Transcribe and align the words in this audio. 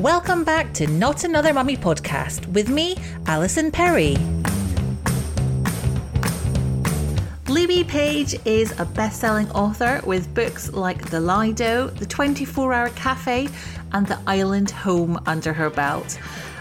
Welcome 0.00 0.44
back 0.44 0.72
to 0.74 0.86
Not 0.86 1.24
Another 1.24 1.52
Mummy 1.52 1.76
podcast 1.76 2.46
with 2.54 2.70
me, 2.70 2.96
Alison 3.26 3.70
Perry. 3.70 4.16
Libby 7.48 7.84
Page 7.84 8.34
is 8.46 8.72
a 8.80 8.86
best 8.86 9.20
selling 9.20 9.50
author 9.50 10.00
with 10.06 10.34
books 10.34 10.72
like 10.72 11.10
The 11.10 11.20
Lido, 11.20 11.88
The 11.88 12.06
24 12.06 12.72
Hour 12.72 12.88
Cafe, 12.90 13.48
and 13.92 14.06
The 14.06 14.18
Island 14.26 14.70
Home 14.70 15.22
under 15.26 15.52
her 15.52 15.68
belt. 15.68 16.18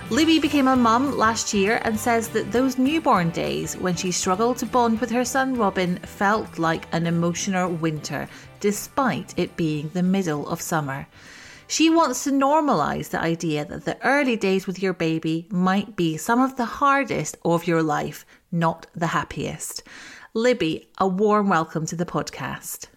Libby 0.10 0.40
became 0.40 0.68
a 0.68 0.76
mum 0.76 1.18
last 1.18 1.54
year 1.54 1.80
and 1.86 1.98
says 1.98 2.28
that 2.30 2.52
those 2.52 2.78
newborn 2.78 3.30
days 3.30 3.78
when 3.78 3.96
she 3.96 4.12
struggled 4.12 4.58
to 4.58 4.66
bond 4.66 5.00
with 5.00 5.12
her 5.12 5.24
son 5.24 5.56
Robin 5.56 5.96
felt 6.00 6.60
like 6.60 6.94
an 6.94 7.08
emotional 7.08 7.72
winter, 7.72 8.28
despite 8.60 9.34
it 9.40 9.56
being 9.56 9.90
the 9.94 10.04
middle 10.04 10.46
of 10.50 10.60
summer. 10.60 11.08
She 11.72 11.88
wants 11.88 12.24
to 12.24 12.32
normalise 12.32 13.12
the 13.12 13.22
idea 13.22 13.64
that 13.64 13.86
the 13.86 14.04
early 14.04 14.36
days 14.36 14.66
with 14.66 14.82
your 14.82 14.92
baby 14.92 15.48
might 15.52 15.96
be 15.96 16.18
some 16.18 16.42
of 16.42 16.56
the 16.58 16.66
hardest 16.66 17.38
of 17.46 17.68
your 17.68 17.84
life, 17.84 18.26
not 18.52 18.88
the 18.96 19.06
happiest. 19.06 19.84
Libby, 20.34 20.90
a 20.98 21.08
warm 21.08 21.48
welcome 21.48 21.86
to 21.86 21.96
the 21.96 22.08
podcast. 22.08 22.88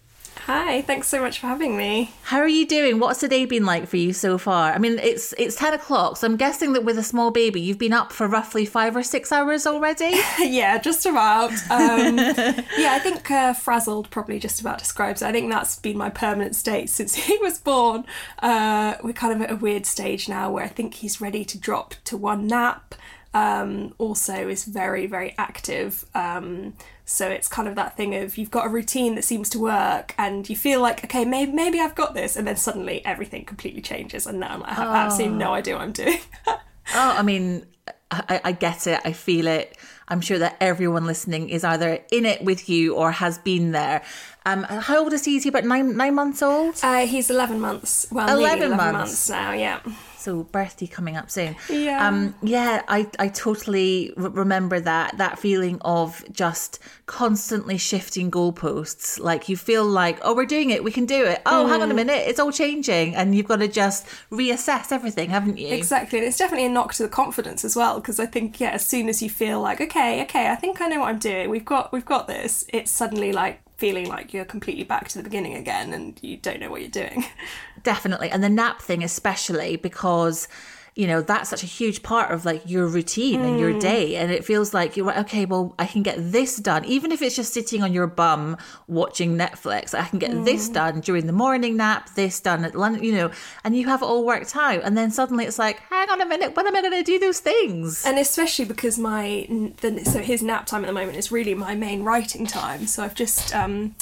Hi, 0.47 0.83
thanks 0.83 1.07
so 1.07 1.21
much 1.21 1.39
for 1.39 1.47
having 1.47 1.77
me. 1.77 2.11
How 2.25 2.39
are 2.39 2.49
you 2.49 2.67
doing? 2.67 2.99
What's 2.99 3.21
the 3.21 3.29
day 3.29 3.45
been 3.45 3.65
like 3.65 3.87
for 3.87 3.97
you 3.97 4.13
so 4.13 4.39
far? 4.39 4.73
I 4.73 4.79
mean, 4.79 4.99
it's 4.99 5.33
it's 5.39 5.55
ten 5.55 5.73
o'clock, 5.73 6.17
so 6.17 6.27
I'm 6.27 6.37
guessing 6.37 6.73
that 6.73 6.85
with 6.85 6.99
a 6.99 7.05
small 7.05 7.31
baby, 7.31 7.61
you've 7.61 7.79
been 7.79 7.93
up 7.93 8.11
for 8.11 8.27
roughly 8.27 8.67
five 8.67 8.97
or 8.97 9.05
six 9.05 9.31
hours 9.31 9.69
already. 9.69 10.21
yeah, 10.41 10.79
just 10.79 11.07
about. 11.07 11.53
Um, 11.71 12.17
yeah, 12.77 12.91
I 12.91 12.99
think 13.01 13.31
uh, 13.31 13.53
frazzled 13.53 14.11
probably 14.11 14.41
just 14.41 14.61
about 14.61 14.79
describes 14.79 15.23
it. 15.23 15.27
I 15.27 15.33
think 15.33 15.49
that's 15.49 15.79
been 15.79 15.97
my 15.97 16.11
permanent 16.11 16.57
state 16.57 16.91
since 16.91 17.15
he 17.27 17.39
was 17.39 17.59
born. 17.59 18.05
Uh, 18.41 18.95
we're 19.05 19.13
kind 19.13 19.33
of 19.33 19.43
at 19.43 19.53
a 19.53 19.57
weird 19.57 19.87
stage 19.87 20.29
now 20.29 20.51
where 20.51 20.65
I 20.65 20.69
think 20.69 20.95
he's 20.95 21.21
ready 21.21 21.45
to 21.45 21.57
drop 21.57 21.95
to 22.07 22.17
one 22.17 22.49
nap. 22.49 22.97
Um, 23.33 23.95
also, 23.97 24.49
is 24.49 24.65
very 24.65 25.07
very 25.07 25.37
active. 25.39 26.05
Um, 26.17 26.75
so 27.05 27.29
it's 27.29 27.49
kind 27.49 27.69
of 27.69 27.75
that 27.75 27.97
thing 27.97 28.15
of 28.15 28.39
you've 28.39 28.51
got 28.51 28.67
a 28.67 28.69
routine 28.69 29.15
that 29.17 29.23
seems 29.23 29.49
to 29.51 29.59
work, 29.59 30.15
and 30.19 30.49
you 30.49 30.57
feel 30.57 30.81
like 30.81 31.05
okay, 31.05 31.25
maybe 31.25 31.53
maybe 31.53 31.81
I've 31.81 31.95
got 31.95 32.15
this, 32.15 32.37
and 32.37 32.47
then 32.47 32.57
suddenly 32.57 33.05
everything 33.05 33.45
completely 33.45 33.83
changes, 33.83 34.27
and 34.27 34.41
now 34.41 34.59
like 34.59 34.71
I 34.71 34.75
have 34.75 34.89
absolutely 34.89 35.39
no 35.39 35.53
idea 35.53 35.75
what 35.75 35.83
I'm 35.83 35.93
doing. 35.93 36.21
oh, 36.47 36.59
I 36.95 37.23
mean, 37.23 37.67
I, 38.11 38.41
I 38.45 38.53
get 38.53 38.87
it. 38.87 39.01
I 39.05 39.13
feel 39.13 39.47
it. 39.47 39.77
I'm 40.09 40.21
sure 40.21 40.39
that 40.39 40.57
everyone 40.61 41.07
listening 41.07 41.49
is 41.49 41.65
either 41.65 42.01
in 42.11 42.27
it 42.27 42.45
with 42.45 42.69
you 42.69 42.95
or 42.95 43.11
has 43.13 43.39
been 43.39 43.73
there. 43.73 44.03
Um, 44.45 44.65
how 44.65 45.05
old 45.05 45.13
is 45.13 45.25
he? 45.25 45.37
Is 45.37 45.45
he 45.45 45.49
about 45.49 45.65
nine 45.65 45.97
nine 45.97 46.15
months 46.15 46.43
old? 46.43 46.79
Uh, 46.83 47.07
he's 47.07 47.31
11 47.31 47.61
months. 47.61 48.07
Well, 48.11 48.29
11 48.29 48.59
11 48.59 48.77
months. 48.77 48.93
months 48.93 49.31
now, 49.31 49.53
yeah. 49.53 49.81
So 50.23 50.45
birthday 50.45 50.87
coming 50.87 51.17
up 51.17 51.31
soon. 51.31 51.57
Yeah. 51.69 52.07
Um, 52.07 52.35
yeah, 52.43 52.83
I, 52.87 53.11
I 53.19 53.29
totally 53.29 54.15
r- 54.17 54.29
remember 54.29 54.79
that 54.79 55.19
that 55.19 55.39
feeling 55.39 55.79
of 55.81 56.25
just 56.33 56.79
constantly 57.07 57.77
shifting 57.77 58.31
goalposts. 58.31 59.19
Like 59.19 59.49
you 59.49 59.57
feel 59.57 59.85
like, 59.85 60.19
oh, 60.23 60.35
we're 60.35 60.47
doing 60.47 60.71
it, 60.71 60.85
we 60.85 60.93
can 60.93 61.07
do 61.07 61.25
it. 61.25 61.43
Oh, 61.45 61.67
hang 61.67 61.83
on 61.83 61.91
a 61.91 61.95
minute, 61.95 62.23
it's 62.27 62.39
all 62.39 62.53
changing, 62.53 63.17
and 63.17 63.35
you've 63.35 63.49
got 63.49 63.57
to 63.57 63.69
just 63.69 64.07
reassess 64.31 64.93
everything, 64.93 65.31
haven't 65.31 65.59
you? 65.59 65.69
Exactly, 65.69 66.21
and 66.21 66.29
it's 66.29 66.39
definitely 66.39 66.67
a 66.67 66.71
knock 66.71 66.95
to 66.95 67.03
the 67.03 67.09
confidence 67.09 67.65
as 67.65 67.75
well. 67.75 67.97
Because 68.01 68.21
I 68.21 68.27
think, 68.27 68.61
yeah, 68.61 68.71
as 68.71 68.87
soon 68.87 69.09
as 69.09 69.23
you 69.23 69.29
feel 69.29 69.61
like, 69.61 69.81
okay, 69.81 70.23
okay, 70.23 70.51
I 70.51 70.55
think 70.55 70.81
I 70.81 70.87
know 70.87 71.01
what 71.01 71.09
I'm 71.09 71.19
doing. 71.19 71.51
We've 71.51 71.65
got, 71.65 71.93
we've 71.93 72.05
got 72.05 72.29
this. 72.29 72.65
It's 72.69 72.91
suddenly 72.91 73.33
like 73.33 73.61
feeling 73.83 74.07
like 74.07 74.33
you're 74.33 74.45
completely 74.45 74.85
back 74.85 75.09
to 75.09 75.19
the 75.19 75.25
beginning 75.25 75.55
again, 75.55 75.93
and 75.93 76.17
you 76.23 76.37
don't 76.37 76.61
know 76.61 76.71
what 76.71 76.81
you're 76.81 76.89
doing. 76.89 77.25
Definitely. 77.83 78.31
And 78.31 78.41
the 78.41 78.49
nap 78.49 78.81
thing, 78.81 79.03
especially 79.03 79.75
because, 79.75 80.47
you 80.95 81.07
know, 81.07 81.23
that's 81.23 81.49
such 81.49 81.63
a 81.63 81.67
huge 81.67 82.03
part 82.03 82.31
of 82.31 82.45
like 82.45 82.69
your 82.69 82.87
routine 82.87 83.41
and 83.41 83.59
your 83.59 83.79
day. 83.79 84.17
And 84.17 84.31
it 84.31 84.45
feels 84.45 84.75
like 84.75 84.95
you're 84.95 85.07
like, 85.07 85.17
okay, 85.19 85.47
well, 85.47 85.75
I 85.79 85.87
can 85.87 86.03
get 86.03 86.17
this 86.19 86.57
done. 86.57 86.85
Even 86.85 87.13
if 87.13 87.23
it's 87.23 87.35
just 87.35 87.55
sitting 87.55 87.83
on 87.83 87.95
your 87.95 88.07
bum 88.07 88.59
watching 88.89 89.39
Netflix, 89.39 89.95
I 89.95 90.05
can 90.05 90.19
get 90.19 90.45
this 90.45 90.69
done 90.69 91.01
during 91.01 91.27
the 91.27 91.33
morning 91.33 91.79
nap, 91.79 92.11
this 92.15 92.41
done 92.41 92.65
at 92.65 92.75
lunch, 92.75 93.03
you 93.03 93.13
know, 93.13 93.31
and 93.65 93.75
you 93.75 93.87
have 93.87 94.03
it 94.03 94.05
all 94.05 94.27
worked 94.27 94.55
out. 94.55 94.83
And 94.83 94.97
then 94.97 95.11
suddenly 95.11 95.47
it's 95.47 95.59
like, 95.59 95.81
hang 95.89 96.11
on 96.11 96.21
a 96.21 96.27
minute, 96.27 96.55
when 96.57 96.67
am 96.67 96.77
I 96.77 96.83
going 96.83 96.93
to 96.93 97.03
do 97.03 97.19
those 97.19 97.41
things? 97.41 98.05
and 98.05 98.19
especially 98.19 98.65
because 98.67 98.99
my 98.99 99.47
the, 99.81 100.05
so 100.05 100.19
his 100.19 100.43
nap 100.43 100.67
time 100.67 100.85
at 100.85 100.87
the 100.87 100.93
moment 100.93 101.17
is 101.17 101.33
really 101.33 101.55
my 101.55 101.75
main 101.75 102.03
writing 102.03 102.47
time. 102.47 102.87
So 102.87 103.03
I've 103.03 103.15
just 103.15 103.55
um, 103.55 103.95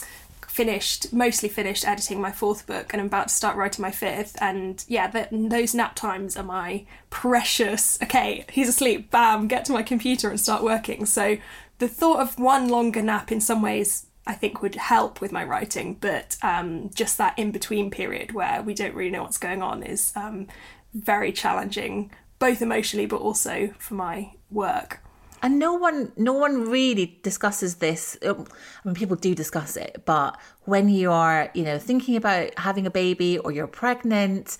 finished, 0.51 1.13
mostly 1.13 1.49
finished 1.49 1.87
editing 1.87 2.21
my 2.21 2.33
fourth 2.33 2.67
book, 2.67 2.93
and 2.93 3.01
I'm 3.01 3.07
about 3.07 3.29
to 3.29 3.35
start 3.35 3.57
writing 3.57 3.83
my 3.83 3.93
fifth. 3.93 4.37
And 4.43 4.85
yeah, 4.89 5.27
those 5.31 5.75
nap 5.75 5.95
times 5.95 6.37
are 6.37 6.43
my 6.43 6.85
precious. 7.09 7.97
Okay, 8.03 8.45
he's 8.51 8.69
asleep. 8.69 9.13
Bam, 9.13 9.47
get 9.47 9.65
to 9.67 9.73
my 9.73 9.85
computer 9.85 10.29
and 10.29 10.41
start 10.41 10.65
working. 10.65 11.07
So 11.07 11.37
the 11.79 11.87
thought 11.87 12.19
of 12.19 12.39
one 12.39 12.69
longer 12.69 13.01
nap 13.01 13.31
in 13.31 13.41
some 13.41 13.63
ways. 13.63 14.07
I 14.27 14.35
think 14.35 14.61
would 14.61 14.75
help 14.77 15.21
with 15.21 15.33
my 15.33 15.43
writing, 15.43 15.95
but 15.95 16.37
um, 16.43 16.91
just 16.95 17.17
that 17.19 17.37
in 17.39 17.51
between 17.51 17.91
period 17.91 18.33
where 18.33 18.63
we 18.63 18.75
don't 18.75 18.95
really 18.95 19.11
know 19.11 19.23
what's 19.23 19.39
going 19.39 19.63
on 19.63 19.83
is 19.83 20.13
um, 20.15 20.47
very 20.93 21.33
challenging, 21.33 22.13
both 22.39 22.61
emotionally 22.61 23.07
but 23.07 23.23
also 23.23 23.75
for 23.79 23.95
my 23.95 24.33
work. 24.51 25.01
And 25.43 25.59
no 25.59 25.75
one, 25.75 26.13
no 26.17 26.33
one 26.33 26.69
really 26.69 27.19
discusses 27.23 27.77
this. 27.77 28.19
Um, 28.25 28.47
I 28.85 28.89
mean, 28.89 28.95
people 28.95 29.17
do 29.17 29.35
discuss 29.35 29.77
it, 29.77 30.03
but 30.05 30.39
when 30.65 30.89
you 30.89 31.11
are, 31.11 31.51
you 31.55 31.65
know, 31.65 31.79
thinking 31.79 32.17
about 32.17 32.59
having 32.59 32.87
a 32.87 32.91
baby 32.91 33.39
or 33.39 33.51
you're 33.51 33.67
pregnant, 33.67 34.59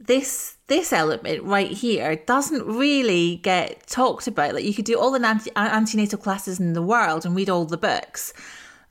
this 0.00 0.56
this 0.66 0.92
element 0.92 1.42
right 1.44 1.70
here 1.70 2.16
doesn't 2.16 2.64
really 2.66 3.36
get 3.36 3.86
talked 3.86 4.26
about. 4.26 4.54
Like 4.54 4.64
you 4.64 4.74
could 4.74 4.84
do 4.84 4.98
all 4.98 5.10
the 5.10 5.24
anti- 5.26 5.50
antenatal 5.54 6.18
classes 6.18 6.58
in 6.58 6.72
the 6.72 6.82
world 6.82 7.26
and 7.26 7.36
read 7.36 7.50
all 7.50 7.64
the 7.64 7.76
books. 7.76 8.32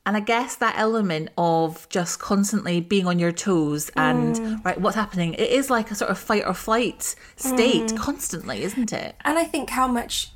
And 0.06 0.18
I 0.18 0.20
guess 0.20 0.58
that 0.58 0.76
element 0.78 1.30
of 1.38 1.88
just 1.88 2.20
constantly 2.20 2.82
being 2.82 3.08
on 3.08 3.20
your 3.20 3.32
toes 3.32 3.90
and 3.96 4.64
right, 4.66 4.80
what's 4.80 4.98
happening? 4.98 5.34
It 5.34 5.50
is 5.50 5.70
like 5.70 5.92
a 5.92 5.96
sort 5.96 6.12
of 6.12 6.20
fight 6.20 6.44
or 6.46 6.54
flight 6.54 7.16
state 7.38 7.96
constantly, 7.96 8.64
isn't 8.64 8.92
it? 8.92 9.16
And 9.22 9.40
I 9.40 9.46
think 9.46 9.70
how 9.70 9.88
much 9.88 10.33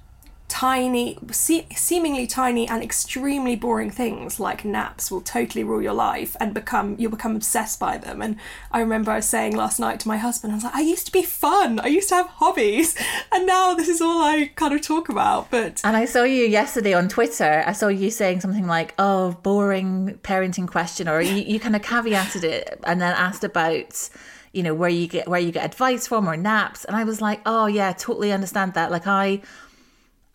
tiny, 0.47 1.17
se- 1.31 1.67
seemingly 1.75 2.25
tiny 2.25 2.67
and 2.67 2.81
extremely 2.81 3.55
boring 3.55 3.91
things 3.91 4.39
like 4.39 4.63
naps 4.63 5.11
will 5.11 5.21
totally 5.21 5.63
rule 5.63 5.81
your 5.81 5.93
life 5.93 6.35
and 6.39 6.53
become 6.53 6.95
you'll 6.97 7.11
become 7.11 7.35
obsessed 7.35 7.79
by 7.79 7.97
them. 7.97 8.21
And 8.21 8.37
I 8.71 8.79
remember 8.79 9.11
I 9.11 9.17
was 9.17 9.25
saying 9.25 9.55
last 9.55 9.79
night 9.79 9.99
to 10.01 10.07
my 10.07 10.17
husband, 10.17 10.53
I 10.53 10.55
was 10.55 10.63
like, 10.63 10.75
I 10.75 10.81
used 10.81 11.05
to 11.07 11.11
be 11.11 11.23
fun, 11.23 11.79
I 11.79 11.87
used 11.87 12.09
to 12.09 12.15
have 12.15 12.27
hobbies, 12.27 12.95
and 13.31 13.45
now 13.45 13.73
this 13.73 13.87
is 13.87 14.01
all 14.01 14.21
I 14.21 14.51
kind 14.55 14.73
of 14.73 14.81
talk 14.81 15.09
about. 15.09 15.51
But 15.51 15.81
And 15.83 15.97
I 15.97 16.05
saw 16.05 16.23
you 16.23 16.45
yesterday 16.45 16.93
on 16.93 17.09
Twitter. 17.09 17.63
I 17.65 17.73
saw 17.73 17.89
you 17.89 18.09
saying 18.09 18.41
something 18.41 18.67
like, 18.67 18.93
"Oh, 18.97 19.33
boring 19.43 20.19
parenting 20.23 20.67
question," 20.67 21.07
or 21.07 21.21
you, 21.21 21.35
you 21.35 21.59
kind 21.59 21.75
of 21.75 21.81
caveated 21.81 22.43
it 22.43 22.79
and 22.85 23.01
then 23.01 23.13
asked 23.13 23.43
about, 23.43 24.09
you 24.53 24.63
know, 24.63 24.73
where 24.73 24.89
you 24.89 25.07
get 25.07 25.27
where 25.27 25.39
you 25.39 25.51
get 25.51 25.65
advice 25.65 26.07
from 26.07 26.27
or 26.27 26.37
naps. 26.37 26.85
And 26.85 26.95
I 26.95 27.03
was 27.03 27.21
like, 27.21 27.41
"Oh 27.45 27.65
yeah, 27.65 27.91
totally 27.93 28.31
understand 28.31 28.73
that." 28.75 28.91
Like 28.91 29.07
I, 29.07 29.41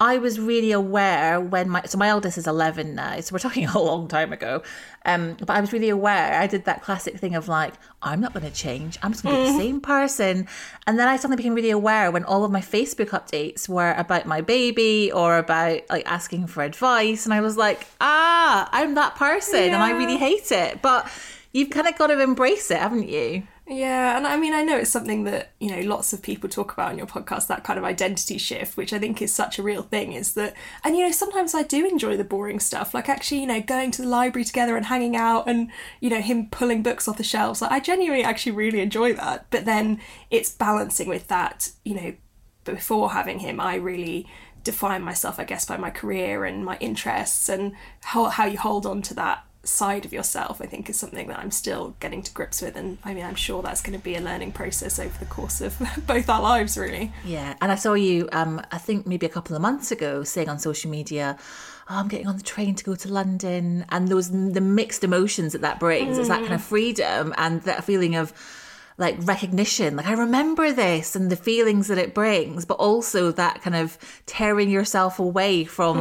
I 0.03 0.19
was 0.19 0.41
really 0.41 0.73
aware 0.73 1.41
when 1.41 1.69
my 1.69 1.85
so 1.85 1.97
my 1.97 2.09
eldest 2.09 2.37
is 2.37 2.49
eleven 2.49 2.97
now, 2.97 3.21
so 3.21 3.33
we're 3.33 3.39
talking 3.39 3.67
a 3.69 3.79
long 3.79 4.09
time 4.09 4.33
ago. 4.33 4.65
Um, 5.05 5.37
but 5.39 5.51
I 5.51 5.61
was 5.61 5.73
really 5.73 5.91
aware. 5.91 6.41
I 6.41 6.49
did 6.49 6.65
that 6.65 6.83
classic 6.83 7.19
thing 7.19 7.37
of 7.37 7.47
like, 7.47 7.75
I'm 8.03 8.21
not 8.21 8.35
going 8.35 8.45
to 8.45 8.51
change. 8.51 8.99
I'm 9.01 9.13
just 9.13 9.23
going 9.23 9.37
to 9.37 9.43
be 9.43 9.53
the 9.53 9.59
same 9.59 9.81
person. 9.81 10.49
And 10.89 10.99
then 10.99 11.07
I 11.07 11.15
suddenly 11.17 11.37
became 11.37 11.55
really 11.55 11.71
aware 11.71 12.11
when 12.11 12.25
all 12.25 12.45
of 12.45 12.51
my 12.51 12.61
Facebook 12.61 13.11
updates 13.11 13.69
were 13.69 13.93
about 13.93 14.27
my 14.27 14.41
baby 14.41 15.13
or 15.13 15.39
about 15.39 15.83
like 15.89 16.05
asking 16.05 16.49
for 16.49 16.65
advice, 16.65 17.25
and 17.25 17.33
I 17.33 17.41
was 17.41 17.57
like, 17.57 17.87
ah, 18.01 18.69
I'm 18.73 18.97
that 18.97 19.15
person, 19.15 19.61
and 19.61 19.77
I 19.77 19.93
really 19.93 20.17
hate 20.17 20.51
it. 20.51 20.83
But 20.83 21.09
you've 21.53 21.71
kind 21.71 21.87
of 21.87 21.97
got 21.97 22.09
to 22.09 22.21
embrace 22.21 22.73
it, 22.73 22.79
haven't 22.79 23.09
you? 23.09 23.45
Yeah, 23.75 24.19
and 24.19 24.27
I 24.27 24.37
mean, 24.37 24.53
I 24.53 24.63
know 24.63 24.77
it's 24.77 24.91
something 24.91 25.25
that, 25.25 25.53
you 25.59 25.71
know, 25.71 25.81
lots 25.89 26.13
of 26.13 26.21
people 26.21 26.51
talk 26.51 26.75
about 26.75 26.91
on 26.91 26.99
your 26.99 27.07
podcast, 27.07 27.47
that 27.47 27.65
kind 27.65 27.79
of 27.79 27.87
identity 27.87 28.37
shift, 28.37 28.77
which 28.77 28.93
I 28.93 28.99
think 28.99 29.23
is 29.23 29.33
such 29.33 29.59
a 29.59 29.63
real 29.63 29.83
thing, 29.83 30.13
is 30.13 30.35
that, 30.35 30.55
and 30.85 30.95
you 30.95 31.03
know, 31.03 31.11
sometimes 31.11 31.55
I 31.55 31.63
do 31.63 31.87
enjoy 31.87 32.19
the 32.19 32.23
boring 32.25 32.61
stuff, 32.61 32.93
like 32.93 33.09
actually, 33.09 33.41
you 33.41 33.47
know, 33.47 33.63
going 33.63 33.91
to 33.93 34.03
the 34.03 34.09
library 34.09 34.45
together 34.45 34.77
and 34.77 34.85
hanging 34.85 35.17
out 35.17 35.49
and, 35.49 35.71
you 36.01 36.11
know, 36.11 36.21
him 36.21 36.49
pulling 36.51 36.83
books 36.83 37.09
off 37.09 37.17
the 37.17 37.25
shelves. 37.25 37.63
Like, 37.63 37.73
I 37.73 37.81
genuinely 37.81 38.23
actually 38.23 38.53
really 38.53 38.81
enjoy 38.81 39.15
that. 39.15 39.47
But 39.49 39.65
then 39.65 40.01
it's 40.31 40.51
balancing 40.51 41.09
with 41.09 41.29
that, 41.29 41.71
you 41.83 41.95
know, 41.95 42.15
before 42.65 43.13
having 43.13 43.39
him, 43.39 43.59
I 43.59 43.77
really 43.77 44.27
define 44.65 45.03
myself, 45.03 45.41
I 45.41 45.45
guess, 45.45 45.65
by 45.65 45.79
my 45.79 45.89
career 45.91 46.45
and 46.45 46.63
my 46.63 46.77
interests 46.79 47.49
and 47.49 47.73
how, 48.03 48.27
how 48.27 48.45
you 48.45 48.59
hold 48.59 48.85
on 48.85 49.01
to 49.01 49.15
that 49.15 49.47
side 49.65 50.05
of 50.05 50.13
yourself 50.13 50.61
i 50.61 50.67
think 50.67 50.91
is 50.91 50.99
something 50.99 51.29
that 51.29 51.39
i'm 51.39 51.51
still 51.53 51.95
getting 52.01 52.21
to 52.21 52.33
grips 52.33 52.61
with. 52.61 52.77
And 52.77 52.99
i 53.05 53.15
mean 53.15 53.25
i'm 53.25 53.37
sure 53.37 53.63
that's 53.63 53.81
going 53.81 53.97
to 53.99 54.03
be 54.03 54.17
a 54.17 54.21
learning 54.21 54.53
process 54.53 54.99
over 54.99 55.17
the 55.19 55.27
course 55.27 55.61
of 55.61 55.81
both 56.07 56.29
our 56.29 56.43
lives 56.43 56.77
really. 56.77 57.13
Yeah, 57.25 57.55
and 57.61 57.71
I 57.71 57.77
saw 57.77 57.95
you, 57.95 58.29
um, 58.33 58.61
I 58.71 58.79
think 58.79 59.07
maybe 59.07 59.27
a 59.27 59.29
couple 59.29 59.55
of 59.57 59.63
months 59.63 59.91
ago, 59.91 60.25
saying 60.25 60.49
on 60.49 60.59
social 60.59 60.91
media, 60.91 61.37
oh, 61.89 61.97
"I'm 61.99 62.09
getting 62.09 62.27
on 62.27 62.37
the 62.37 62.43
train 62.43 62.75
to 62.75 62.85
go 62.85 62.95
to 62.95 63.09
London," 63.09 63.85
and 63.91 64.09
those 64.09 64.31
the 64.31 64.61
mixed 64.61 65.05
emotions 65.05 65.53
that 65.53 65.63
that 65.63 65.79
brings. 65.79 66.19
It's 66.19 66.29
that 66.29 66.41
kind 66.41 66.55
of 66.55 66.63
freedom 66.63 67.35
and 67.37 67.63
that 67.63 67.85
feeling 67.85 68.17
of 68.17 68.33
like 68.99 69.17
recognition. 69.21 69.97
Like 69.97 70.07
I 70.07 70.13
remember 70.13 70.73
this 70.73 71.17
and 71.17 71.31
the 71.31 71.37
feelings 71.37 71.89
that 71.89 71.99
it 71.99 72.15
brings, 72.15 72.65
but 72.65 72.75
also 72.75 73.33
that 73.33 73.63
kind 73.63 73.77
of 73.77 73.99
tearing 74.27 74.71
yourself 74.71 75.19
away 75.19 75.65
from 75.65 75.97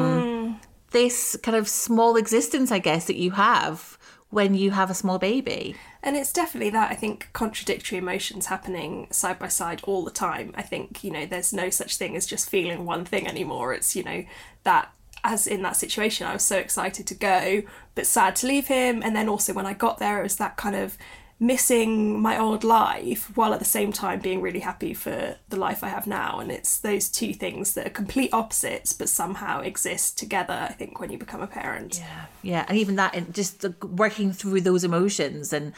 this 0.91 1.37
kind 1.41 1.57
of 1.57 1.67
small 1.67 2.15
existence, 2.15 2.71
I 2.71 2.79
guess, 2.79 3.05
that 3.05 3.17
you 3.17 3.31
have 3.31 3.97
when 4.29 4.53
you 4.53 4.71
have 4.71 4.89
a 4.89 4.93
small 4.93 5.19
baby. 5.19 5.75
And 6.03 6.15
it's 6.15 6.33
definitely 6.33 6.69
that, 6.71 6.91
I 6.91 6.95
think, 6.95 7.29
contradictory 7.33 7.97
emotions 7.97 8.45
happening 8.47 9.07
side 9.11 9.37
by 9.37 9.49
side 9.49 9.81
all 9.83 10.03
the 10.03 10.11
time. 10.11 10.53
I 10.55 10.61
think, 10.61 11.03
you 11.03 11.11
know, 11.11 11.25
there's 11.25 11.53
no 11.53 11.69
such 11.69 11.97
thing 11.97 12.15
as 12.15 12.25
just 12.25 12.49
feeling 12.49 12.85
one 12.85 13.05
thing 13.05 13.27
anymore. 13.27 13.73
It's, 13.73 13.95
you 13.95 14.03
know, 14.03 14.23
that 14.63 14.91
as 15.23 15.47
in 15.47 15.61
that 15.61 15.75
situation, 15.75 16.25
I 16.25 16.33
was 16.33 16.43
so 16.43 16.57
excited 16.57 17.05
to 17.07 17.15
go, 17.15 17.61
but 17.93 18.07
sad 18.07 18.35
to 18.37 18.47
leave 18.47 18.67
him. 18.67 19.03
And 19.03 19.15
then 19.15 19.29
also 19.29 19.53
when 19.53 19.65
I 19.65 19.73
got 19.73 19.99
there, 19.99 20.19
it 20.19 20.23
was 20.23 20.37
that 20.37 20.57
kind 20.57 20.75
of 20.75 20.97
missing 21.41 22.21
my 22.21 22.37
old 22.37 22.63
life 22.63 23.35
while 23.35 23.51
at 23.51 23.57
the 23.57 23.65
same 23.65 23.91
time 23.91 24.19
being 24.19 24.41
really 24.41 24.59
happy 24.59 24.93
for 24.93 25.35
the 25.49 25.55
life 25.57 25.83
I 25.83 25.89
have 25.89 26.05
now. 26.05 26.39
And 26.39 26.51
it's 26.51 26.79
those 26.79 27.09
two 27.09 27.33
things 27.33 27.73
that 27.73 27.87
are 27.87 27.89
complete 27.89 28.29
opposites, 28.31 28.93
but 28.93 29.09
somehow 29.09 29.59
exist 29.61 30.19
together, 30.19 30.53
I 30.69 30.73
think, 30.73 30.99
when 30.99 31.11
you 31.11 31.17
become 31.17 31.41
a 31.41 31.47
parent. 31.47 31.97
Yeah, 31.97 32.25
yeah, 32.43 32.65
and 32.69 32.77
even 32.77 32.95
that, 32.97 33.15
and 33.15 33.33
just 33.33 33.61
the, 33.61 33.73
working 33.87 34.31
through 34.31 34.61
those 34.61 34.83
emotions 34.83 35.51
and 35.51 35.73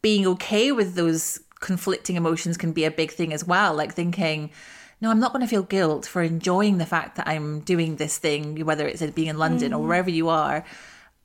being 0.00 0.28
okay 0.28 0.70
with 0.70 0.94
those 0.94 1.40
conflicting 1.58 2.14
emotions 2.14 2.56
can 2.56 2.70
be 2.70 2.84
a 2.84 2.90
big 2.90 3.10
thing 3.10 3.32
as 3.32 3.44
well. 3.44 3.74
Like 3.74 3.92
thinking, 3.92 4.52
no, 5.00 5.10
I'm 5.10 5.18
not 5.18 5.32
going 5.32 5.42
to 5.42 5.48
feel 5.48 5.64
guilt 5.64 6.06
for 6.06 6.22
enjoying 6.22 6.78
the 6.78 6.86
fact 6.86 7.16
that 7.16 7.26
I'm 7.26 7.60
doing 7.62 7.96
this 7.96 8.16
thing, 8.16 8.64
whether 8.64 8.86
it's 8.86 9.02
being 9.10 9.26
in 9.26 9.38
London 9.38 9.74
or 9.74 9.82
mm. 9.82 9.88
wherever 9.88 10.08
you 10.08 10.28
are. 10.28 10.64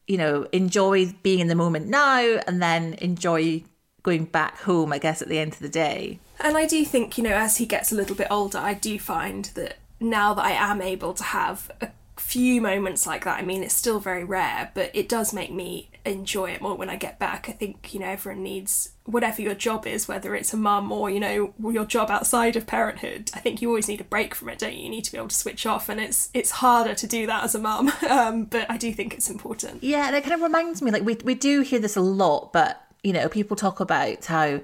You 0.08 0.18
know, 0.18 0.48
enjoy 0.52 1.14
being 1.22 1.40
in 1.40 1.50
the 1.50 1.56
moment 1.56 1.88
now, 1.88 2.40
and 2.48 2.62
then 2.62 2.96
enjoy 2.96 3.64
going 4.06 4.26
back 4.26 4.62
home. 4.62 4.94
I 4.94 5.00
guess 5.00 5.22
at 5.22 5.28
the 5.28 5.40
end 5.40 5.54
of 5.54 5.60
the 5.60 5.70
day. 5.70 6.20
And 6.40 6.56
I 6.58 6.66
do 6.66 6.86
think, 6.86 7.18
you 7.18 7.24
know, 7.24 7.36
as 7.36 7.58
he 7.58 7.66
gets 7.66 7.92
a 7.92 7.96
little 7.96 8.16
bit 8.16 8.28
older, 8.30 8.58
I 8.58 8.74
do 8.74 9.00
find 9.00 9.46
that 9.56 9.78
now 10.00 10.34
that 10.34 10.46
I 10.46 10.52
am 10.52 10.82
able 10.82 11.14
to 11.14 11.24
have 11.24 11.72
a 11.82 11.90
few 12.18 12.62
moments 12.62 13.08
like 13.08 13.24
that, 13.26 13.40
I 13.40 13.42
mean, 13.42 13.64
it's 13.64 13.74
still 13.74 14.00
very 14.00 14.24
rare, 14.24 14.72
but 14.74 14.92
it 14.94 15.08
does 15.08 15.34
make 15.34 15.52
me 15.52 15.90
enjoy 16.06 16.52
it 16.52 16.62
more 16.62 16.76
when 16.76 16.90
I 16.90 16.98
get 16.98 17.20
back. 17.20 17.48
I 17.50 17.54
think, 17.54 17.94
you 17.94 18.00
know, 18.00 18.08
everyone 18.08 18.44
needs, 18.44 18.92
whatever 19.06 19.42
your 19.42 19.56
job 19.56 19.88
is, 19.88 20.08
whether 20.08 20.36
it's 20.36 20.54
a 20.54 20.58
mum 20.58 20.92
or, 20.92 21.10
you 21.10 21.20
know, 21.20 21.54
your 21.60 21.86
job 21.86 22.10
outside 22.12 22.56
of 22.56 22.68
parenthood, 22.68 23.32
I 23.34 23.40
think 23.40 23.62
you 23.62 23.70
always 23.70 23.88
need 23.88 24.02
a 24.02 24.06
break 24.06 24.36
from 24.36 24.50
it, 24.50 24.60
don't 24.60 24.76
you? 24.76 24.84
You 24.84 24.90
need 24.90 25.06
to 25.06 25.12
be 25.12 25.18
able 25.18 25.30
to 25.30 25.36
switch 25.36 25.66
off, 25.66 25.90
and 25.90 26.00
it's 26.00 26.30
it's 26.34 26.52
harder 26.52 26.94
to 26.94 27.08
do 27.08 27.26
that 27.28 27.44
as 27.44 27.56
a 27.56 27.60
mum, 27.60 27.92
um, 28.10 28.46
but 28.46 28.70
I 28.70 28.78
do 28.78 28.92
think 28.92 29.14
it's 29.14 29.30
important. 29.30 29.84
Yeah, 29.84 30.08
and 30.08 30.16
it 30.16 30.24
kind 30.24 30.36
of 30.36 30.42
reminds 30.42 30.82
me, 30.82 30.92
like 30.92 31.06
we 31.06 31.16
we 31.24 31.36
do 31.36 31.62
hear 31.62 31.80
this 31.80 31.96
a 31.96 32.02
lot, 32.02 32.54
but 32.54 32.85
you 33.06 33.14
know, 33.14 33.30
people 33.30 33.56
talk 33.56 33.80
about 33.80 34.26
how 34.26 34.60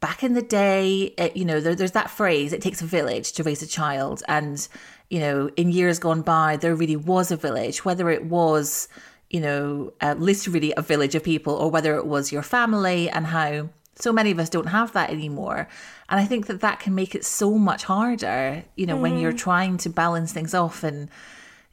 back 0.00 0.22
in 0.22 0.34
the 0.34 0.42
day, 0.42 1.14
it, 1.16 1.36
you 1.36 1.44
know, 1.44 1.58
there, 1.58 1.74
there's 1.74 1.92
that 1.92 2.10
phrase, 2.10 2.52
"It 2.52 2.60
takes 2.60 2.82
a 2.82 2.86
village 2.86 3.32
to 3.32 3.42
raise 3.42 3.62
a 3.62 3.66
child," 3.66 4.22
and 4.28 4.68
you 5.08 5.20
know, 5.20 5.48
in 5.56 5.70
years 5.70 5.98
gone 5.98 6.20
by, 6.20 6.56
there 6.56 6.74
really 6.74 6.96
was 6.96 7.30
a 7.30 7.36
village, 7.36 7.86
whether 7.86 8.10
it 8.10 8.26
was, 8.26 8.88
you 9.30 9.40
know, 9.40 9.92
uh, 10.02 10.14
literally 10.18 10.74
a 10.76 10.82
village 10.82 11.14
of 11.14 11.24
people, 11.24 11.54
or 11.54 11.70
whether 11.70 11.96
it 11.96 12.04
was 12.06 12.30
your 12.30 12.42
family, 12.42 13.08
and 13.08 13.26
how 13.26 13.70
so 13.94 14.12
many 14.12 14.30
of 14.30 14.38
us 14.38 14.50
don't 14.50 14.66
have 14.66 14.92
that 14.92 15.08
anymore. 15.10 15.66
And 16.10 16.20
I 16.20 16.26
think 16.26 16.46
that 16.46 16.60
that 16.60 16.80
can 16.80 16.94
make 16.94 17.14
it 17.14 17.24
so 17.24 17.56
much 17.56 17.84
harder, 17.84 18.64
you 18.76 18.86
know, 18.86 18.96
when 18.96 19.18
you're 19.18 19.32
trying 19.32 19.78
to 19.78 19.90
balance 19.90 20.32
things 20.32 20.54
off 20.54 20.84
and 20.84 21.08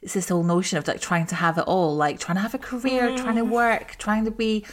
it's 0.02 0.14
this 0.14 0.28
whole 0.28 0.42
notion 0.42 0.76
of 0.78 0.88
like 0.88 1.00
trying 1.00 1.26
to 1.26 1.34
have 1.34 1.56
it 1.58 1.64
all, 1.66 1.94
like 1.94 2.18
trying 2.18 2.36
to 2.36 2.42
have 2.42 2.54
a 2.54 2.58
career, 2.58 3.16
trying 3.16 3.36
to 3.36 3.44
work, 3.44 3.96
trying 3.98 4.24
to 4.24 4.30
be, 4.30 4.64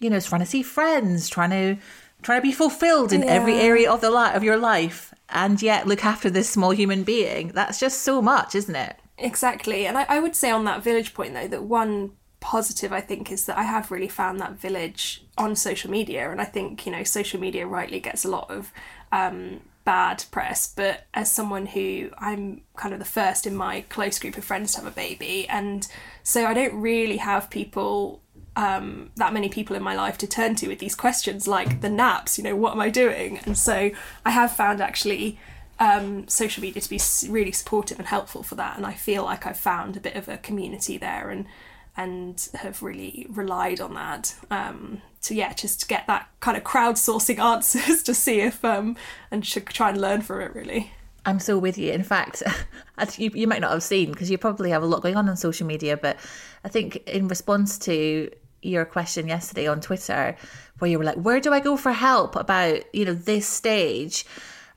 you 0.00 0.10
know, 0.10 0.18
trying 0.20 0.40
to 0.40 0.46
see 0.46 0.62
friends, 0.62 1.28
trying 1.28 1.50
to 1.50 1.76
trying 2.22 2.38
to 2.38 2.46
be 2.46 2.52
fulfilled 2.52 3.12
in 3.12 3.24
every 3.24 3.54
area 3.54 3.90
of 3.90 4.00
the 4.00 4.10
li- 4.10 4.32
of 4.34 4.42
your 4.42 4.56
life, 4.56 5.14
and 5.28 5.62
yet 5.62 5.86
look 5.86 6.04
after 6.04 6.28
this 6.28 6.50
small 6.50 6.70
human 6.70 7.02
being. 7.02 7.48
That's 7.48 7.80
just 7.80 8.02
so 8.02 8.20
much, 8.20 8.54
isn't 8.54 8.76
it? 8.76 8.96
Exactly. 9.18 9.86
And 9.86 9.96
I, 9.96 10.06
I 10.08 10.20
would 10.20 10.34
say 10.34 10.50
on 10.50 10.64
that 10.64 10.82
village 10.82 11.14
point, 11.14 11.34
though, 11.34 11.48
that 11.48 11.62
one 11.62 12.12
positive 12.40 12.92
I 12.92 13.02
think 13.02 13.30
is 13.30 13.44
that 13.44 13.58
I 13.58 13.64
have 13.64 13.90
really 13.90 14.08
found 14.08 14.40
that 14.40 14.52
village 14.52 15.22
on 15.36 15.54
social 15.54 15.90
media. 15.90 16.30
And 16.30 16.40
I 16.40 16.46
think, 16.46 16.86
you 16.86 16.92
know, 16.92 17.04
social 17.04 17.38
media 17.38 17.66
rightly 17.66 18.00
gets 18.00 18.24
a 18.24 18.30
lot 18.30 18.50
of 18.50 18.72
um, 19.12 19.60
bad 19.84 20.24
press. 20.30 20.72
But 20.74 21.06
as 21.12 21.30
someone 21.30 21.66
who 21.66 22.10
I'm 22.18 22.62
kind 22.76 22.94
of 22.94 22.98
the 22.98 23.06
first 23.06 23.46
in 23.46 23.54
my 23.54 23.82
close 23.82 24.18
group 24.18 24.38
of 24.38 24.44
friends 24.44 24.72
to 24.72 24.78
have 24.80 24.90
a 24.90 24.94
baby, 24.94 25.46
and 25.48 25.86
so 26.22 26.46
I 26.46 26.54
don't 26.54 26.74
really 26.74 27.18
have 27.18 27.50
people. 27.50 28.22
Um, 28.56 29.10
that 29.16 29.32
many 29.32 29.48
people 29.48 29.76
in 29.76 29.82
my 29.82 29.94
life 29.94 30.18
to 30.18 30.26
turn 30.26 30.56
to 30.56 30.68
with 30.68 30.80
these 30.80 30.96
questions 30.96 31.46
like 31.46 31.82
the 31.82 31.88
naps, 31.88 32.36
you 32.36 32.42
know, 32.42 32.56
what 32.56 32.72
am 32.72 32.80
I 32.80 32.90
doing? 32.90 33.38
And 33.46 33.56
so 33.56 33.92
I 34.24 34.30
have 34.30 34.54
found 34.54 34.80
actually 34.80 35.38
um, 35.80 36.28
social 36.28 36.60
media 36.60 36.82
to 36.82 36.90
be 36.90 37.00
really 37.28 37.52
supportive 37.52 37.98
and 37.98 38.06
helpful 38.06 38.42
for 38.42 38.54
that. 38.56 38.76
And 38.76 38.84
I 38.84 38.92
feel 38.92 39.24
like 39.24 39.46
I've 39.46 39.58
found 39.58 39.96
a 39.96 40.00
bit 40.00 40.14
of 40.14 40.28
a 40.28 40.36
community 40.36 40.98
there 40.98 41.30
and 41.30 41.46
and 41.96 42.48
have 42.54 42.82
really 42.82 43.26
relied 43.28 43.80
on 43.80 43.94
that 43.94 44.34
um, 44.50 45.02
to 45.22 45.34
yeah 45.34 45.52
just 45.52 45.88
get 45.88 46.06
that 46.06 46.28
kind 46.38 46.56
of 46.56 46.62
crowdsourcing 46.62 47.38
answers 47.52 48.02
to 48.02 48.14
see 48.14 48.40
if 48.40 48.64
um, 48.64 48.96
and 49.30 49.42
to 49.44 49.60
try 49.60 49.88
and 49.88 50.00
learn 50.00 50.20
from 50.20 50.40
it 50.40 50.54
really. 50.54 50.92
I'm 51.24 51.38
so 51.38 51.58
with 51.58 51.76
you. 51.78 51.92
In 51.92 52.02
fact, 52.02 52.42
you, 53.18 53.30
you 53.34 53.46
might 53.46 53.60
not 53.60 53.72
have 53.72 53.82
seen 53.82 54.10
because 54.12 54.30
you 54.30 54.38
probably 54.38 54.70
have 54.70 54.82
a 54.82 54.86
lot 54.86 55.02
going 55.02 55.16
on 55.16 55.28
on 55.28 55.36
social 55.36 55.66
media, 55.66 55.96
but 55.96 56.16
I 56.64 56.68
think 56.68 56.96
in 57.08 57.28
response 57.28 57.78
to 57.80 58.30
your 58.62 58.84
question 58.84 59.28
yesterday 59.28 59.66
on 59.66 59.80
Twitter, 59.80 60.36
where 60.78 60.90
you 60.90 60.98
were 60.98 61.04
like, 61.04 61.16
"Where 61.16 61.40
do 61.40 61.52
I 61.52 61.60
go 61.60 61.76
for 61.76 61.92
help 61.92 62.36
about 62.36 62.82
you 62.94 63.04
know 63.04 63.14
this 63.14 63.46
stage?" 63.46 64.24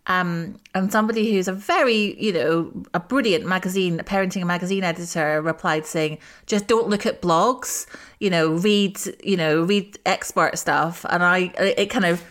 Um, 0.06 0.60
and 0.76 0.92
somebody 0.92 1.32
who's 1.32 1.48
a 1.48 1.54
very, 1.54 2.22
you 2.22 2.34
know, 2.34 2.84
a 2.94 3.00
brilliant 3.00 3.46
magazine, 3.46 4.00
parenting 4.00 4.46
magazine 4.46 4.84
editor 4.84 5.42
replied 5.42 5.86
saying, 5.86 6.18
just 6.46 6.68
don't 6.68 6.90
look 6.90 7.06
at 7.06 7.22
blogs, 7.22 7.86
you 8.20 8.30
know, 8.30 8.50
read, 8.50 9.00
you 9.24 9.38
know, 9.38 9.64
read 9.64 9.98
expert 10.06 10.58
stuff. 10.58 11.06
And 11.10 11.24
I, 11.24 11.54
it 11.58 11.90
kind 11.90 12.04
of, 12.04 12.22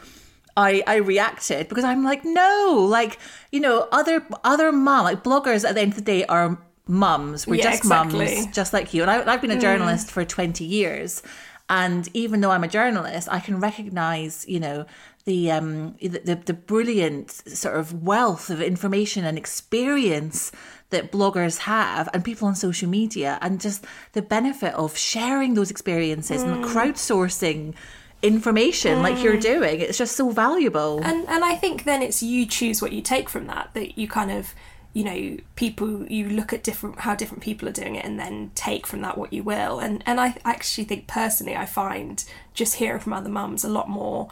I, 0.56 0.82
I 0.86 0.96
reacted 0.96 1.68
because 1.68 1.84
I'm 1.84 2.04
like, 2.04 2.24
no, 2.24 2.86
like, 2.88 3.18
you 3.50 3.60
know, 3.60 3.88
other, 3.92 4.26
other 4.44 4.72
mom, 4.72 5.04
like 5.04 5.24
bloggers 5.24 5.66
at 5.68 5.74
the 5.74 5.80
end 5.80 5.92
of 5.92 5.96
the 5.96 6.02
day 6.02 6.24
are 6.26 6.58
mums. 6.86 7.46
We're 7.46 7.56
Yeah, 7.56 7.70
just 7.70 7.84
exactly. 7.84 8.34
mums, 8.34 8.46
just 8.54 8.72
like 8.72 8.92
you. 8.92 9.02
And 9.02 9.10
I, 9.10 9.32
I've 9.32 9.40
been 9.40 9.50
a 9.50 9.60
journalist 9.60 10.10
for 10.10 10.24
20 10.24 10.64
years. 10.64 11.22
And 11.70 12.08
even 12.12 12.40
though 12.40 12.50
I'm 12.50 12.64
a 12.64 12.68
journalist, 12.68 13.28
I 13.30 13.40
can 13.40 13.58
recognize, 13.60 14.44
you 14.46 14.60
know, 14.60 14.84
the 15.24 15.52
um 15.52 15.94
the, 16.00 16.08
the 16.08 16.34
the 16.34 16.52
brilliant 16.52 17.30
sort 17.30 17.76
of 17.76 18.02
wealth 18.02 18.50
of 18.50 18.60
information 18.60 19.24
and 19.24 19.38
experience 19.38 20.50
that 20.90 21.12
bloggers 21.12 21.58
have 21.58 22.08
and 22.12 22.24
people 22.24 22.48
on 22.48 22.56
social 22.56 22.88
media 22.88 23.38
and 23.40 23.60
just 23.60 23.84
the 24.14 24.20
benefit 24.20 24.74
of 24.74 24.96
sharing 24.96 25.54
those 25.54 25.70
experiences 25.70 26.42
and 26.42 26.64
crowdsourcing 26.64 27.72
information 28.22 29.02
like 29.02 29.22
you're 29.22 29.36
mm. 29.36 29.42
doing. 29.42 29.80
It's 29.80 29.98
just 29.98 30.16
so 30.16 30.30
valuable. 30.30 31.00
And 31.02 31.28
and 31.28 31.44
I 31.44 31.56
think 31.56 31.84
then 31.84 32.02
it's 32.02 32.22
you 32.22 32.46
choose 32.46 32.80
what 32.80 32.92
you 32.92 33.02
take 33.02 33.28
from 33.28 33.46
that. 33.48 33.70
That 33.74 33.98
you 33.98 34.08
kind 34.08 34.30
of 34.30 34.54
you 34.94 35.04
know 35.04 35.36
people 35.56 36.06
you 36.06 36.28
look 36.28 36.52
at 36.52 36.62
different 36.62 37.00
how 37.00 37.14
different 37.14 37.42
people 37.42 37.68
are 37.68 37.72
doing 37.72 37.96
it 37.96 38.04
and 38.04 38.18
then 38.20 38.50
take 38.54 38.86
from 38.86 39.00
that 39.02 39.18
what 39.18 39.32
you 39.32 39.42
will. 39.42 39.78
And 39.80 40.02
and 40.06 40.20
i 40.20 40.36
actually 40.44 40.84
think 40.84 41.06
personally 41.06 41.56
i 41.56 41.66
find 41.66 42.24
just 42.54 42.76
hearing 42.76 43.00
from 43.00 43.12
other 43.12 43.30
mums 43.30 43.64
a 43.64 43.68
lot 43.68 43.88
more 43.88 44.28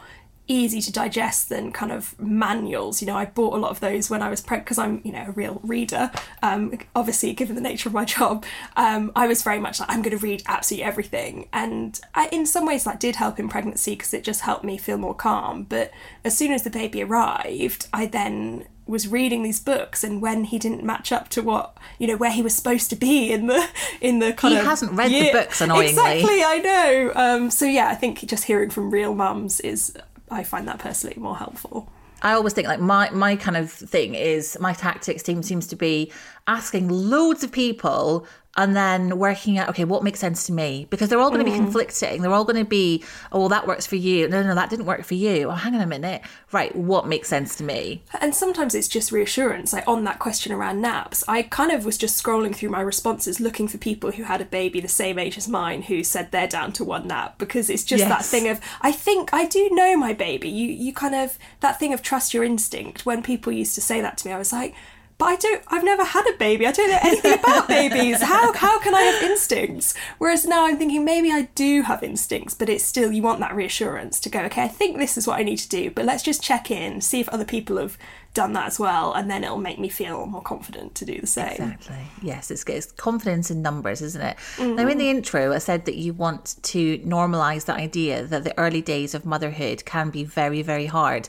easy 0.51 0.81
to 0.81 0.91
digest 0.91 1.49
than 1.49 1.71
kind 1.71 1.91
of 1.91 2.19
manuals. 2.19 3.01
You 3.01 3.07
know, 3.07 3.15
I 3.15 3.25
bought 3.25 3.53
a 3.53 3.57
lot 3.57 3.71
of 3.71 3.79
those 3.79 4.09
when 4.09 4.21
I 4.21 4.29
was 4.29 4.41
pregnant 4.41 4.65
because 4.65 4.77
I'm, 4.77 5.01
you 5.03 5.11
know, 5.11 5.25
a 5.27 5.31
real 5.31 5.59
reader. 5.63 6.11
Um, 6.43 6.77
obviously, 6.95 7.33
given 7.33 7.55
the 7.55 7.61
nature 7.61 7.87
of 7.89 7.93
my 7.93 8.05
job, 8.17 8.45
um, 8.75 9.11
I 9.15 9.27
was 9.27 9.41
very 9.43 9.59
much 9.59 9.79
like, 9.79 9.89
I'm 9.89 10.01
going 10.01 10.17
to 10.17 10.23
read 10.23 10.43
absolutely 10.47 10.83
everything. 10.83 11.47
And 11.53 11.99
I, 12.13 12.27
in 12.31 12.45
some 12.45 12.65
ways, 12.65 12.83
that 12.83 12.99
did 12.99 13.15
help 13.15 13.39
in 13.39 13.47
pregnancy 13.49 13.91
because 13.95 14.13
it 14.13 14.23
just 14.23 14.41
helped 14.41 14.63
me 14.63 14.77
feel 14.77 14.97
more 14.97 15.15
calm. 15.15 15.63
But 15.63 15.91
as 16.25 16.37
soon 16.37 16.51
as 16.51 16.63
the 16.63 16.69
baby 16.69 17.01
arrived, 17.03 17.87
I 17.93 18.05
then 18.05 18.65
was 18.87 19.07
reading 19.07 19.41
these 19.43 19.59
books 19.59 20.03
and 20.03 20.21
when 20.21 20.43
he 20.43 20.59
didn't 20.59 20.83
match 20.83 21.13
up 21.13 21.29
to 21.29 21.41
what 21.41 21.77
you 21.97 22.05
know 22.07 22.17
where 22.17 22.31
he 22.31 22.41
was 22.41 22.53
supposed 22.53 22.89
to 22.89 22.95
be 22.95 23.31
in 23.31 23.47
the 23.47 23.65
in 24.01 24.19
the 24.19 24.33
kind 24.33 24.53
He 24.53 24.59
of 24.59 24.65
hasn't 24.65 24.91
read 24.93 25.11
the 25.11 25.31
books, 25.31 25.61
annoyingly. 25.61 25.89
exactly 25.91 26.43
i 26.43 26.57
know 26.57 27.11
um 27.15 27.51
so 27.51 27.63
yeah 27.63 27.87
i 27.87 27.95
think 27.95 28.19
just 28.27 28.43
hearing 28.45 28.69
from 28.69 28.91
real 28.91 29.13
mums 29.13 29.61
is 29.61 29.95
i 30.31 30.43
find 30.43 30.67
that 30.67 30.79
personally 30.79 31.17
more 31.19 31.37
helpful. 31.37 31.91
I 32.23 32.33
always 32.33 32.53
think 32.53 32.67
like 32.67 32.79
my 32.79 33.09
my 33.09 33.35
kind 33.35 33.57
of 33.57 33.71
thing 33.71 34.13
is 34.13 34.57
my 34.59 34.73
tactics 34.73 35.23
team 35.23 35.41
seems 35.41 35.65
to 35.67 35.75
be 35.75 36.11
asking 36.47 36.87
loads 36.89 37.43
of 37.43 37.51
people 37.51 38.27
and 38.57 38.75
then 38.75 39.17
working 39.17 39.57
out 39.57 39.69
okay 39.69 39.85
what 39.85 40.03
makes 40.03 40.19
sense 40.19 40.45
to 40.47 40.51
me? 40.51 40.87
Because 40.89 41.09
they're 41.09 41.19
all 41.19 41.29
going 41.29 41.43
to 41.43 41.49
be 41.49 41.57
mm. 41.57 41.63
conflicting. 41.63 42.21
They're 42.21 42.33
all 42.33 42.45
going 42.45 42.63
to 42.63 42.69
be 42.69 43.03
oh 43.31 43.39
well 43.39 43.49
that 43.49 43.67
works 43.67 43.85
for 43.85 43.95
you. 43.95 44.27
No 44.27 44.43
no 44.43 44.55
that 44.55 44.69
didn't 44.69 44.85
work 44.85 45.03
for 45.03 45.13
you. 45.13 45.49
Oh 45.49 45.51
hang 45.51 45.75
on 45.75 45.81
a 45.81 45.87
minute. 45.87 46.21
Right 46.51 46.75
what 46.75 47.07
makes 47.07 47.29
sense 47.29 47.55
to 47.57 47.63
me? 47.63 48.03
And 48.19 48.35
sometimes 48.35 48.75
it's 48.75 48.87
just 48.87 49.11
reassurance 49.11 49.73
like 49.73 49.87
on 49.87 50.03
that 50.03 50.19
question 50.19 50.51
around 50.51 50.81
naps. 50.81 51.23
I 51.27 51.43
kind 51.43 51.71
of 51.71 51.85
was 51.85 51.97
just 51.97 52.21
scrolling 52.21 52.55
through 52.55 52.69
my 52.69 52.81
responses 52.81 53.39
looking 53.39 53.67
for 53.67 53.77
people 53.77 54.11
who 54.11 54.23
had 54.23 54.41
a 54.41 54.45
baby 54.45 54.79
the 54.79 54.87
same 54.87 55.17
age 55.17 55.37
as 55.37 55.47
mine 55.47 55.83
who 55.83 56.03
said 56.03 56.31
they're 56.31 56.47
down 56.47 56.73
to 56.73 56.83
one 56.83 57.07
nap 57.07 57.37
because 57.37 57.69
it's 57.69 57.83
just 57.83 58.07
that 58.07 58.25
thing 58.25 58.47
of 58.47 58.59
i 58.81 58.91
think 58.91 59.33
i 59.33 59.45
do 59.45 59.69
know 59.71 59.95
my 59.95 60.13
baby. 60.13 60.49
You 60.49 60.67
you 60.67 60.93
kind 60.93 61.15
of 61.15 61.37
that 61.61 61.79
thing 61.79 61.93
of 61.93 62.01
trust 62.01 62.33
your 62.33 62.43
instinct. 62.43 63.05
When 63.05 63.23
people 63.23 63.53
used 63.53 63.75
to 63.75 63.81
say 63.81 64.01
that 64.01 64.17
to 64.17 64.27
me 64.27 64.33
i 64.33 64.37
was 64.37 64.51
like 64.51 64.75
but 65.21 65.27
I 65.27 65.35
don't. 65.35 65.63
I've 65.67 65.83
never 65.83 66.03
had 66.03 66.27
a 66.27 66.35
baby. 66.37 66.65
I 66.65 66.71
don't 66.71 66.89
know 66.89 66.97
anything 66.99 67.33
about 67.39 67.67
babies. 67.67 68.23
How 68.23 68.51
how 68.53 68.79
can 68.79 68.95
I 68.95 69.01
have 69.01 69.21
instincts? 69.21 69.93
Whereas 70.17 70.45
now 70.45 70.65
I'm 70.65 70.77
thinking 70.79 71.05
maybe 71.05 71.31
I 71.31 71.43
do 71.53 71.83
have 71.83 72.01
instincts, 72.01 72.55
but 72.55 72.69
it's 72.69 72.83
still 72.83 73.11
you 73.11 73.21
want 73.21 73.39
that 73.41 73.55
reassurance 73.55 74.19
to 74.21 74.29
go. 74.29 74.39
Okay, 74.45 74.63
I 74.63 74.67
think 74.67 74.97
this 74.97 75.17
is 75.17 75.27
what 75.27 75.39
I 75.39 75.43
need 75.43 75.57
to 75.57 75.69
do, 75.69 75.91
but 75.91 76.05
let's 76.05 76.23
just 76.23 76.41
check 76.41 76.71
in, 76.71 77.01
see 77.01 77.19
if 77.19 77.29
other 77.29 77.45
people 77.45 77.77
have 77.77 77.99
done 78.33 78.53
that 78.53 78.65
as 78.65 78.79
well, 78.79 79.13
and 79.13 79.29
then 79.29 79.43
it'll 79.43 79.57
make 79.57 79.77
me 79.77 79.89
feel 79.89 80.25
more 80.25 80.41
confident 80.41 80.95
to 80.95 81.05
do 81.05 81.19
the 81.19 81.27
same. 81.27 81.51
Exactly. 81.51 81.97
Yes, 82.21 82.49
it's, 82.49 82.63
it's 82.63 82.91
confidence 82.93 83.51
in 83.51 83.61
numbers, 83.61 84.01
isn't 84.01 84.21
it? 84.21 84.37
Now, 84.57 84.65
in 84.65 84.75
mm. 84.75 84.97
the 84.97 85.09
intro, 85.09 85.53
I 85.53 85.57
said 85.57 85.85
that 85.85 85.95
you 85.95 86.13
want 86.13 86.55
to 86.63 86.97
normalize 86.99 87.65
the 87.65 87.73
idea 87.73 88.23
that 88.23 88.43
the 88.43 88.57
early 88.57 88.81
days 88.81 89.13
of 89.13 89.25
motherhood 89.25 89.83
can 89.85 90.09
be 90.11 90.23
very, 90.23 90.61
very 90.61 90.85
hard. 90.85 91.27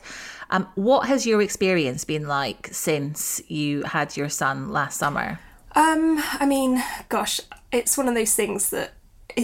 Um, 0.53 0.67
what 0.75 1.07
has 1.07 1.25
your 1.25 1.41
experience 1.41 2.05
been 2.05 2.27
like 2.27 2.69
since 2.71 3.41
you 3.47 3.81
had 3.81 4.15
your 4.15 4.29
son 4.29 4.69
last 4.69 4.99
summer? 4.99 5.39
Um, 5.73 6.21
I 6.33 6.45
mean, 6.45 6.83
gosh, 7.09 7.41
it's 7.71 7.97
one 7.97 8.07
of 8.07 8.13
those 8.13 8.35
things 8.35 8.69
that 8.69 8.93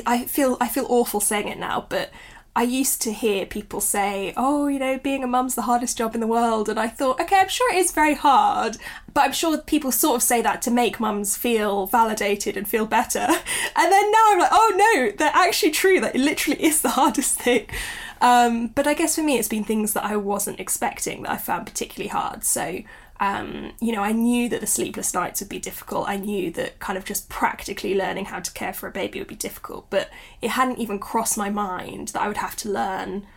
I 0.06 0.26
feel 0.26 0.56
I 0.62 0.68
feel 0.68 0.86
awful 0.88 1.20
saying 1.20 1.48
it 1.48 1.58
now, 1.58 1.88
but 1.90 2.12
I 2.56 2.62
used 2.62 3.02
to 3.04 3.12
hear 3.12 3.48
people 3.48 3.82
say, 3.82 4.34
"Oh, 4.38 4.68
you 4.68 4.78
know, 4.78 5.00
being 5.00 5.24
a 5.24 5.28
mum's 5.28 5.56
the 5.56 5.64
hardest 5.64 5.98
job 5.98 6.14
in 6.14 6.22
the 6.22 6.28
world," 6.28 6.70
and 6.70 6.80
I 6.80 6.88
thought, 6.88 7.20
okay, 7.20 7.40
I'm 7.40 7.48
sure 7.48 7.74
it 7.74 7.78
is 7.78 7.92
very 7.92 8.14
hard, 8.14 8.78
but 9.12 9.22
I'm 9.22 9.32
sure 9.32 9.58
people 9.58 9.92
sort 9.92 10.18
of 10.18 10.22
say 10.22 10.44
that 10.44 10.62
to 10.64 10.72
make 10.72 11.00
mums 11.00 11.36
feel 11.36 11.88
validated 11.88 12.56
and 12.56 12.68
feel 12.68 12.86
better. 12.86 13.28
And 13.76 13.92
then 13.94 14.12
now 14.12 14.26
I'm 14.28 14.40
like, 14.40 14.50
oh 14.52 14.74
no, 14.76 15.12
they're 15.18 15.32
actually 15.34 15.72
true. 15.72 16.02
That 16.02 16.16
it 16.16 16.20
literally 16.20 16.62
is 16.62 16.82
the 16.82 16.90
hardest 17.00 17.40
thing. 17.40 17.66
Um, 18.22 18.68
but 18.68 18.88
I 18.88 18.94
guess 18.94 19.16
for 19.16 19.24
me, 19.24 19.38
it's 19.38 19.48
been 19.48 19.64
things 19.64 19.94
that 19.94 20.04
I 20.04 20.16
wasn't 20.16 20.60
expecting 20.60 21.24
that 21.24 21.32
I 21.32 21.38
found 21.38 21.66
particularly 21.66 22.10
hard. 22.10 22.44
So 22.44 22.84
um, 23.20 23.74
you 23.82 23.92
know, 23.92 24.02
I 24.02 24.14
knew 24.14 24.48
that 24.50 24.62
the 24.62 24.68
sleepless 24.68 25.14
nights 25.14 25.42
would 25.42 25.50
be 25.50 25.60
difficult. 25.60 26.08
I 26.08 26.16
knew 26.16 26.52
that 26.52 26.80
kind 26.80 26.98
of 26.98 27.04
just 27.04 27.28
practically 27.28 27.94
learning 27.94 28.26
how 28.26 28.40
to 28.40 28.52
care 28.54 28.74
for 28.74 28.88
a 28.88 28.92
baby 28.92 29.20
would 29.20 29.28
be 29.28 29.36
difficult, 29.36 29.88
but 29.90 30.10
it 30.42 30.52
hadn't 30.52 30.80
even 30.80 31.00
crossed 31.00 31.38
my 31.38 31.50
mind 31.50 32.10
that 32.10 32.22
I 32.22 32.28
would 32.28 32.38
have 32.38 32.56
to 32.58 32.70
learn 32.70 33.28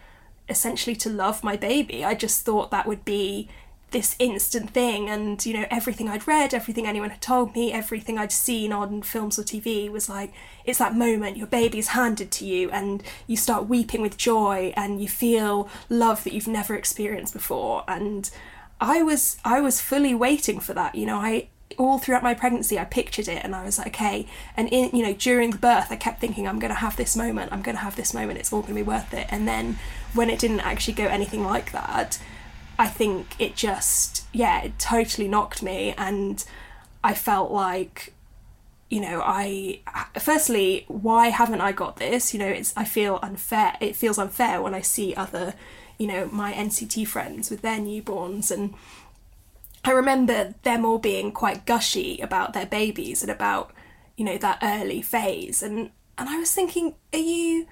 essentially 0.49 0.95
to 0.97 1.11
love 1.11 1.43
my 1.43 1.57
baby. 1.57 2.05
I 2.05 2.15
just 2.15 2.45
thought 2.45 2.71
that 2.71 2.87
would 2.87 3.05
be 3.05 3.49
this 3.93 4.17
instant 4.19 4.71
thing 4.71 5.09
and 5.09 5.45
you 5.47 5.55
know 5.55 5.67
everything 5.71 6.09
I'd 6.09 6.27
read 6.27 6.53
everything 6.53 6.87
anyone 6.87 7.11
had 7.11 7.21
told 7.21 7.55
me 7.55 7.73
everything 7.73 8.19
I'd 8.19 8.33
seen 8.33 8.73
on 8.73 9.03
films 9.03 9.39
or 9.39 9.43
TV 9.43 9.91
was 9.91 10.09
like 10.09 10.33
it's 10.65 10.79
that 10.79 10.97
moment 10.97 11.37
your 11.37 11.47
baby's 11.47 11.89
handed 11.89 12.31
to 12.33 12.45
you 12.45 12.71
and 12.71 13.03
you 13.27 13.37
start 13.37 13.69
weeping 13.69 14.03
with 14.03 14.17
joy 14.17 14.73
and 14.77 15.01
you 15.01 15.09
feel 15.09 15.69
love 15.89 16.25
that 16.25 16.33
you've 16.33 16.49
never 16.49 16.75
experienced 16.75 17.33
before 17.33 17.85
and 17.87 18.31
I 18.83 19.01
was 19.01 19.39
I 19.45 19.61
was 19.61 19.81
fully 19.81 20.13
waiting 20.13 20.59
for 20.59 20.75
that. 20.75 20.97
You 20.97 21.07
know, 21.07 21.19
I 21.19 21.49
all 21.79 21.99
throughout 21.99 22.23
my 22.23 22.35
pregnancy 22.35 22.79
I 22.79 22.85
pictured 22.85 23.29
it 23.29 23.45
and 23.45 23.55
I 23.55 23.65
was 23.65 23.79
like, 23.79 23.89
okay. 23.89 24.27
And 24.57 24.69
in 24.69 24.95
you 24.95 25.05
know, 25.05 25.15
during 25.15 25.53
the 25.53 25.59
birth 25.59 25.87
I 25.91 25.97
kept 25.97 26.21
thinking 26.21 26.49
I'm 26.49 26.59
gonna 26.59 26.75
have 26.75 26.97
this 26.97 27.15
moment, 27.17 27.53
I'm 27.53 27.63
gonna 27.63 27.79
have 27.79 27.95
this 27.95 28.13
moment, 28.13 28.41
it's 28.41 28.53
all 28.53 28.61
gonna 28.61 28.75
be 28.75 28.83
worth 28.83 29.15
it. 29.15 29.29
And 29.31 29.47
then 29.47 29.79
when 30.15 30.31
it 30.31 30.41
didn't 30.41 30.61
actually 30.61 30.95
go 30.95 31.07
anything 31.07 31.45
like 31.45 31.71
that, 31.71 32.19
I 32.83 32.89
think 32.89 33.37
it 33.39 33.55
just 33.55 34.27
yeah, 34.33 34.63
it 34.63 34.77
totally 34.77 35.29
knocked 35.29 35.63
me 35.63 35.95
and 35.97 36.45
I 37.05 37.15
felt 37.15 37.53
like 37.53 38.13
you 38.91 39.01
know 39.01 39.23
i 39.25 39.81
firstly 40.19 40.85
why 40.87 41.29
haven't 41.29 41.63
i 41.63 41.73
got 41.73 41.97
this? 41.97 42.35
You 42.35 42.41
know 42.41 42.49
it's 42.49 42.75
i 42.77 42.85
feel 42.85 43.21
unfair 43.23 43.77
it 43.81 43.97
feels 43.97 44.19
unfair 44.19 44.61
when 44.61 44.75
i 44.75 44.83
see 44.83 45.15
other 45.15 45.55
you 45.97 46.07
know 46.07 46.27
my 46.27 46.53
nct 46.53 47.09
friends 47.09 47.51
with 47.51 47.63
their 47.63 47.79
newborns 47.79 48.51
and 48.51 48.75
i 49.83 49.91
remember 49.93 50.55
them 50.63 50.85
all 50.85 50.99
being 50.99 51.33
quite 51.33 51.65
gushy 51.65 52.19
about 52.21 52.53
their 52.53 52.67
babies 52.67 53.23
and 53.23 53.31
about 53.31 53.73
you 54.19 54.27
know 54.27 54.37
that 54.37 54.59
early 54.63 55.01
phase 55.01 55.63
and 55.63 55.91
and 56.19 56.29
i 56.29 56.37
was 56.37 56.53
thinking 56.53 56.95
are 57.15 57.19
you 57.19 57.67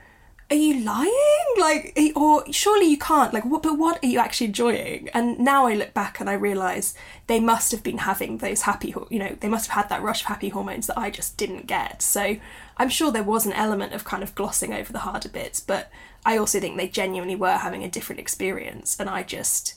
are 0.50 0.57
you 0.57 0.80
lying? 0.85 1.12
Like 1.59 1.97
or 2.16 2.45
surely 2.52 2.87
you 2.87 2.99
can't. 2.99 3.33
Like 3.33 3.45
what 3.45 3.62
but 3.62 3.78
what 3.78 4.02
are 4.02 4.07
you 4.07 4.19
actually 4.19 4.49
enjoying? 4.49 5.09
And 5.11 5.38
now 5.38 5.66
i 5.66 5.75
look 5.75 5.95
back 5.95 6.21
and 6.21 6.28
i 6.28 6.33
realize 6.33 6.95
they 7.26 7.38
must 7.40 7.71
have 7.71 7.83
been 7.83 7.99
having 7.99 8.38
those 8.38 8.62
happy 8.62 8.95
you 9.11 9.19
know 9.19 9.37
they 9.40 9.49
must 9.49 9.69
have 9.69 9.83
had 9.83 9.88
that 9.90 10.02
rush 10.02 10.23
of 10.23 10.26
happy 10.26 10.49
hormones 10.49 10.87
that 10.87 10.99
i 10.99 11.11
just 11.11 11.37
didn't 11.37 11.66
get. 11.66 12.02
So 12.02 12.37
i'm 12.76 12.88
sure 12.88 13.12
there 13.12 13.23
was 13.23 13.47
an 13.47 13.52
element 13.52 13.92
of 13.92 14.04
kind 14.04 14.23
of 14.23 14.35
glossing 14.35 14.73
over 14.73 14.92
the 14.92 15.00
harder 15.00 15.28
bits 15.28 15.61
but 15.61 15.90
i 16.26 16.37
also 16.37 16.59
think 16.61 16.76
they 16.76 16.88
genuinely 16.88 17.37
were 17.37 17.57
having 17.59 17.85
a 17.85 17.90
different 17.90 18.21
experience 18.21 18.99
and 18.99 19.09
i 19.09 19.23
just 19.23 19.75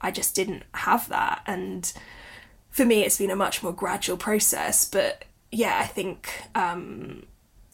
i 0.00 0.10
just 0.10 0.34
didn't 0.34 0.62
have 0.74 1.08
that. 1.08 1.42
And 1.46 1.92
for 2.70 2.84
me 2.84 3.04
it's 3.04 3.18
been 3.18 3.30
a 3.30 3.36
much 3.36 3.62
more 3.62 3.72
gradual 3.72 4.16
process 4.16 4.84
but 4.84 5.24
yeah 5.50 5.78
i 5.80 5.86
think 5.86 6.28
um 6.54 7.24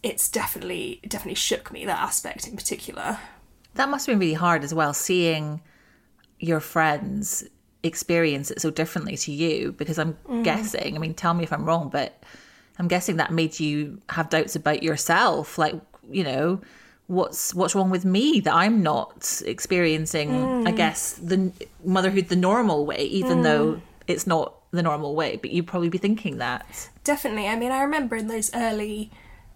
it's 0.03 0.29
definitely 0.29 1.01
definitely 1.07 1.35
shook 1.35 1.71
me 1.71 1.85
that 1.85 1.99
aspect 1.99 2.49
in 2.49 2.57
particular 2.57 3.19
That 3.75 3.89
must 3.89 4.07
have 4.07 4.13
been 4.15 4.21
really 4.21 4.35
hard 4.35 4.65
as 4.65 4.75
well, 4.75 4.93
seeing 4.93 5.61
your 6.39 6.61
friends 6.61 7.45
experience 7.83 8.51
it 8.51 8.61
so 8.61 8.71
differently 8.71 9.17
to 9.17 9.33
you. 9.33 9.73
Because 9.73 9.99
I'm 9.99 10.15
mm. 10.29 10.43
guessing, 10.45 10.97
I 10.97 10.99
mean, 10.99 11.15
tell 11.15 11.35
me 11.35 11.45
if 11.45 11.53
I'm 11.53 11.65
wrong, 11.65 11.89
but 11.89 12.23
I'm 12.79 12.89
guessing 12.89 13.17
that 13.17 13.33
made 13.33 13.61
you 13.61 14.01
have 14.09 14.31
doubts 14.31 14.57
about 14.57 14.83
yourself. 14.83 15.59
Like, 15.59 15.81
you 16.11 16.25
know, 16.25 16.61
what's 17.07 17.55
what's 17.55 17.75
wrong 17.75 17.91
with 17.91 18.05
me 18.05 18.41
that 18.41 18.55
I'm 18.55 18.83
not 18.83 19.41
experiencing? 19.47 20.31
I 20.67 20.73
mm. 20.73 20.77
guess 20.77 21.13
the 21.13 21.53
motherhood 21.85 22.29
the 22.29 22.37
normal 22.37 22.87
way, 22.87 23.05
even 23.05 23.39
mm. 23.39 23.43
though 23.45 23.83
it's 24.07 24.27
not 24.27 24.55
the 24.73 24.83
normal 24.83 25.15
way. 25.15 25.37
But 25.37 25.51
you'd 25.53 25.67
probably 25.67 25.91
be 25.91 25.99
thinking 25.99 26.39
that. 26.39 26.89
definitely 27.03 27.49
i 27.49 27.57
mean 27.57 27.73
i 27.73 27.81
remember 27.83 28.15
in 28.15 28.29
those 28.29 28.51
early 28.55 29.11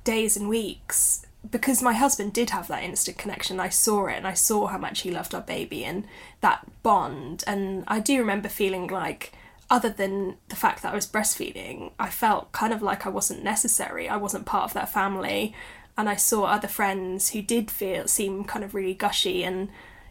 days 0.05 0.37
and 0.37 0.49
weeks 0.49 1.27
because 1.51 1.83
my 1.83 1.93
husband 1.93 2.33
did 2.33 2.51
have 2.51 2.69
that 2.69 2.83
instant 2.83 3.19
connection. 3.19 3.61
I 3.61 3.69
saw 3.69 4.07
it 4.07 4.17
and 4.17 4.27
i 4.27 4.35
saw 4.35 4.67
how 4.67 4.79
much 4.79 5.03
he 5.03 5.11
loved 5.11 5.35
our 5.35 5.43
baby 5.43 5.85
and 5.85 6.07
that 6.41 6.67
bond. 6.83 7.45
And 7.47 7.85
i 7.89 8.01
do 8.01 8.19
remember 8.19 8.49
feeling 8.49 8.87
like 8.87 9.33
other 9.71 9.89
than 9.89 10.37
the 10.49 10.57
fact 10.57 10.83
that 10.83 10.93
i 10.93 10.95
was 10.95 11.07
breastfeeding 11.07 11.91
i 11.99 12.11
felt 12.11 12.53
kind 12.53 12.73
of 12.73 12.83
like 12.83 13.07
i 13.07 13.09
wasn't 13.09 13.43
necessary. 13.43 14.09
I 14.09 14.17
wasn't 14.17 14.47
part 14.47 14.65
of 14.65 14.75
that 14.75 14.93
family. 14.93 15.55
And 15.97 16.09
i 16.09 16.17
saw 16.17 16.45
other 16.45 16.69
friends 16.69 17.31
who 17.31 17.43
did 17.43 17.71
feel 17.71 18.09
seem 18.09 18.45
kind 18.45 18.65
of 18.65 18.75
really 18.75 18.95
gushy 18.95 19.45
and 19.45 19.69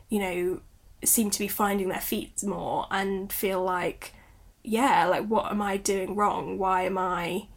you 0.10 0.20
know 0.20 0.62
seem 1.04 1.30
to 1.30 1.40
be 1.40 1.48
finding 1.50 1.90
their 1.90 2.00
feet 2.00 2.42
more 2.44 2.88
and 2.90 3.32
feel 3.34 3.62
like 3.62 4.14
yeah 4.64 5.06
like 5.06 5.26
what 5.26 5.52
am 5.52 5.62
i 5.62 5.78
doing 5.78 6.16
wrong? 6.16 6.58
Why 6.58 6.84
am 6.84 6.98
i 6.98 7.48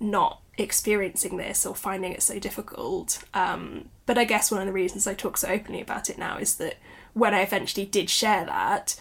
not 0.00 0.42
experiencing 0.58 1.36
this 1.36 1.64
or 1.64 1.74
finding 1.74 2.12
it 2.12 2.22
so 2.22 2.38
difficult. 2.38 3.22
Um, 3.32 3.88
but 4.06 4.18
I 4.18 4.24
guess 4.24 4.50
one 4.50 4.60
of 4.60 4.66
the 4.66 4.72
reasons 4.72 5.06
I 5.06 5.14
talk 5.14 5.36
so 5.36 5.48
openly 5.48 5.80
about 5.80 6.10
it 6.10 6.18
now 6.18 6.38
is 6.38 6.56
that 6.56 6.76
when 7.14 7.34
I 7.34 7.40
eventually 7.40 7.86
did 7.86 8.10
share 8.10 8.44
that, 8.44 8.96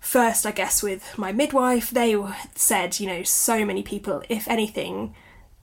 first, 0.00 0.46
I 0.46 0.52
guess, 0.52 0.82
with 0.82 1.16
my 1.16 1.32
midwife, 1.32 1.90
they 1.90 2.16
said, 2.54 3.00
you 3.00 3.06
know, 3.06 3.22
so 3.22 3.64
many 3.64 3.82
people, 3.82 4.22
if 4.28 4.46
anything, 4.48 5.14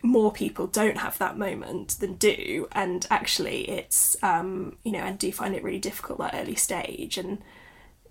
more 0.02 0.32
people 0.32 0.68
don't 0.68 0.98
have 0.98 1.18
that 1.18 1.38
moment 1.38 1.98
than 2.00 2.16
do. 2.16 2.68
And 2.72 3.06
actually, 3.10 3.70
it's, 3.70 4.18
um, 4.24 4.78
you 4.84 4.92
know, 4.92 5.00
and 5.00 5.18
do 5.18 5.32
find 5.32 5.56
it 5.56 5.64
really 5.64 5.80
difficult 5.80 6.20
that 6.20 6.36
early 6.36 6.56
stage. 6.56 7.18
And 7.18 7.40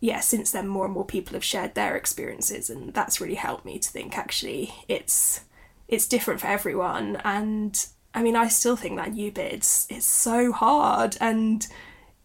yeah, 0.01 0.21
since 0.21 0.51
then, 0.51 0.69
more 0.69 0.85
and 0.85 0.95
more 0.95 1.05
people 1.05 1.35
have 1.35 1.45
shared 1.45 1.75
their 1.75 1.97
experiences, 1.97 2.69
and 2.69 2.93
that's 2.93 3.21
really 3.21 3.37
helped 3.37 3.65
me 3.65 3.79
to 3.79 3.89
think 3.89 4.19
actually 4.19 4.75
it's 4.89 5.41
it's 5.89 6.07
different 6.07 6.41
for 6.41 6.47
everyone. 6.47 7.17
And 7.25 7.87
I 8.15 8.23
mean, 8.23 8.37
I 8.37 8.49
still 8.49 8.77
think 8.77 8.97
that 8.97 9.13
new 9.13 9.31
bit 9.31 9.53
it's, 9.53 9.87
it's 9.91 10.07
so 10.07 10.53
hard, 10.53 11.17
and 11.21 11.67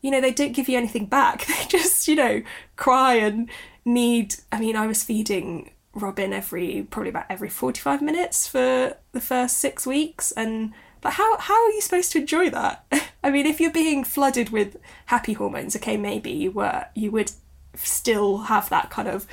you 0.02 0.12
know, 0.12 0.22
they 0.22 0.32
don't 0.32 0.54
give 0.54 0.70
you 0.70 0.78
anything 0.78 1.06
back. 1.06 1.46
They 1.48 1.66
just, 1.68 2.08
you 2.08 2.16
know, 2.16 2.42
cry 2.76 3.16
and 3.16 3.50
need. 3.86 4.36
I 4.52 4.60
mean, 4.60 4.76
I 4.76 4.88
was 4.88 5.04
feeding 5.04 5.72
Robin 5.94 6.32
every 6.32 6.88
probably 6.90 7.10
about 7.10 7.26
every 7.30 7.50
forty 7.50 7.82
five 7.82 8.02
minutes 8.02 8.48
for 8.48 8.96
the 9.12 9.22
first 9.22 9.58
six 9.58 9.86
weeks, 9.86 10.32
and 10.32 10.74
but 11.02 11.14
how 11.14 11.38
how 11.38 11.66
are 11.66 11.72
you 11.72 11.82
supposed 11.82 12.12
to 12.14 12.20
enjoy 12.20 12.50
that? 12.52 12.86
I 13.24 13.32
mean, 13.32 13.46
if 13.46 13.60
you're 13.60 13.72
being 13.72 14.04
flooded 14.04 14.50
with 14.50 14.78
happy 15.08 15.34
hormones, 15.34 15.76
okay, 15.76 15.98
maybe 15.98 16.32
you 16.32 16.52
were 16.52 16.86
you 16.96 17.12
would 17.12 17.32
still 17.76 18.40
have 18.44 18.70
that 18.70 18.90
kind 18.90 19.08
of 19.08 19.28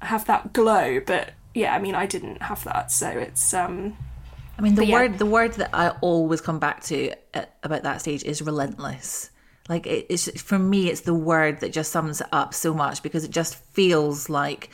have 0.00 0.24
that 0.26 0.52
glow, 0.52 1.00
but 1.00 1.30
yeah, 1.54 1.74
I 1.74 1.78
mean, 1.78 1.94
I 1.94 2.06
didn't 2.06 2.42
have 2.42 2.64
that, 2.64 2.90
so 2.90 3.08
it's 3.08 3.54
um. 3.54 3.96
I 4.58 4.62
mean, 4.62 4.74
the 4.74 4.86
yeah. 4.86 4.94
word 4.94 5.18
the 5.18 5.26
word 5.26 5.54
that 5.54 5.70
I 5.72 5.90
always 6.00 6.40
come 6.40 6.58
back 6.58 6.82
to 6.84 7.12
uh, 7.32 7.44
about 7.62 7.84
that 7.84 8.00
stage 8.00 8.24
is 8.24 8.42
relentless. 8.42 9.30
Like 9.68 9.86
it, 9.86 10.06
it's 10.08 10.42
for 10.42 10.58
me, 10.58 10.90
it's 10.90 11.02
the 11.02 11.14
word 11.14 11.60
that 11.60 11.72
just 11.72 11.90
sums 11.90 12.20
it 12.20 12.26
up 12.32 12.54
so 12.54 12.74
much 12.74 13.02
because 13.02 13.24
it 13.24 13.30
just 13.30 13.54
feels 13.72 14.28
like 14.28 14.70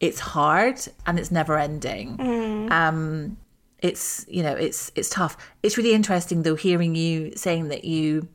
it's 0.00 0.20
hard 0.20 0.80
and 1.06 1.18
it's 1.18 1.30
never 1.30 1.58
ending. 1.58 2.70
Um, 2.70 3.36
it's 3.78 4.24
you 4.28 4.42
know 4.42 4.54
it's 4.54 4.92
it's 4.94 5.08
tough. 5.08 5.36
It's 5.62 5.76
really 5.76 5.92
interesting 5.92 6.42
though 6.42 6.54
hearing 6.54 6.94
you 6.94 7.32
saying 7.36 7.68
that 7.68 7.84
you 7.84 8.28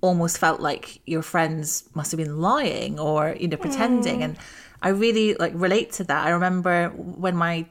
almost 0.00 0.36
felt 0.36 0.60
like 0.60 1.00
your 1.06 1.22
friends 1.22 1.88
must 1.94 2.10
have 2.10 2.18
been 2.18 2.38
lying 2.38 2.98
or 2.98 3.34
you 3.40 3.48
know 3.48 3.56
pretending 3.56 4.22
and 4.22 4.36
i 4.84 4.88
really 4.88 5.34
like 5.34 5.52
relate 5.54 5.90
to 5.90 6.04
that 6.04 6.26
i 6.26 6.30
remember 6.30 6.90
when 6.90 7.36
my 7.36 7.66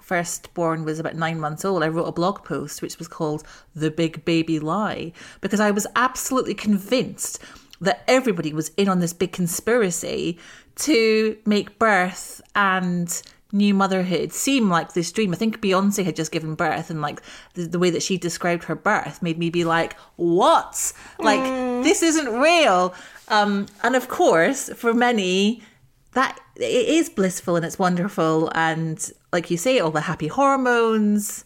firstborn 0.00 0.84
was 0.84 0.98
about 0.98 1.16
nine 1.16 1.40
months 1.40 1.64
old 1.64 1.82
i 1.82 1.88
wrote 1.88 2.06
a 2.06 2.12
blog 2.12 2.44
post 2.44 2.80
which 2.80 2.98
was 2.98 3.08
called 3.08 3.42
the 3.74 3.90
big 3.90 4.24
baby 4.24 4.58
lie 4.60 5.12
because 5.40 5.60
i 5.60 5.70
was 5.70 5.86
absolutely 5.96 6.54
convinced 6.54 7.40
that 7.80 8.02
everybody 8.08 8.52
was 8.52 8.70
in 8.76 8.88
on 8.88 9.00
this 9.00 9.12
big 9.12 9.32
conspiracy 9.32 10.38
to 10.76 11.36
make 11.44 11.78
birth 11.78 12.40
and 12.54 13.22
new 13.52 13.72
motherhood 13.72 14.32
seem 14.32 14.68
like 14.68 14.92
this 14.92 15.10
dream. 15.10 15.32
I 15.32 15.36
think 15.36 15.60
Beyonce 15.60 16.04
had 16.04 16.16
just 16.16 16.32
given 16.32 16.54
birth, 16.54 16.90
and 16.90 17.00
like 17.00 17.22
the, 17.54 17.66
the 17.66 17.78
way 17.78 17.90
that 17.90 18.02
she 18.02 18.18
described 18.18 18.64
her 18.64 18.74
birth 18.74 19.22
made 19.22 19.38
me 19.38 19.50
be 19.50 19.64
like, 19.64 19.96
"What? 20.16 20.92
Like 21.18 21.42
this 21.84 22.02
isn't 22.02 22.40
real." 22.40 22.94
Um, 23.28 23.66
and 23.82 23.96
of 23.96 24.08
course, 24.08 24.70
for 24.70 24.94
many, 24.94 25.62
that 26.12 26.38
it 26.56 26.88
is 26.88 27.08
blissful 27.08 27.56
and 27.56 27.64
it's 27.64 27.78
wonderful, 27.78 28.50
and 28.54 29.10
like 29.32 29.50
you 29.50 29.56
say, 29.56 29.78
all 29.78 29.90
the 29.90 30.02
happy 30.02 30.28
hormones. 30.28 31.44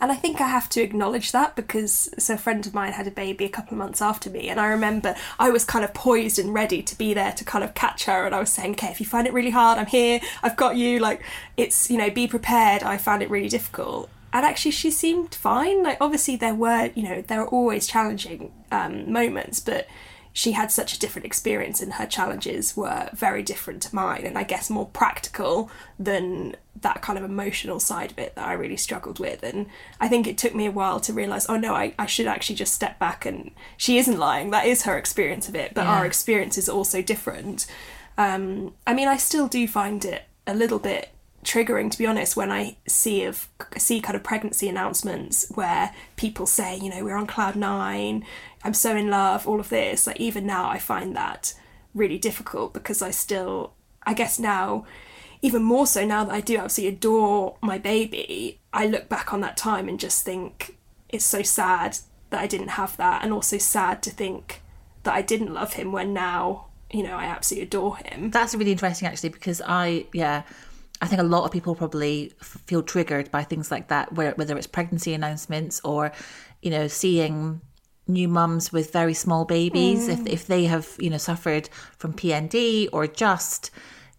And 0.00 0.12
I 0.12 0.14
think 0.16 0.40
I 0.40 0.48
have 0.48 0.68
to 0.70 0.82
acknowledge 0.82 1.32
that 1.32 1.56
because 1.56 2.10
so 2.18 2.34
a 2.34 2.38
friend 2.38 2.66
of 2.66 2.74
mine 2.74 2.92
had 2.92 3.06
a 3.06 3.10
baby 3.10 3.44
a 3.44 3.48
couple 3.48 3.74
of 3.74 3.78
months 3.78 4.02
after 4.02 4.30
me, 4.30 4.48
and 4.48 4.60
I 4.60 4.66
remember 4.66 5.14
I 5.38 5.50
was 5.50 5.64
kind 5.64 5.84
of 5.84 5.94
poised 5.94 6.38
and 6.38 6.52
ready 6.52 6.82
to 6.82 6.98
be 6.98 7.14
there 7.14 7.32
to 7.32 7.44
kind 7.44 7.64
of 7.64 7.74
catch 7.74 8.04
her, 8.04 8.26
and 8.26 8.34
I 8.34 8.40
was 8.40 8.50
saying, 8.50 8.72
"Okay, 8.72 8.88
if 8.88 9.00
you 9.00 9.06
find 9.06 9.26
it 9.26 9.32
really 9.32 9.50
hard, 9.50 9.78
I'm 9.78 9.86
here. 9.86 10.20
I've 10.42 10.56
got 10.56 10.76
you. 10.76 10.98
Like 10.98 11.22
it's 11.56 11.90
you 11.90 11.98
know, 11.98 12.10
be 12.10 12.26
prepared." 12.26 12.82
I 12.82 12.98
found 12.98 13.22
it 13.22 13.30
really 13.30 13.48
difficult, 13.48 14.10
and 14.32 14.44
actually 14.44 14.72
she 14.72 14.90
seemed 14.90 15.34
fine. 15.34 15.82
Like 15.82 15.98
obviously 16.00 16.36
there 16.36 16.54
were 16.54 16.90
you 16.94 17.02
know 17.02 17.22
there 17.22 17.40
are 17.40 17.48
always 17.48 17.86
challenging 17.86 18.52
um, 18.70 19.10
moments, 19.10 19.60
but 19.60 19.86
she 20.36 20.52
had 20.52 20.70
such 20.72 20.92
a 20.92 20.98
different 20.98 21.24
experience 21.24 21.80
and 21.80 21.94
her 21.94 22.06
challenges 22.06 22.76
were 22.76 23.08
very 23.14 23.40
different 23.40 23.80
to 23.80 23.94
mine. 23.94 24.26
And 24.26 24.36
I 24.36 24.42
guess 24.42 24.68
more 24.68 24.86
practical 24.86 25.70
than 25.96 26.56
that 26.80 27.00
kind 27.02 27.16
of 27.16 27.24
emotional 27.24 27.78
side 27.78 28.10
of 28.10 28.18
it 28.18 28.34
that 28.34 28.46
I 28.46 28.52
really 28.54 28.76
struggled 28.76 29.20
with. 29.20 29.44
And 29.44 29.66
I 30.00 30.08
think 30.08 30.26
it 30.26 30.36
took 30.36 30.52
me 30.52 30.66
a 30.66 30.72
while 30.72 30.98
to 31.00 31.12
realise 31.12 31.46
oh 31.48 31.56
no 31.56 31.72
I, 31.72 31.94
I 32.00 32.06
should 32.06 32.26
actually 32.26 32.56
just 32.56 32.74
step 32.74 32.98
back 32.98 33.24
and 33.24 33.52
she 33.76 33.96
isn't 33.96 34.18
lying. 34.18 34.50
That 34.50 34.66
is 34.66 34.82
her 34.82 34.98
experience 34.98 35.48
of 35.48 35.54
it 35.54 35.72
but 35.72 35.86
our 35.86 36.04
experience 36.04 36.58
is 36.58 36.68
also 36.68 37.00
different. 37.00 37.66
Um, 38.18 38.74
I 38.88 38.92
mean 38.92 39.06
I 39.06 39.16
still 39.18 39.46
do 39.46 39.68
find 39.68 40.04
it 40.04 40.24
a 40.48 40.54
little 40.54 40.80
bit 40.80 41.10
triggering 41.44 41.90
to 41.90 41.98
be 41.98 42.06
honest 42.06 42.36
when 42.36 42.50
I 42.50 42.76
see 42.88 43.22
of 43.24 43.48
see 43.76 44.00
kind 44.00 44.16
of 44.16 44.24
pregnancy 44.24 44.68
announcements 44.68 45.46
where 45.54 45.94
people 46.16 46.46
say 46.46 46.76
you 46.76 46.90
know 46.90 47.04
we're 47.04 47.16
on 47.16 47.26
cloud 47.26 47.54
nine 47.54 48.24
I'm 48.64 48.74
so 48.74 48.96
in 48.96 49.10
love 49.10 49.46
all 49.46 49.60
of 49.60 49.68
this 49.68 50.06
like 50.06 50.18
even 50.18 50.46
now 50.46 50.68
I 50.68 50.78
find 50.78 51.14
that 51.14 51.54
really 51.94 52.18
difficult 52.18 52.72
because 52.72 53.02
I 53.02 53.10
still 53.10 53.74
I 54.04 54.14
guess 54.14 54.38
now 54.38 54.84
even 55.42 55.62
more 55.62 55.86
so 55.86 56.04
now 56.04 56.24
that 56.24 56.32
I 56.32 56.40
do 56.40 56.56
absolutely 56.56 56.96
adore 56.96 57.56
my 57.60 57.78
baby 57.78 58.60
I 58.72 58.86
look 58.86 59.08
back 59.08 59.32
on 59.32 59.40
that 59.42 59.56
time 59.56 59.88
and 59.88 60.00
just 60.00 60.24
think 60.24 60.76
it's 61.08 61.24
so 61.24 61.42
sad 61.42 61.98
that 62.30 62.40
I 62.40 62.46
didn't 62.48 62.68
have 62.68 62.96
that 62.96 63.22
and 63.22 63.32
also 63.32 63.58
sad 63.58 64.02
to 64.02 64.10
think 64.10 64.62
that 65.04 65.14
I 65.14 65.22
didn't 65.22 65.54
love 65.54 65.74
him 65.74 65.92
when 65.92 66.12
now 66.12 66.66
you 66.90 67.02
know 67.02 67.16
I 67.16 67.24
absolutely 67.24 67.66
adore 67.66 67.96
him. 67.98 68.30
That's 68.30 68.54
really 68.54 68.72
interesting, 68.72 69.06
actually, 69.06 69.30
because 69.30 69.62
I, 69.64 70.06
yeah, 70.12 70.42
I 71.00 71.06
think 71.06 71.20
a 71.20 71.24
lot 71.24 71.44
of 71.44 71.52
people 71.52 71.74
probably 71.74 72.32
feel 72.40 72.82
triggered 72.82 73.30
by 73.30 73.42
things 73.44 73.70
like 73.70 73.88
that, 73.88 74.12
where 74.12 74.32
whether 74.32 74.56
it's 74.56 74.66
pregnancy 74.66 75.14
announcements 75.14 75.80
or, 75.84 76.12
you 76.62 76.70
know, 76.70 76.88
seeing 76.88 77.60
new 78.06 78.28
mums 78.28 78.72
with 78.72 78.92
very 78.92 79.14
small 79.14 79.44
babies, 79.44 80.08
if 80.08 80.26
if 80.26 80.46
they 80.46 80.64
have 80.64 80.88
you 80.98 81.10
know 81.10 81.18
suffered 81.18 81.68
from 81.96 82.12
PND 82.12 82.88
or 82.92 83.06
just, 83.06 83.70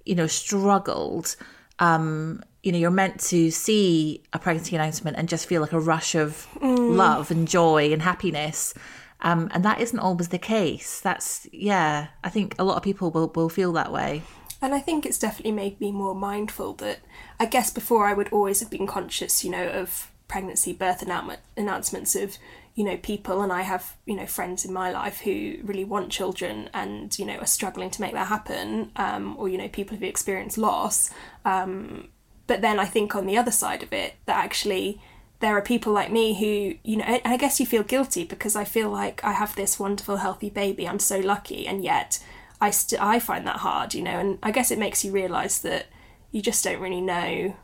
you 0.05 0.15
know, 0.15 0.27
struggled. 0.27 1.35
Um, 1.79 2.41
you 2.63 2.71
know, 2.71 2.79
you're 2.79 2.89
meant 2.89 3.19
to 3.19 3.51
see 3.51 4.23
a 4.33 4.39
pregnancy 4.39 4.75
announcement 4.75 5.17
and 5.17 5.29
just 5.29 5.45
feel 5.45 5.61
like 5.61 5.73
a 5.73 5.79
rush 5.79 6.15
of 6.15 6.47
love 6.61 7.29
and 7.29 7.47
joy 7.47 7.93
and 7.93 8.01
happiness. 8.01 8.73
Um, 9.21 9.49
and 9.53 9.63
that 9.63 9.79
isn't 9.81 9.99
always 9.99 10.29
the 10.29 10.39
case. 10.39 10.99
That's 10.99 11.47
yeah. 11.51 12.07
I 12.23 12.29
think 12.29 12.55
a 12.57 12.63
lot 12.63 12.77
of 12.77 12.83
people 12.83 13.11
will, 13.11 13.31
will 13.35 13.49
feel 13.49 13.71
that 13.73 13.91
way. 13.91 14.23
And 14.61 14.73
I 14.73 14.79
think 14.79 15.05
it's 15.05 15.19
definitely 15.19 15.51
made 15.51 15.79
me 15.79 15.91
more 15.91 16.15
mindful 16.15 16.73
that 16.75 16.99
I 17.39 17.45
guess 17.45 17.69
before 17.69 18.07
I 18.07 18.13
would 18.13 18.29
always 18.29 18.61
have 18.61 18.69
been 18.71 18.87
conscious, 18.87 19.43
you 19.43 19.51
know, 19.51 19.67
of 19.67 20.11
pregnancy, 20.27 20.73
birth 20.73 21.01
announcement, 21.01 21.41
announcements 21.55 22.15
of, 22.15 22.37
you 22.75 22.83
know, 22.83 22.97
people. 22.97 23.41
And 23.41 23.51
I 23.51 23.61
have, 23.61 23.95
you 24.05 24.15
know, 24.15 24.27
friends 24.27 24.65
in 24.65 24.73
my 24.73 24.91
life 24.91 25.21
who 25.21 25.55
really 25.63 25.85
want 25.85 26.11
children 26.11 26.69
and, 26.73 27.17
you 27.17 27.25
know, 27.25 27.37
are 27.37 27.45
struggling 27.45 27.89
to 27.91 28.01
make 28.01 28.13
that 28.13 28.27
happen. 28.27 28.91
Um, 28.95 29.35
or, 29.37 29.49
you 29.49 29.57
know, 29.57 29.69
people 29.69 29.95
who've 29.95 30.03
experienced 30.07 30.57
loss. 30.57 31.09
Um, 31.45 32.09
but 32.47 32.61
then 32.61 32.79
I 32.79 32.85
think 32.85 33.15
on 33.15 33.25
the 33.25 33.37
other 33.37 33.51
side 33.51 33.81
of 33.81 33.93
it, 33.93 34.15
that 34.25 34.43
actually 34.43 35.01
there 35.39 35.55
are 35.55 35.61
people 35.61 35.93
like 35.93 36.11
me 36.11 36.33
who, 36.37 36.77
you 36.83 36.97
know, 36.97 37.05
and 37.05 37.21
I 37.25 37.37
guess 37.37 37.59
you 37.59 37.65
feel 37.65 37.83
guilty 37.83 38.23
because 38.23 38.55
I 38.55 38.65
feel 38.65 38.89
like 38.89 39.23
I 39.23 39.33
have 39.33 39.55
this 39.55 39.79
wonderful, 39.79 40.17
healthy 40.17 40.49
baby. 40.49 40.87
I'm 40.87 40.99
so 40.99 41.19
lucky. 41.19 41.67
And 41.67 41.83
yet, 41.83 42.19
I 42.61 42.71
st- 42.71 43.01
I 43.01 43.19
find 43.19 43.45
that 43.47 43.57
hard, 43.57 43.93
you 43.93 44.01
know, 44.01 44.17
and 44.17 44.39
I 44.41 44.51
guess 44.51 44.71
it 44.71 44.79
makes 44.79 45.03
you 45.03 45.11
realise 45.11 45.57
that 45.59 45.87
you 46.31 46.41
just 46.41 46.63
don't 46.63 46.79
really 46.79 47.01
know 47.01 47.55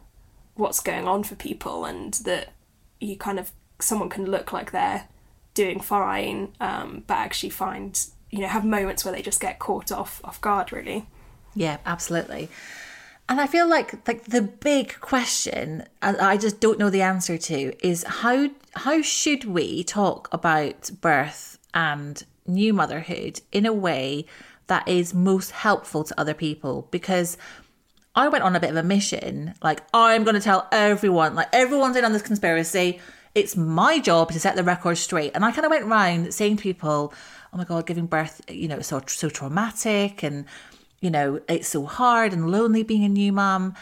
what's 0.56 0.82
going 0.82 1.08
on 1.08 1.24
for 1.24 1.36
people, 1.36 1.86
and 1.86 2.13
that 2.26 2.50
you 3.00 3.17
kind 3.17 3.39
of 3.39 3.52
someone 3.82 4.10
can 4.10 4.26
look 4.26 4.54
like 4.54 4.72
they're 4.72 5.08
doing 5.54 5.80
fine, 5.80 6.54
um, 6.60 7.04
but 7.08 7.15
actually 7.15 7.50
find 7.50 8.00
you 8.30 8.39
know 8.39 8.48
have 8.48 8.63
moments 8.63 9.04
where 9.04 9.13
they 9.13 9.22
just 9.22 9.41
get 9.41 9.60
caught 9.60 9.91
off 9.91 10.22
off 10.24 10.39
guard, 10.41 10.72
really. 10.72 11.08
Yeah, 11.54 11.78
absolutely. 11.86 12.50
And 13.30 13.39
I 13.39 13.48
feel 13.48 13.67
like 13.67 14.08
like 14.08 14.26
the 14.26 14.41
big 14.41 15.00
question 15.00 15.86
and 16.02 16.17
I 16.17 16.38
just 16.38 16.60
don't 16.60 16.80
know 16.80 16.89
the 16.89 17.02
answer 17.02 17.38
to 17.38 17.88
is 17.88 18.04
how 18.04 18.50
how 18.76 19.02
should 19.02 19.46
we 19.46 19.84
talk 19.84 20.28
about 20.32 20.91
birth 21.00 21.58
and 21.74 22.24
new 22.46 22.74
motherhood 22.74 23.41
in 23.52 23.65
a 23.65 23.74
way 23.74 24.26
that 24.67 24.88
is 24.88 25.13
most 25.13 25.52
helpful 25.52 26.04
to 26.04 26.20
other 26.20 26.34
people 26.34 26.88
because 26.91 27.38
I 28.15 28.28
went 28.28 28.44
on 28.44 28.56
a 28.56 28.60
bit 28.60 28.72
of 28.72 28.76
a 28.76 28.84
mission 28.84 29.54
like 29.63 29.82
I'm 29.94 30.24
going 30.26 30.36
to 30.36 30.41
tell 30.41 30.67
everyone 30.72 31.36
like 31.36 31.48
everyone's 31.54 31.96
in 31.96 32.04
on 32.04 32.12
this 32.12 32.22
conspiracy 32.22 33.00
it's 33.34 33.56
my 33.56 34.00
job 34.00 34.32
to 34.32 34.39
set 34.39 34.56
the 34.56 34.63
record 34.63 34.98
straight 34.98 35.32
and 35.34 35.46
I 35.46 35.52
kind 35.52 35.65
of 35.65 35.72
went 35.72 35.86
round 35.86 36.34
saying 36.34 36.58
to 36.58 36.63
people 36.63 37.13
oh 37.54 37.58
my 37.58 37.63
god 37.63 37.86
giving 37.86 38.06
birth 38.06 38.41
you 38.50 38.67
know 38.67 38.78
it's 38.78 38.88
so 38.88 39.02
so 39.08 39.30
traumatic 39.30 40.24
and 40.24 40.46
you 41.02 41.10
know, 41.10 41.41
it's 41.50 41.67
so 41.67 41.86
hard 41.86 42.32
and 42.32 42.50
lonely 42.50 42.84
being 42.84 43.04
a 43.04 43.10
new 43.10 43.34
mum. 43.34 43.74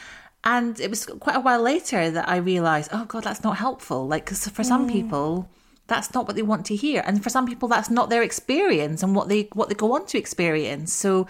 And 0.43 0.79
it 0.79 0.89
was 0.89 1.05
quite 1.05 1.35
a 1.35 1.41
while 1.41 1.61
later 1.61 2.09
that 2.09 2.27
I 2.27 2.37
realised, 2.37 2.89
oh 2.93 3.05
God, 3.05 3.25
that's 3.25 3.43
not 3.43 3.57
helpful. 3.57 4.07
Like, 4.07 4.25
because 4.25 4.47
for 4.47 4.63
some 4.63 4.87
mm. 4.87 4.91
people, 4.93 5.49
that's 5.87 6.13
not 6.13 6.27
what 6.27 6.37
they 6.37 6.41
want 6.41 6.65
to 6.67 6.75
hear, 6.75 7.03
and 7.05 7.21
for 7.21 7.29
some 7.29 7.45
people, 7.45 7.67
that's 7.67 7.89
not 7.89 8.09
their 8.09 8.23
experience 8.23 9.03
and 9.03 9.15
what 9.15 9.27
they 9.27 9.49
what 9.53 9.69
they 9.69 9.75
go 9.75 9.95
on 9.95 10.05
to 10.05 10.17
experience. 10.17 10.93
So, 10.93 11.27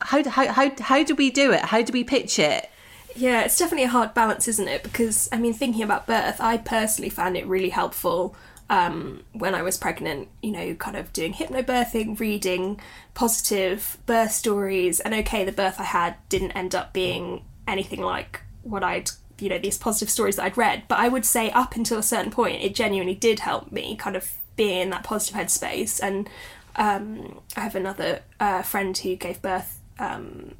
how 0.00 0.26
how 0.28 0.46
how 0.52 0.70
how 0.80 1.02
do 1.02 1.14
we 1.14 1.30
do 1.30 1.52
it? 1.52 1.60
How 1.60 1.82
do 1.82 1.92
we 1.92 2.04
pitch 2.04 2.38
it? 2.38 2.70
Yeah, 3.16 3.42
it's 3.42 3.56
definitely 3.58 3.84
a 3.84 3.88
hard 3.88 4.12
balance, 4.12 4.48
isn't 4.48 4.68
it? 4.68 4.82
Because 4.82 5.28
I 5.30 5.38
mean, 5.38 5.54
thinking 5.54 5.82
about 5.82 6.06
birth, 6.06 6.40
I 6.40 6.56
personally 6.58 7.10
found 7.10 7.36
it 7.36 7.46
really 7.46 7.68
helpful 7.70 8.34
um, 8.68 9.22
when 9.32 9.54
I 9.54 9.62
was 9.62 9.76
pregnant. 9.76 10.28
You 10.42 10.50
know, 10.52 10.74
kind 10.74 10.96
of 10.96 11.12
doing 11.12 11.32
hypnobirthing, 11.32 12.18
reading 12.18 12.80
positive 13.14 13.98
birth 14.06 14.32
stories, 14.32 15.00
and 15.00 15.14
okay, 15.14 15.44
the 15.44 15.52
birth 15.52 15.78
I 15.78 15.84
had 15.84 16.16
didn't 16.28 16.52
end 16.52 16.74
up 16.74 16.92
being 16.92 17.44
anything 17.68 18.00
like 18.00 18.40
what 18.62 18.82
I'd 18.82 19.10
you 19.38 19.48
know 19.48 19.58
these 19.58 19.78
positive 19.78 20.10
stories 20.10 20.36
that 20.36 20.44
I'd 20.44 20.56
read. 20.56 20.84
But 20.88 20.98
I 20.98 21.08
would 21.08 21.24
say 21.24 21.50
up 21.52 21.76
until 21.76 21.98
a 21.98 22.02
certain 22.02 22.32
point, 22.32 22.62
it 22.62 22.74
genuinely 22.74 23.14
did 23.14 23.40
help 23.40 23.70
me 23.70 23.94
kind 23.96 24.16
of 24.16 24.32
be 24.56 24.80
in 24.80 24.90
that 24.90 25.04
positive 25.04 25.40
headspace. 25.40 26.00
And 26.02 26.28
um, 26.76 27.40
I 27.56 27.60
have 27.60 27.76
another 27.76 28.22
uh, 28.40 28.62
friend 28.62 28.96
who 28.98 29.14
gave 29.14 29.40
birth. 29.40 29.78
Um, 30.00 30.54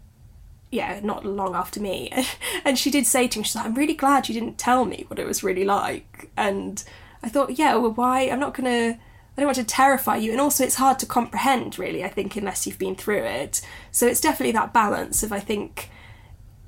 yeah, 0.74 1.00
not 1.02 1.24
long 1.24 1.54
after 1.54 1.80
me, 1.80 2.10
and 2.64 2.78
she 2.78 2.90
did 2.90 3.06
say 3.06 3.28
to 3.28 3.38
me, 3.38 3.44
"She's 3.44 3.56
like, 3.56 3.64
I'm 3.66 3.74
really 3.74 3.94
glad 3.94 4.28
you 4.28 4.34
didn't 4.34 4.58
tell 4.58 4.84
me 4.84 5.04
what 5.08 5.18
it 5.18 5.26
was 5.26 5.42
really 5.42 5.64
like." 5.64 6.30
And 6.36 6.82
I 7.22 7.28
thought, 7.28 7.58
yeah, 7.58 7.76
well, 7.76 7.92
why? 7.92 8.22
I'm 8.28 8.40
not 8.40 8.54
gonna. 8.54 8.98
I 9.36 9.40
don't 9.40 9.46
want 9.46 9.56
to 9.56 9.64
terrify 9.64 10.16
you, 10.16 10.30
and 10.32 10.40
also 10.40 10.62
it's 10.64 10.76
hard 10.76 10.98
to 11.00 11.06
comprehend, 11.06 11.78
really. 11.78 12.04
I 12.04 12.08
think 12.08 12.36
unless 12.36 12.66
you've 12.66 12.78
been 12.78 12.94
through 12.96 13.24
it. 13.24 13.60
So 13.90 14.06
it's 14.06 14.20
definitely 14.20 14.52
that 14.52 14.72
balance 14.72 15.22
of 15.22 15.32
I 15.32 15.40
think 15.40 15.90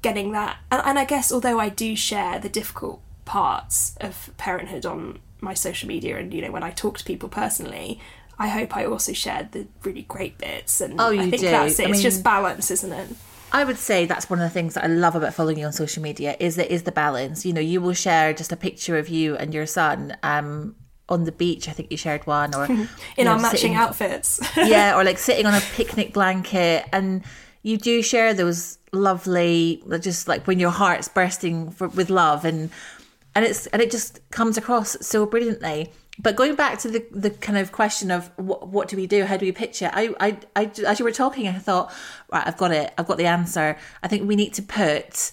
getting 0.02 0.32
that, 0.32 0.56
and, 0.70 0.82
and 0.84 0.98
I 0.98 1.04
guess 1.04 1.30
although 1.32 1.58
I 1.60 1.68
do 1.68 1.94
share 1.96 2.38
the 2.38 2.48
difficult 2.48 3.00
parts 3.24 3.96
of 4.00 4.30
parenthood 4.36 4.86
on 4.86 5.18
my 5.40 5.54
social 5.54 5.88
media, 5.88 6.16
and 6.18 6.32
you 6.32 6.42
know 6.42 6.50
when 6.50 6.62
I 6.62 6.70
talk 6.70 6.98
to 6.98 7.04
people 7.04 7.28
personally, 7.28 8.00
I 8.38 8.48
hope 8.48 8.76
I 8.76 8.84
also 8.84 9.12
shared 9.12 9.52
the 9.52 9.66
really 9.84 10.02
great 10.02 10.36
bits. 10.38 10.80
And 10.80 11.00
Oh, 11.00 11.10
you 11.10 11.20
I 11.22 11.30
think 11.30 11.42
do. 11.42 11.50
that's 11.50 11.78
it. 11.78 11.86
I 11.86 11.90
it's 11.90 12.02
just 12.02 12.22
balance, 12.24 12.70
isn't 12.70 12.92
it? 12.92 13.08
I 13.56 13.64
would 13.64 13.78
say 13.78 14.04
that's 14.04 14.28
one 14.28 14.38
of 14.38 14.42
the 14.44 14.50
things 14.50 14.74
that 14.74 14.84
I 14.84 14.86
love 14.88 15.16
about 15.16 15.32
following 15.32 15.58
you 15.58 15.64
on 15.64 15.72
social 15.72 16.02
media 16.02 16.36
is 16.38 16.56
that 16.56 16.70
is 16.70 16.82
the 16.82 16.92
balance. 16.92 17.46
You 17.46 17.54
know, 17.54 17.60
you 17.62 17.80
will 17.80 17.94
share 17.94 18.34
just 18.34 18.52
a 18.52 18.56
picture 18.56 18.98
of 18.98 19.08
you 19.08 19.34
and 19.34 19.54
your 19.54 19.64
son 19.64 20.14
um, 20.22 20.76
on 21.08 21.24
the 21.24 21.32
beach. 21.32 21.66
I 21.66 21.72
think 21.72 21.90
you 21.90 21.96
shared 21.96 22.26
one, 22.26 22.54
or 22.54 22.64
In 23.16 23.24
know, 23.24 23.30
our 23.32 23.38
matching 23.38 23.58
sitting- 23.58 23.74
outfits. 23.76 24.40
yeah, 24.58 24.94
or 24.94 25.04
like 25.04 25.16
sitting 25.16 25.46
on 25.46 25.54
a 25.54 25.60
picnic 25.74 26.12
blanket, 26.12 26.84
and 26.92 27.22
you 27.62 27.78
do 27.78 28.02
share 28.02 28.34
those 28.34 28.76
lovely, 28.92 29.82
just 30.00 30.28
like 30.28 30.46
when 30.46 30.60
your 30.60 30.70
heart's 30.70 31.08
bursting 31.08 31.70
for, 31.70 31.88
with 31.88 32.10
love, 32.10 32.44
and 32.44 32.68
and 33.34 33.42
it's 33.46 33.66
and 33.68 33.80
it 33.80 33.90
just 33.90 34.20
comes 34.30 34.58
across 34.58 34.98
so 35.00 35.24
brilliantly. 35.24 35.90
But 36.18 36.36
going 36.36 36.54
back 36.54 36.78
to 36.80 36.90
the 36.90 37.06
the 37.10 37.30
kind 37.30 37.58
of 37.58 37.72
question 37.72 38.10
of 38.10 38.30
what 38.36 38.68
what 38.68 38.88
do 38.88 38.96
we 38.96 39.06
do? 39.06 39.24
How 39.24 39.36
do 39.36 39.46
we 39.46 39.52
pitch 39.52 39.82
it? 39.82 39.90
I 39.92 40.14
I, 40.20 40.38
I 40.54 40.70
as 40.86 40.98
you 40.98 41.04
were 41.04 41.12
talking, 41.12 41.46
I 41.48 41.52
thought, 41.52 41.92
right, 42.32 42.46
I've 42.46 42.56
got 42.56 42.72
it. 42.72 42.92
I've 42.96 43.06
got 43.06 43.18
the 43.18 43.26
answer. 43.26 43.76
I 44.02 44.08
think 44.08 44.26
we 44.26 44.36
need 44.36 44.54
to 44.54 44.62
put 44.62 45.32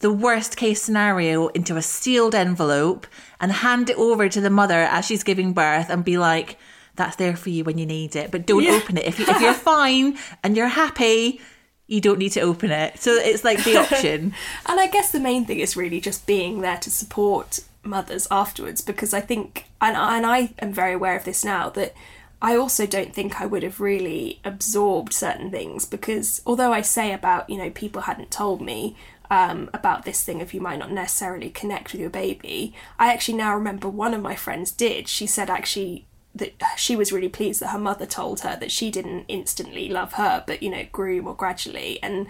the 0.00 0.12
worst 0.12 0.56
case 0.56 0.82
scenario 0.82 1.48
into 1.48 1.76
a 1.76 1.82
sealed 1.82 2.34
envelope 2.34 3.06
and 3.40 3.50
hand 3.50 3.88
it 3.88 3.96
over 3.96 4.28
to 4.28 4.40
the 4.40 4.50
mother 4.50 4.80
as 4.80 5.06
she's 5.06 5.22
giving 5.22 5.52
birth 5.52 5.88
and 5.88 6.04
be 6.04 6.18
like, 6.18 6.58
that's 6.96 7.16
there 7.16 7.36
for 7.36 7.50
you 7.50 7.64
when 7.64 7.78
you 7.78 7.86
need 7.86 8.14
it. 8.16 8.30
But 8.30 8.46
don't 8.46 8.66
open 8.66 8.98
it. 8.98 9.04
If, 9.04 9.18
you, 9.18 9.26
if 9.28 9.40
you're 9.40 9.54
fine 9.72 10.18
and 10.42 10.56
you're 10.56 10.68
happy, 10.68 11.40
you 11.86 12.00
don't 12.00 12.18
need 12.18 12.32
to 12.32 12.40
open 12.40 12.70
it. 12.70 12.98
So 12.98 13.12
it's 13.12 13.44
like 13.44 13.62
the 13.64 13.76
option. 13.76 14.34
And 14.66 14.80
I 14.80 14.88
guess 14.88 15.12
the 15.12 15.20
main 15.20 15.46
thing 15.46 15.60
is 15.60 15.76
really 15.76 16.00
just 16.00 16.26
being 16.26 16.60
there 16.60 16.78
to 16.78 16.90
support 16.90 17.60
mothers 17.86 18.26
afterwards 18.30 18.80
because 18.80 19.14
I 19.14 19.20
think, 19.20 19.66
and, 19.80 19.96
and 19.96 20.26
I 20.26 20.54
am 20.58 20.72
very 20.72 20.94
aware 20.94 21.16
of 21.16 21.24
this 21.24 21.44
now, 21.44 21.70
that 21.70 21.94
I 22.40 22.56
also 22.56 22.86
don't 22.86 23.14
think 23.14 23.40
I 23.40 23.46
would 23.46 23.62
have 23.62 23.80
really 23.80 24.40
absorbed 24.44 25.12
certain 25.12 25.50
things 25.50 25.86
because 25.86 26.42
although 26.46 26.72
I 26.72 26.82
say 26.82 27.12
about, 27.12 27.48
you 27.48 27.58
know, 27.58 27.70
people 27.70 28.02
hadn't 28.02 28.30
told 28.30 28.60
me 28.60 28.96
um, 29.30 29.70
about 29.72 30.04
this 30.04 30.22
thing 30.22 30.42
of 30.42 30.52
you 30.52 30.60
might 30.60 30.78
not 30.78 30.92
necessarily 30.92 31.50
connect 31.50 31.92
with 31.92 32.00
your 32.00 32.10
baby, 32.10 32.74
I 32.98 33.12
actually 33.12 33.38
now 33.38 33.54
remember 33.54 33.88
one 33.88 34.14
of 34.14 34.22
my 34.22 34.36
friends 34.36 34.70
did. 34.70 35.08
She 35.08 35.26
said 35.26 35.48
actually 35.48 36.06
that 36.34 36.52
she 36.76 36.94
was 36.94 37.12
really 37.12 37.30
pleased 37.30 37.60
that 37.60 37.70
her 37.70 37.78
mother 37.78 38.04
told 38.04 38.40
her 38.40 38.56
that 38.60 38.70
she 38.70 38.90
didn't 38.90 39.24
instantly 39.28 39.88
love 39.88 40.14
her, 40.14 40.44
but 40.46 40.62
you 40.62 40.70
know, 40.70 40.84
grew 40.92 41.22
more 41.22 41.34
gradually. 41.34 41.98
And 42.02 42.26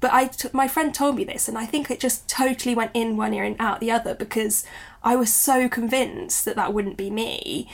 but 0.00 0.12
I, 0.12 0.26
t- 0.26 0.50
my 0.52 0.68
friend 0.68 0.94
told 0.94 1.16
me 1.16 1.24
this, 1.24 1.48
and 1.48 1.56
I 1.56 1.64
think 1.64 1.90
it 1.90 1.98
just 1.98 2.28
totally 2.28 2.74
went 2.74 2.90
in 2.92 3.16
one 3.16 3.32
ear 3.32 3.44
and 3.44 3.56
out 3.58 3.80
the 3.80 3.90
other 3.90 4.14
because 4.14 4.66
I 5.04 5.16
was 5.16 5.32
so 5.32 5.68
convinced 5.68 6.46
that 6.46 6.56
that 6.56 6.72
wouldn't 6.72 6.96
be 6.96 7.10
me. 7.10 7.68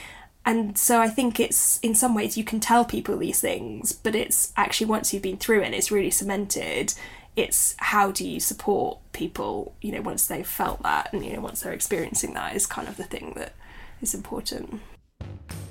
And 0.45 0.77
so 0.77 0.99
I 0.99 1.07
think 1.07 1.39
it's 1.39 1.79
in 1.79 1.95
some 1.95 2.13
ways 2.13 2.37
you 2.37 2.43
can 2.43 2.59
tell 2.59 2.83
people 2.83 3.17
these 3.17 3.39
things, 3.39 3.93
but 3.93 4.15
it's 4.15 4.51
actually 4.57 4.87
once 4.87 5.13
you've 5.13 5.23
been 5.23 5.37
through 5.37 5.61
it 5.61 5.67
and 5.67 5.75
it's 5.75 5.91
really 5.91 6.09
cemented, 6.09 6.93
it's 7.35 7.75
how 7.77 8.11
do 8.11 8.27
you 8.27 8.39
support 8.39 8.97
people, 9.13 9.73
you 9.81 9.91
know, 9.91 10.01
once 10.01 10.27
they've 10.27 10.45
felt 10.45 10.83
that 10.83 11.13
and, 11.13 11.23
you 11.23 11.31
know, 11.33 11.39
once 11.41 11.61
they're 11.61 11.71
experiencing 11.71 12.33
that 12.33 12.55
is 12.55 12.67
kind 12.67 12.87
of 12.87 12.97
the 12.97 13.03
thing 13.03 13.33
that 13.37 13.53
is 14.01 14.13
important. 14.13 14.81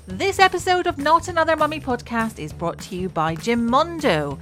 This 0.07 0.39
episode 0.39 0.87
of 0.87 0.97
Not 0.97 1.27
Another 1.27 1.55
Mummy 1.55 1.79
podcast 1.79 2.39
is 2.39 2.53
brought 2.53 2.79
to 2.79 2.95
you 2.95 3.09
by 3.09 3.35
Gymondo. 3.35 4.39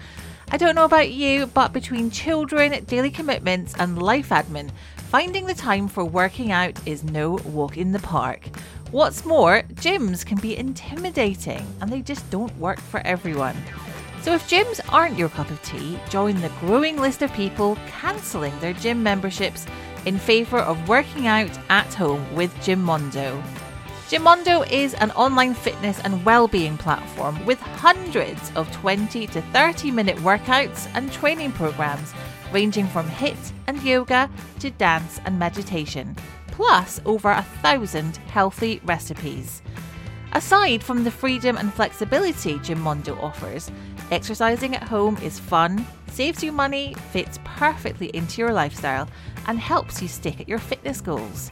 I 0.52 0.58
don't 0.58 0.74
know 0.74 0.86
about 0.86 1.12
you, 1.12 1.46
but 1.46 1.74
between 1.74 2.10
children, 2.10 2.84
daily 2.86 3.12
commitments, 3.12 3.76
and 3.78 4.02
life 4.02 4.30
admin, 4.30 4.72
finding 4.96 5.46
the 5.46 5.54
time 5.54 5.88
for 5.88 6.04
working 6.04 6.52
out 6.52 6.76
is 6.88 7.04
no 7.04 7.34
walk 7.46 7.78
in 7.78 7.92
the 7.92 8.00
park. 8.00 8.48
What's 8.90 9.26
more, 9.26 9.62
gyms 9.76 10.26
can 10.26 10.40
be 10.40 10.58
intimidating 10.58 11.64
and 11.82 11.92
they 11.92 12.02
just 12.02 12.28
don't 12.32 12.58
work 12.58 12.80
for 12.80 13.00
everyone. 13.06 13.56
So 14.24 14.34
if 14.34 14.50
gyms 14.50 14.80
aren't 14.90 15.20
your 15.20 15.30
cup 15.30 15.52
of 15.52 15.62
tea, 15.62 16.00
join 16.10 16.42
the 16.42 16.52
growing 16.60 16.98
list 16.98 17.22
of 17.22 17.32
people 17.34 17.78
cancelling 17.88 18.60
their 18.60 18.74
gym 18.74 19.04
memberships 19.04 19.68
in 20.08 20.18
favour 20.18 20.60
of 20.60 20.90
working 20.90 21.28
out 21.28 21.56
at 21.70 21.94
home 21.94 22.34
with 22.34 22.52
Gymondo. 22.56 23.40
Gymondo 24.10 24.68
is 24.72 24.96
an 24.96 25.12
online 25.12 25.54
fitness 25.54 26.00
and 26.00 26.26
well-being 26.26 26.80
platform 26.80 27.46
with 27.46 27.60
hundreds 27.60 28.52
of 28.56 28.72
20 28.72 29.28
to 29.28 29.40
30 29.40 29.92
minute 29.92 30.18
workouts 30.18 30.90
and 30.96 31.12
training 31.12 31.52
programs 31.52 32.12
ranging 32.52 32.88
from 32.88 33.08
HIIT 33.08 33.52
and 33.68 33.80
yoga 33.84 34.28
to 34.62 34.72
dance 34.72 35.22
and 35.26 35.38
meditation, 35.38 36.16
plus 36.48 37.00
over 37.06 37.30
a 37.30 37.44
thousand 37.62 38.18
healthy 38.34 38.82
recipes. 38.84 39.62
Aside 40.34 40.82
from 40.82 41.04
the 41.04 41.12
freedom 41.12 41.56
and 41.56 41.72
flexibility 41.72 42.56
Gymondo 42.56 43.16
offers, 43.22 43.70
exercising 44.10 44.76
at 44.76 44.82
home 44.82 45.18
is 45.18 45.38
fun, 45.38 45.86
saves 46.08 46.44
you 46.44 46.52
money, 46.52 46.96
fits 47.12 47.38
perfectly 47.44 48.10
into 48.16 48.42
your 48.42 48.54
lifestyle, 48.54 49.08
and 49.46 49.60
helps 49.60 50.02
you 50.02 50.08
stick 50.08 50.42
at 50.42 50.50
your 50.50 50.58
fitness 50.58 51.00
goals. 51.00 51.52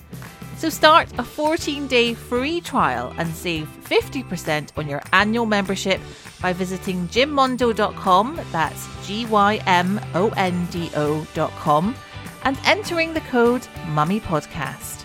So 0.58 0.70
start 0.70 1.08
a 1.20 1.24
14 1.24 1.86
day 1.86 2.16
free 2.16 2.62
trial 2.62 3.14
and 3.18 3.34
save 3.34 3.68
50% 3.84 4.70
on 4.76 4.88
your 4.88 5.04
annual 5.14 5.46
membership 5.46 6.02
by 6.42 6.52
visiting 6.54 7.08
gymondo.com, 7.10 8.40
that's 8.52 8.88
G 9.06 9.26
Y 9.28 9.62
M 9.68 10.00
O 10.16 10.30
N 10.30 10.66
D 10.68 10.90
O.com, 10.96 11.96
and 12.44 12.58
entering 12.66 13.14
the 13.14 13.22
code 13.22 13.62
MummyPodcast. 13.86 15.04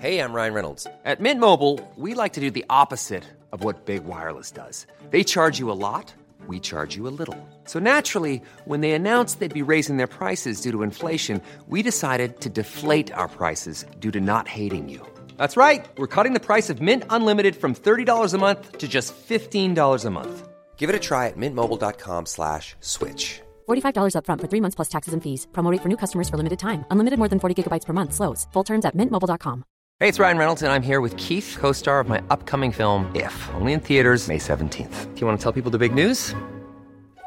Hey, 0.00 0.18
I'm 0.18 0.34
Ryan 0.34 0.54
Reynolds. 0.54 0.86
At 1.04 1.20
Mint 1.20 1.40
Mobile, 1.40 1.80
we 1.96 2.14
like 2.14 2.34
to 2.34 2.40
do 2.40 2.50
the 2.50 2.66
opposite 2.68 3.24
of 3.52 3.64
what 3.64 3.86
Big 3.86 4.04
Wireless 4.04 4.50
does. 4.50 4.86
They 5.10 5.24
charge 5.24 5.58
you 5.58 5.70
a 5.70 5.72
lot, 5.72 6.12
we 6.46 6.60
charge 6.60 6.94
you 6.96 7.06
a 7.06 7.14
little. 7.16 7.38
So 7.64 7.78
naturally, 7.78 8.42
when 8.64 8.82
they 8.82 8.92
announced 8.92 9.40
they'd 9.40 9.54
be 9.54 9.62
raising 9.62 9.96
their 9.96 10.06
prices 10.18 10.60
due 10.60 10.70
to 10.72 10.82
inflation, 10.82 11.40
we 11.68 11.82
decided 11.82 12.40
to 12.40 12.50
deflate 12.50 13.10
our 13.14 13.28
prices 13.28 13.86
due 14.00 14.10
to 14.10 14.20
not 14.20 14.48
hating 14.48 14.90
you. 14.90 15.00
That's 15.38 15.56
right. 15.56 15.86
We're 15.96 16.06
cutting 16.16 16.34
the 16.34 16.46
price 16.48 16.68
of 16.68 16.82
Mint 16.82 17.04
Unlimited 17.08 17.56
from 17.56 17.74
$30 17.74 18.34
a 18.34 18.38
month 18.38 18.76
to 18.78 18.86
just 18.86 19.14
$15 19.16 20.04
a 20.04 20.10
month. 20.10 20.48
Give 20.76 20.90
it 20.90 20.96
a 20.96 21.00
try 21.00 21.28
at 21.28 21.38
mintmobile.com 21.38 22.26
slash 22.26 22.76
switch. 22.80 23.40
$45 23.66 24.14
upfront 24.16 24.40
for 24.42 24.48
three 24.48 24.60
months 24.60 24.74
plus 24.74 24.90
taxes 24.90 25.14
and 25.14 25.22
fees. 25.22 25.46
Promo 25.52 25.70
rate 25.70 25.80
for 25.80 25.88
new 25.88 25.96
customers 25.96 26.28
for 26.28 26.36
limited 26.36 26.58
time. 26.58 26.84
Unlimited 26.90 27.18
more 27.18 27.28
than 27.28 27.40
40 27.40 27.62
gigabytes 27.62 27.86
per 27.86 27.94
month. 27.94 28.12
Slows. 28.12 28.46
Full 28.52 28.64
terms 28.64 28.84
at 28.84 28.94
mintmobile.com. 28.94 29.64
Hey, 30.00 30.08
it's 30.08 30.18
Ryan 30.18 30.38
Reynolds, 30.38 30.62
and 30.62 30.72
I'm 30.72 30.82
here 30.82 31.00
with 31.00 31.16
Keith, 31.16 31.56
co-star 31.58 32.00
of 32.00 32.08
my 32.08 32.20
upcoming 32.28 32.72
film, 32.72 33.10
If, 33.14 33.34
only 33.54 33.72
in 33.72 33.80
theaters 33.80 34.28
May 34.28 34.38
17th. 34.38 35.14
Do 35.14 35.20
you 35.20 35.26
want 35.26 35.38
to 35.38 35.42
tell 35.42 35.52
people 35.52 35.70
the 35.70 35.78
big 35.78 35.94
news? 35.94 36.34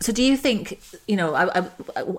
So, 0.00 0.12
do 0.12 0.22
you 0.22 0.36
think, 0.36 0.78
you 1.08 1.16
know, 1.16 1.34
I, 1.34 1.60
I, 1.60 1.70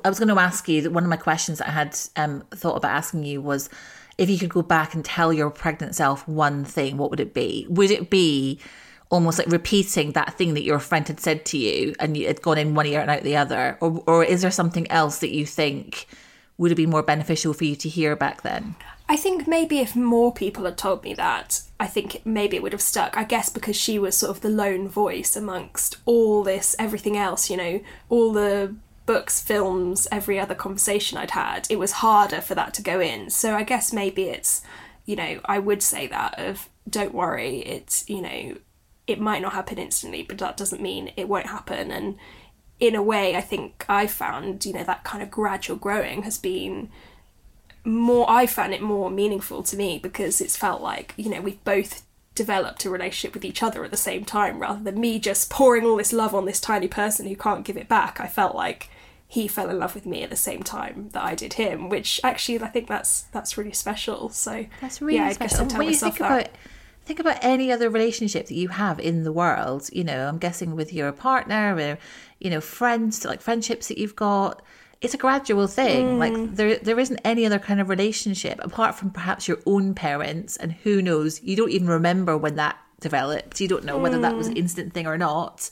I 0.04 0.10
was 0.10 0.20
going 0.20 0.34
to 0.34 0.40
ask 0.40 0.68
you 0.68 0.82
that 0.82 0.92
one 0.92 1.04
of 1.04 1.10
my 1.10 1.18
questions 1.18 1.60
that 1.60 1.68
I 1.68 1.72
had 1.72 1.98
um, 2.16 2.44
thought 2.52 2.76
about 2.76 2.92
asking 2.92 3.24
you 3.24 3.42
was 3.42 3.70
if 4.18 4.30
you 4.30 4.40
could 4.40 4.50
go 4.50 4.64
back 4.64 4.94
and 4.94 5.06
tell 5.06 5.32
your 5.32 5.50
pregnant 5.50 5.96
self 5.96 6.28
one 6.28 6.66
thing, 6.66 6.98
what 6.98 7.12
would 7.12 7.20
it 7.20 7.34
be? 7.34 7.68
Would 7.70 7.92
it 7.92 8.10
be 8.10 8.60
almost 9.10 9.38
like 9.38 9.48
repeating 9.48 10.12
that 10.14 10.34
thing 10.34 10.54
that 10.56 10.64
your 10.64 10.80
friend 10.80 11.08
had 11.08 11.20
said 11.20 11.46
to 11.46 11.58
you 11.58 11.94
and 12.00 12.18
you 12.18 12.28
had 12.28 12.42
gone 12.42 12.58
in 12.58 12.76
one 12.76 12.86
ear 12.86 13.02
and 13.02 13.12
out 13.12 13.24
the 13.24 13.38
other? 13.38 13.78
Or, 13.80 14.04
or 14.08 14.24
is 14.24 14.42
there 14.42 14.52
something 14.52 14.90
else 14.92 15.20
that 15.20 15.34
you 15.34 15.46
think 15.46 16.08
would 16.58 16.72
have 16.72 16.78
been 16.78 16.90
more 16.90 17.04
beneficial 17.04 17.54
for 17.54 17.64
you 17.64 17.76
to 17.76 17.90
hear 17.90 18.16
back 18.16 18.42
then? 18.42 18.76
I 19.10 19.16
think 19.16 19.48
maybe 19.48 19.80
if 19.80 19.96
more 19.96 20.34
people 20.34 20.66
had 20.66 20.78
told 20.78 21.04
me 21.04 21.14
that, 21.14 21.62
I 21.80 21.88
think 21.88 22.22
maybe 22.26 22.58
it 22.58 22.64
would 22.64 22.74
have 22.74 22.82
stuck. 22.82 23.16
I 23.16 23.24
guess 23.24 23.50
because 23.50 23.76
she 23.76 23.98
was 23.98 24.18
sort 24.18 24.36
of 24.36 24.42
the 24.42 24.50
lone 24.50 24.90
voice 24.90 25.36
amongst 25.36 25.98
all 26.06 26.44
this, 26.44 26.76
everything 26.78 27.16
else, 27.16 27.50
you 27.50 27.58
know, 27.58 27.80
all 28.10 28.34
the 28.34 28.76
books, 29.06 29.42
films, 29.42 30.08
every 30.12 30.40
other 30.40 30.54
conversation 30.54 31.18
I'd 31.18 31.32
had, 31.32 31.66
it 31.70 31.80
was 31.80 31.94
harder 31.94 32.42
for 32.42 32.54
that 32.56 32.74
to 32.76 32.82
go 32.82 33.00
in. 33.00 33.30
So 33.30 33.56
I 33.56 33.64
guess 33.64 33.94
maybe 33.94 34.24
it's, 34.24 34.62
you 35.06 35.16
know, 35.16 35.40
I 35.46 35.60
would 35.60 35.82
say 35.82 36.08
that 36.08 36.38
of 36.38 36.68
don't 36.90 37.14
worry, 37.14 37.60
it's, 37.60 38.08
you 38.10 38.22
know, 38.22 38.58
it 39.08 39.22
might 39.22 39.42
not 39.42 39.54
happen 39.54 39.78
instantly, 39.78 40.24
but 40.24 40.38
that 40.40 40.58
doesn't 40.58 40.82
mean 40.82 41.14
it 41.16 41.30
won't 41.30 41.48
happen. 41.48 41.92
And 41.92 42.18
in 42.80 42.94
a 42.94 43.02
way, 43.02 43.36
I 43.36 43.42
think 43.42 43.86
I 43.88 44.06
found, 44.06 44.66
you 44.66 44.74
know, 44.74 44.84
that 44.84 45.06
kind 45.06 45.24
of 45.24 45.32
gradual 45.32 45.78
growing 45.78 46.24
has 46.24 46.38
been 46.38 46.90
more 47.88 48.30
I 48.30 48.46
found 48.46 48.74
it 48.74 48.82
more 48.82 49.10
meaningful 49.10 49.64
to 49.64 49.78
me 49.78 49.98
because 49.98 50.42
it's 50.42 50.58
felt 50.58 50.82
like, 50.82 51.14
you 51.16 51.30
know, 51.30 51.42
we've 51.42 51.64
both 51.64 52.04
developed 52.36 52.86
a 52.86 52.90
relationship 52.90 53.34
with 53.34 53.46
each 53.46 53.64
other 53.64 53.84
at 53.84 53.92
the 53.92 53.98
same 53.98 54.26
time 54.26 54.60
rather 54.60 54.84
than 54.84 55.00
me 55.00 55.18
just 55.20 55.50
pouring 55.50 55.86
all 55.86 55.96
this 55.96 56.14
love 56.14 56.36
on 56.36 56.46
this 56.46 56.60
tiny 56.60 56.88
person 56.88 57.28
who 57.28 57.36
can't 57.36 57.66
give 57.66 57.78
it 57.78 57.88
back. 57.88 58.20
I 58.20 58.28
felt 58.28 58.56
like 58.56 58.90
he 59.28 59.48
fell 59.48 59.70
in 59.70 59.80
love 59.80 59.96
with 59.96 60.06
me 60.06 60.22
at 60.22 60.30
the 60.30 60.36
same 60.36 60.64
time 60.64 61.10
that 61.14 61.24
I 61.24 61.34
did 61.34 61.54
him, 61.54 61.90
which 61.90 62.20
actually 62.24 62.62
I 62.62 62.68
think 62.68 62.88
that's 62.88 63.24
that's 63.34 63.58
really 63.58 63.74
special. 63.74 64.30
So 64.30 64.66
that's 64.82 65.02
really 65.02 65.16
yeah, 65.16 65.32
special. 65.32 65.62
I 65.62 65.64
guess 65.64 65.78
when 65.78 65.88
you 65.88 65.96
think 65.96 66.18
that. 66.20 66.32
about 66.32 66.50
think 67.06 67.20
about 67.20 67.38
any 67.42 67.72
other 67.72 67.90
relationship 67.90 68.48
that 68.48 68.56
you 68.56 68.68
have 68.68 69.00
in 69.00 69.24
the 69.24 69.32
world, 69.32 69.90
you 69.94 70.04
know, 70.04 70.28
I'm 70.28 70.38
guessing 70.38 70.76
with 70.76 70.92
your 70.92 71.12
partner 71.14 71.76
or 71.76 71.98
you 72.40 72.50
know, 72.50 72.62
friends, 72.62 73.24
like 73.26 73.42
friendships 73.42 73.88
that 73.88 73.98
you've 73.98 74.16
got, 74.16 74.62
it's 75.02 75.14
a 75.14 75.18
gradual 75.18 75.68
thing. 75.68 76.18
Mm. 76.18 76.18
Like 76.18 76.56
there 76.56 76.78
there 76.78 77.00
isn't 77.00 77.20
any 77.24 77.46
other 77.46 77.60
kind 77.60 77.80
of 77.80 77.90
relationship 77.90 78.60
apart 78.62 78.96
from 78.96 79.12
perhaps 79.12 79.48
your 79.48 79.60
own 79.66 79.94
parents 79.94 80.58
and 80.58 80.72
who 80.72 81.02
knows, 81.02 81.42
you 81.44 81.56
don't 81.56 81.72
even 81.72 81.88
remember 81.88 82.38
when 82.38 82.56
that 82.56 82.78
developed. 83.00 83.62
You 83.62 83.68
don't 83.68 83.86
know 83.86 84.00
mm. 84.00 84.02
whether 84.02 84.20
that 84.20 84.36
was 84.36 84.48
an 84.48 84.56
mm. 84.56 84.60
instant 84.60 84.94
thing 84.94 85.08
or 85.08 85.18
not. 85.18 85.70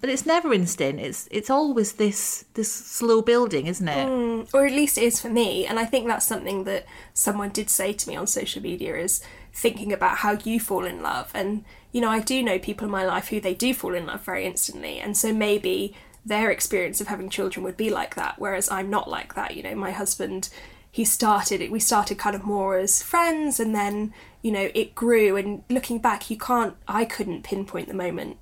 But 0.00 0.08
it's 0.08 0.24
never 0.24 0.54
instant. 0.54 0.98
It's 0.98 1.28
it's 1.30 1.50
always 1.50 1.92
this 1.92 2.46
this 2.54 2.72
slow 2.72 3.20
building, 3.20 3.66
isn't 3.66 3.88
it? 3.88 4.08
Mm. 4.08 4.48
Or 4.54 4.66
at 4.66 4.72
least 4.72 4.96
it 4.96 5.04
is 5.04 5.20
for 5.20 5.28
me. 5.28 5.66
And 5.66 5.78
I 5.78 5.84
think 5.84 6.06
that's 6.06 6.26
something 6.26 6.64
that 6.64 6.86
someone 7.12 7.50
did 7.50 7.68
say 7.68 7.92
to 7.92 8.08
me 8.08 8.16
on 8.16 8.26
social 8.26 8.62
media 8.62 8.96
is 8.96 9.20
thinking 9.52 9.92
about 9.92 10.18
how 10.18 10.38
you 10.44 10.58
fall 10.58 10.86
in 10.86 11.02
love. 11.02 11.30
And, 11.34 11.64
you 11.92 12.00
know, 12.00 12.08
I 12.08 12.20
do 12.20 12.42
know 12.42 12.58
people 12.58 12.86
in 12.86 12.90
my 12.90 13.04
life 13.04 13.28
who 13.28 13.40
they 13.40 13.52
do 13.52 13.74
fall 13.74 13.94
in 13.94 14.06
love 14.06 14.24
very 14.24 14.46
instantly. 14.46 15.00
And 15.00 15.16
so 15.16 15.34
maybe 15.34 15.94
their 16.30 16.50
experience 16.50 17.00
of 17.00 17.08
having 17.08 17.28
children 17.28 17.64
would 17.64 17.76
be 17.76 17.90
like 17.90 18.14
that 18.14 18.38
whereas 18.38 18.70
i'm 18.70 18.88
not 18.88 19.10
like 19.10 19.34
that 19.34 19.56
you 19.56 19.62
know 19.62 19.74
my 19.74 19.90
husband 19.90 20.48
he 20.92 21.04
started 21.04 21.68
we 21.70 21.80
started 21.80 22.16
kind 22.16 22.36
of 22.36 22.44
more 22.44 22.78
as 22.78 23.02
friends 23.02 23.58
and 23.58 23.74
then 23.74 24.14
you 24.40 24.52
know 24.52 24.70
it 24.72 24.94
grew 24.94 25.36
and 25.36 25.64
looking 25.68 25.98
back 25.98 26.30
you 26.30 26.38
can't 26.38 26.76
i 26.86 27.04
couldn't 27.04 27.42
pinpoint 27.42 27.88
the 27.88 27.94
moment 27.94 28.36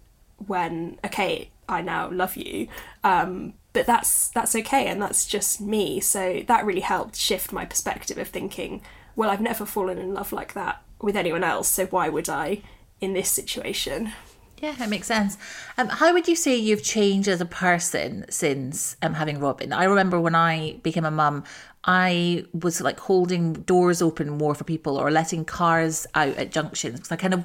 when 0.46 0.98
okay 1.02 1.50
i 1.66 1.80
now 1.80 2.10
love 2.10 2.36
you 2.36 2.68
um, 3.04 3.54
but 3.72 3.86
that's 3.86 4.28
that's 4.28 4.54
okay 4.54 4.86
and 4.86 5.00
that's 5.00 5.26
just 5.26 5.58
me 5.58 5.98
so 5.98 6.42
that 6.46 6.66
really 6.66 6.80
helped 6.80 7.16
shift 7.16 7.52
my 7.52 7.64
perspective 7.64 8.18
of 8.18 8.28
thinking 8.28 8.82
well 9.16 9.30
i've 9.30 9.40
never 9.40 9.64
fallen 9.64 9.96
in 9.96 10.12
love 10.12 10.30
like 10.30 10.52
that 10.52 10.82
with 11.00 11.16
anyone 11.16 11.42
else 11.42 11.68
so 11.68 11.86
why 11.86 12.08
would 12.10 12.28
i 12.28 12.60
in 13.00 13.14
this 13.14 13.30
situation 13.30 14.12
yeah, 14.60 14.82
it 14.82 14.88
makes 14.88 15.06
sense. 15.06 15.38
Um, 15.76 15.88
how 15.88 16.12
would 16.12 16.28
you 16.28 16.36
say 16.36 16.56
you've 16.56 16.82
changed 16.82 17.28
as 17.28 17.40
a 17.40 17.46
person 17.46 18.24
since 18.28 18.96
um, 19.02 19.14
having 19.14 19.38
Robin? 19.40 19.72
I 19.72 19.84
remember 19.84 20.20
when 20.20 20.34
I 20.34 20.78
became 20.82 21.04
a 21.04 21.10
mum, 21.10 21.44
I 21.84 22.44
was 22.52 22.80
like 22.80 22.98
holding 22.98 23.52
doors 23.52 24.02
open 24.02 24.30
more 24.30 24.54
for 24.54 24.64
people 24.64 24.96
or 24.96 25.10
letting 25.10 25.44
cars 25.44 26.06
out 26.14 26.36
at 26.36 26.50
junctions 26.50 26.96
because 26.96 27.12
I 27.12 27.16
kind 27.16 27.34
of 27.34 27.44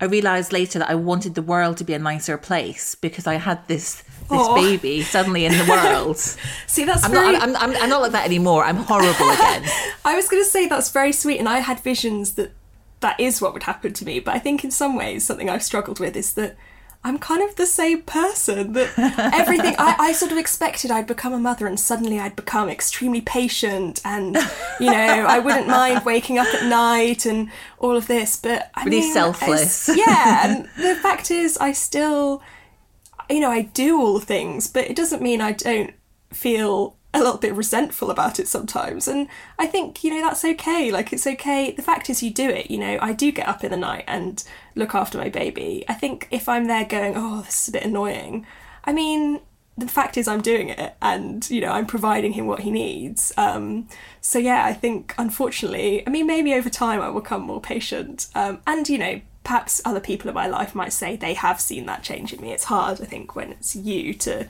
I 0.00 0.06
realized 0.06 0.52
later 0.52 0.78
that 0.78 0.88
I 0.88 0.94
wanted 0.94 1.34
the 1.34 1.42
world 1.42 1.76
to 1.76 1.84
be 1.84 1.92
a 1.92 1.98
nicer 1.98 2.36
place 2.38 2.94
because 2.94 3.26
I 3.26 3.34
had 3.34 3.66
this 3.68 4.02
this 4.02 4.48
Aww. 4.48 4.54
baby 4.56 5.02
suddenly 5.02 5.44
in 5.44 5.52
the 5.52 5.64
world. 5.64 6.16
See, 6.66 6.84
that's 6.84 7.04
I'm 7.04 7.10
very... 7.10 7.32
not 7.32 7.42
I'm, 7.42 7.56
I'm, 7.56 7.76
I'm 7.76 7.88
not 7.88 8.02
like 8.02 8.12
that 8.12 8.24
anymore. 8.24 8.64
I'm 8.64 8.76
horrible 8.76 9.30
again. 9.30 9.64
I 10.04 10.14
was 10.16 10.28
going 10.28 10.42
to 10.42 10.48
say 10.48 10.66
that's 10.66 10.90
very 10.90 11.12
sweet, 11.12 11.38
and 11.38 11.48
I 11.48 11.58
had 11.58 11.78
visions 11.80 12.32
that 12.32 12.52
that 13.02 13.20
is 13.20 13.40
what 13.40 13.52
would 13.52 13.64
happen 13.64 13.92
to 13.92 14.04
me. 14.04 14.18
But 14.18 14.34
I 14.34 14.38
think 14.38 14.64
in 14.64 14.70
some 14.70 14.96
ways, 14.96 15.24
something 15.24 15.50
I've 15.50 15.62
struggled 15.62 16.00
with 16.00 16.16
is 16.16 16.32
that 16.34 16.56
I'm 17.04 17.18
kind 17.18 17.42
of 17.42 17.56
the 17.56 17.66
same 17.66 18.02
person. 18.02 18.72
That 18.72 18.92
everything 19.34 19.74
I, 19.78 19.96
I 19.98 20.12
sort 20.12 20.32
of 20.32 20.38
expected 20.38 20.90
I'd 20.90 21.06
become 21.06 21.32
a 21.32 21.38
mother, 21.38 21.66
and 21.66 21.78
suddenly 21.78 22.18
I'd 22.18 22.36
become 22.36 22.68
extremely 22.68 23.20
patient, 23.20 24.00
and 24.04 24.36
you 24.80 24.90
know 24.90 25.26
I 25.28 25.38
wouldn't 25.40 25.66
mind 25.66 26.02
waking 26.06 26.38
up 26.38 26.52
at 26.54 26.68
night 26.68 27.26
and 27.26 27.50
all 27.78 27.96
of 27.96 28.06
this. 28.06 28.36
But 28.36 28.70
I 28.74 28.84
really 28.84 29.00
mean, 29.00 29.12
selfless. 29.12 29.90
yeah, 29.94 30.46
and 30.46 30.68
the 30.76 30.94
fact 31.00 31.30
is, 31.30 31.58
I 31.58 31.72
still, 31.72 32.40
you 33.28 33.40
know, 33.40 33.50
I 33.50 33.62
do 33.62 34.00
all 34.00 34.18
the 34.18 34.24
things, 34.24 34.68
but 34.68 34.88
it 34.88 34.96
doesn't 34.96 35.22
mean 35.22 35.40
I 35.40 35.52
don't 35.52 35.92
feel 36.32 36.96
a 37.14 37.18
little 37.18 37.38
bit 37.38 37.54
resentful 37.54 38.10
about 38.10 38.40
it 38.40 38.48
sometimes. 38.48 39.06
And 39.06 39.28
I 39.58 39.66
think, 39.66 40.02
you 40.02 40.10
know, 40.10 40.22
that's 40.22 40.44
okay. 40.44 40.90
Like, 40.90 41.12
it's 41.12 41.26
okay. 41.26 41.70
The 41.70 41.82
fact 41.82 42.08
is, 42.08 42.22
you 42.22 42.30
do 42.30 42.48
it. 42.48 42.70
You 42.70 42.78
know, 42.78 42.98
I 43.02 43.12
do 43.12 43.30
get 43.30 43.48
up 43.48 43.62
in 43.62 43.70
the 43.70 43.76
night 43.76 44.04
and 44.06 44.42
look 44.74 44.94
after 44.94 45.18
my 45.18 45.28
baby. 45.28 45.84
I 45.88 45.94
think 45.94 46.28
if 46.30 46.48
I'm 46.48 46.66
there 46.66 46.86
going, 46.86 47.14
oh, 47.16 47.42
this 47.42 47.62
is 47.62 47.68
a 47.68 47.72
bit 47.72 47.84
annoying, 47.84 48.46
I 48.84 48.92
mean, 48.92 49.40
the 49.76 49.88
fact 49.88 50.16
is, 50.16 50.28
I'm 50.28 50.40
doing 50.42 50.68
it 50.68 50.94
and, 51.00 51.48
you 51.50 51.60
know, 51.60 51.72
I'm 51.72 51.86
providing 51.86 52.32
him 52.32 52.46
what 52.46 52.60
he 52.60 52.70
needs. 52.70 53.32
Um, 53.36 53.88
so, 54.20 54.38
yeah, 54.38 54.64
I 54.64 54.72
think, 54.72 55.14
unfortunately, 55.18 56.06
I 56.06 56.10
mean, 56.10 56.26
maybe 56.26 56.54
over 56.54 56.70
time 56.70 57.00
I 57.00 57.08
will 57.08 57.20
become 57.20 57.42
more 57.42 57.60
patient. 57.60 58.28
Um, 58.34 58.60
and, 58.66 58.88
you 58.88 58.98
know, 58.98 59.20
perhaps 59.44 59.82
other 59.84 60.00
people 60.00 60.28
in 60.28 60.34
my 60.34 60.46
life 60.46 60.74
might 60.74 60.92
say 60.92 61.16
they 61.16 61.34
have 61.34 61.60
seen 61.60 61.86
that 61.86 62.02
change 62.02 62.32
in 62.32 62.40
me. 62.40 62.52
It's 62.52 62.64
hard, 62.64 63.00
I 63.00 63.04
think, 63.04 63.34
when 63.34 63.52
it's 63.52 63.74
you 63.74 64.14
to 64.14 64.46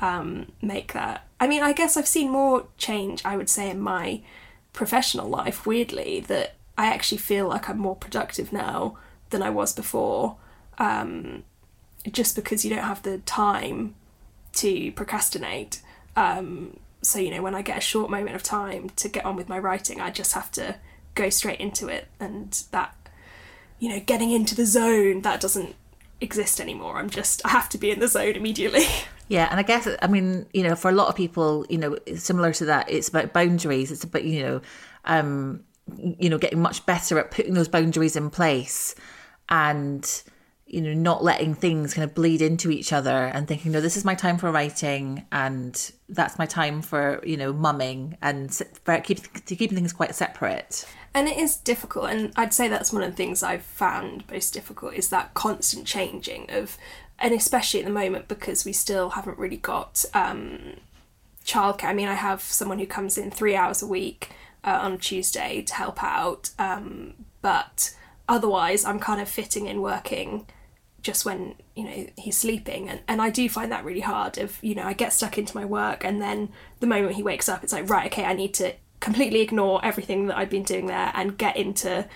um, 0.00 0.52
make 0.62 0.92
that. 0.92 1.26
I 1.40 1.46
mean, 1.46 1.62
I 1.62 1.72
guess 1.72 1.96
I've 1.96 2.08
seen 2.08 2.30
more 2.30 2.66
change, 2.76 3.24
I 3.24 3.36
would 3.36 3.48
say, 3.48 3.70
in 3.70 3.80
my 3.80 4.22
professional 4.72 5.28
life, 5.28 5.66
weirdly, 5.66 6.20
that 6.28 6.54
I 6.76 6.86
actually 6.86 7.18
feel 7.18 7.48
like 7.48 7.68
I'm 7.68 7.78
more 7.78 7.96
productive 7.96 8.52
now 8.52 8.96
than 9.30 9.42
I 9.42 9.50
was 9.50 9.72
before. 9.72 10.36
Um, 10.78 11.44
just 12.10 12.36
because 12.36 12.64
you 12.64 12.70
don't 12.70 12.84
have 12.84 13.02
the 13.02 13.18
time 13.18 13.94
to 14.54 14.92
procrastinate. 14.92 15.80
Um, 16.16 16.78
so, 17.02 17.18
you 17.18 17.30
know, 17.30 17.42
when 17.42 17.54
I 17.54 17.62
get 17.62 17.78
a 17.78 17.82
short 17.82 18.10
moment 18.10 18.36
of 18.36 18.42
time 18.42 18.90
to 18.96 19.08
get 19.08 19.24
on 19.24 19.36
with 19.36 19.48
my 19.48 19.58
writing, 19.58 20.00
I 20.00 20.10
just 20.10 20.32
have 20.32 20.50
to 20.52 20.76
go 21.14 21.30
straight 21.30 21.60
into 21.60 21.88
it. 21.88 22.08
And 22.20 22.62
that, 22.70 22.94
you 23.78 23.88
know, 23.88 24.00
getting 24.00 24.30
into 24.30 24.54
the 24.54 24.66
zone, 24.66 25.22
that 25.22 25.40
doesn't 25.40 25.76
exist 26.20 26.60
anymore. 26.60 26.96
I'm 26.96 27.10
just, 27.10 27.44
I 27.44 27.50
have 27.50 27.68
to 27.70 27.78
be 27.78 27.90
in 27.90 28.00
the 28.00 28.08
zone 28.08 28.34
immediately. 28.34 28.84
Yeah, 29.28 29.48
and 29.50 29.58
I 29.58 29.62
guess 29.62 29.88
I 30.02 30.06
mean, 30.06 30.46
you 30.52 30.62
know, 30.62 30.76
for 30.76 30.90
a 30.90 30.92
lot 30.92 31.08
of 31.08 31.16
people, 31.16 31.64
you 31.70 31.78
know, 31.78 31.96
similar 32.14 32.52
to 32.52 32.66
that, 32.66 32.90
it's 32.90 33.08
about 33.08 33.32
boundaries. 33.32 33.90
It's 33.90 34.04
about 34.04 34.24
you 34.24 34.42
know, 34.42 34.60
um, 35.06 35.64
you 35.96 36.28
know, 36.28 36.36
getting 36.36 36.60
much 36.60 36.84
better 36.84 37.18
at 37.18 37.30
putting 37.30 37.54
those 37.54 37.68
boundaries 37.68 38.16
in 38.16 38.28
place, 38.28 38.94
and 39.48 40.22
you 40.66 40.80
know, 40.80 40.94
not 40.94 41.22
letting 41.22 41.54
things 41.54 41.94
kind 41.94 42.04
of 42.04 42.14
bleed 42.14 42.40
into 42.40 42.70
each 42.70 42.92
other, 42.92 43.26
and 43.26 43.46
thinking, 43.46 43.72
no, 43.72 43.80
this 43.80 43.96
is 43.96 44.04
my 44.04 44.14
time 44.14 44.38
for 44.38 44.50
writing, 44.50 45.26
and 45.30 45.92
that's 46.08 46.38
my 46.38 46.46
time 46.46 46.82
for 46.82 47.20
you 47.24 47.36
know, 47.36 47.52
mumming, 47.52 48.16
and 48.22 48.54
for 48.84 48.98
keep, 49.00 49.46
keeping 49.46 49.76
things 49.76 49.92
quite 49.92 50.14
separate. 50.14 50.86
And 51.14 51.28
it 51.28 51.36
is 51.36 51.56
difficult, 51.56 52.10
and 52.10 52.32
I'd 52.36 52.54
say 52.54 52.68
that's 52.68 52.92
one 52.92 53.02
of 53.02 53.10
the 53.10 53.16
things 53.16 53.42
I've 53.42 53.62
found 53.62 54.24
most 54.30 54.52
difficult 54.52 54.94
is 54.94 55.10
that 55.10 55.34
constant 55.34 55.86
changing 55.86 56.50
of 56.50 56.76
and 57.18 57.32
especially 57.32 57.80
at 57.80 57.86
the 57.86 57.92
moment 57.92 58.28
because 58.28 58.64
we 58.64 58.72
still 58.72 59.10
haven't 59.10 59.38
really 59.38 59.56
got 59.56 60.04
um, 60.14 60.74
childcare. 61.44 61.84
I 61.84 61.94
mean, 61.94 62.08
I 62.08 62.14
have 62.14 62.42
someone 62.42 62.78
who 62.78 62.86
comes 62.86 63.16
in 63.16 63.30
three 63.30 63.54
hours 63.54 63.82
a 63.82 63.86
week 63.86 64.30
uh, 64.64 64.78
on 64.82 64.98
Tuesday 64.98 65.62
to 65.62 65.74
help 65.74 66.02
out, 66.02 66.50
um, 66.58 67.14
but 67.40 67.94
otherwise, 68.28 68.84
I'm 68.84 68.98
kind 68.98 69.20
of 69.20 69.28
fitting 69.28 69.66
in 69.66 69.82
working 69.82 70.46
just 71.02 71.24
when 71.26 71.54
you 71.76 71.84
know 71.84 72.06
he's 72.16 72.38
sleeping. 72.38 72.88
And, 72.88 73.00
and 73.06 73.20
i 73.20 73.28
do 73.28 73.46
find 73.50 73.70
that 73.70 73.84
really 73.84 74.00
hard 74.00 74.38
if 74.38 74.58
you 74.62 74.74
know 74.74 74.84
i 74.84 74.94
get 74.94 75.12
stuck 75.12 75.36
into 75.36 75.54
my 75.54 75.64
work 75.66 76.02
and 76.02 76.22
then 76.22 76.48
the 76.80 76.86
moment 76.86 77.16
he 77.16 77.22
wakes 77.22 77.46
up 77.46 77.62
it's 77.62 77.74
like 77.74 77.90
right 77.90 78.10
okay 78.10 78.24
i 78.24 78.32
need 78.32 78.54
to 78.54 78.72
completely 79.00 79.42
ignore 79.42 79.84
everything 79.84 80.28
that 80.28 80.38
i've 80.38 80.48
been 80.48 80.62
doing 80.62 80.86
there 80.86 81.12
and 81.14 81.36
get 81.36 81.58
into 81.58 82.08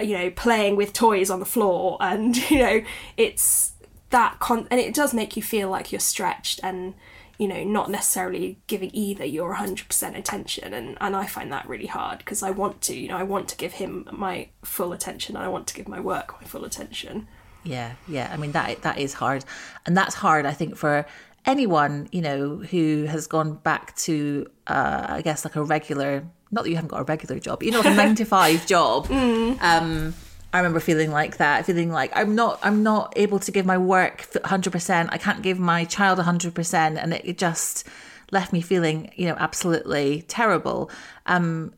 you 0.00 0.16
know 0.16 0.30
playing 0.30 0.76
with 0.76 0.92
toys 0.92 1.30
on 1.30 1.40
the 1.40 1.46
floor. 1.46 1.96
And 2.06 2.36
you 2.50 2.58
know 2.58 2.82
it's 3.16 3.72
that 4.10 4.38
con 4.38 4.68
and 4.70 4.80
it 4.80 4.94
does 4.94 5.12
make 5.12 5.36
you 5.36 5.42
feel 5.42 5.68
like 5.68 5.90
you're 5.90 6.00
stretched 6.00 6.60
and 6.62 6.94
you 7.38 7.48
know, 7.48 7.64
not 7.64 7.90
necessarily 7.90 8.58
giving 8.66 8.90
either 8.92 9.24
your 9.24 9.56
100% 9.56 10.16
attention. 10.16 10.72
And, 10.72 10.96
and 11.00 11.14
I 11.14 11.26
find 11.26 11.52
that 11.52 11.68
really 11.68 11.86
hard 11.86 12.18
because 12.18 12.42
I 12.42 12.50
want 12.50 12.80
to, 12.82 12.96
you 12.96 13.08
know, 13.08 13.16
I 13.16 13.22
want 13.22 13.48
to 13.48 13.56
give 13.56 13.74
him 13.74 14.08
my 14.10 14.48
full 14.62 14.92
attention. 14.92 15.36
And 15.36 15.44
I 15.44 15.48
want 15.48 15.66
to 15.68 15.74
give 15.74 15.88
my 15.88 16.00
work 16.00 16.40
my 16.40 16.46
full 16.46 16.64
attention. 16.64 17.28
Yeah, 17.66 17.92
yeah. 18.06 18.30
I 18.32 18.36
mean 18.36 18.52
that 18.52 18.82
that 18.82 18.98
is 18.98 19.12
hard, 19.12 19.44
and 19.84 19.96
that's 19.96 20.14
hard. 20.14 20.46
I 20.46 20.52
think 20.52 20.76
for 20.76 21.04
anyone 21.44 22.08
you 22.12 22.22
know 22.22 22.58
who 22.58 23.04
has 23.04 23.26
gone 23.26 23.54
back 23.54 23.94
to, 23.96 24.46
uh, 24.66 25.06
I 25.08 25.22
guess, 25.22 25.44
like 25.44 25.56
a 25.56 25.64
regular. 25.64 26.24
Not 26.52 26.62
that 26.62 26.70
you 26.70 26.76
haven't 26.76 26.90
got 26.90 27.00
a 27.00 27.04
regular 27.04 27.40
job, 27.40 27.64
you 27.64 27.72
know, 27.72 27.80
like 27.80 27.92
a 27.92 27.94
nine 27.96 28.14
to 28.14 28.24
five 28.24 28.66
job. 28.66 29.08
Mm. 29.08 29.60
Um, 29.60 30.14
I 30.56 30.60
remember 30.60 30.80
feeling 30.80 31.10
like 31.10 31.36
that, 31.36 31.66
feeling 31.66 31.92
like 31.92 32.10
I'm 32.16 32.34
not, 32.34 32.58
I'm 32.62 32.82
not 32.82 33.12
able 33.14 33.38
to 33.40 33.52
give 33.52 33.66
my 33.66 33.76
work 33.76 34.26
100. 34.32 34.72
percent 34.72 35.10
I 35.12 35.18
can't 35.18 35.42
give 35.42 35.58
my 35.58 35.84
child 35.84 36.16
100, 36.16 36.54
percent 36.54 36.96
and 36.96 37.12
it, 37.12 37.20
it 37.26 37.36
just 37.36 37.86
left 38.32 38.54
me 38.54 38.62
feeling, 38.62 39.10
you 39.16 39.26
know, 39.26 39.36
absolutely 39.38 40.22
terrible. 40.28 40.90
Um, 41.26 41.74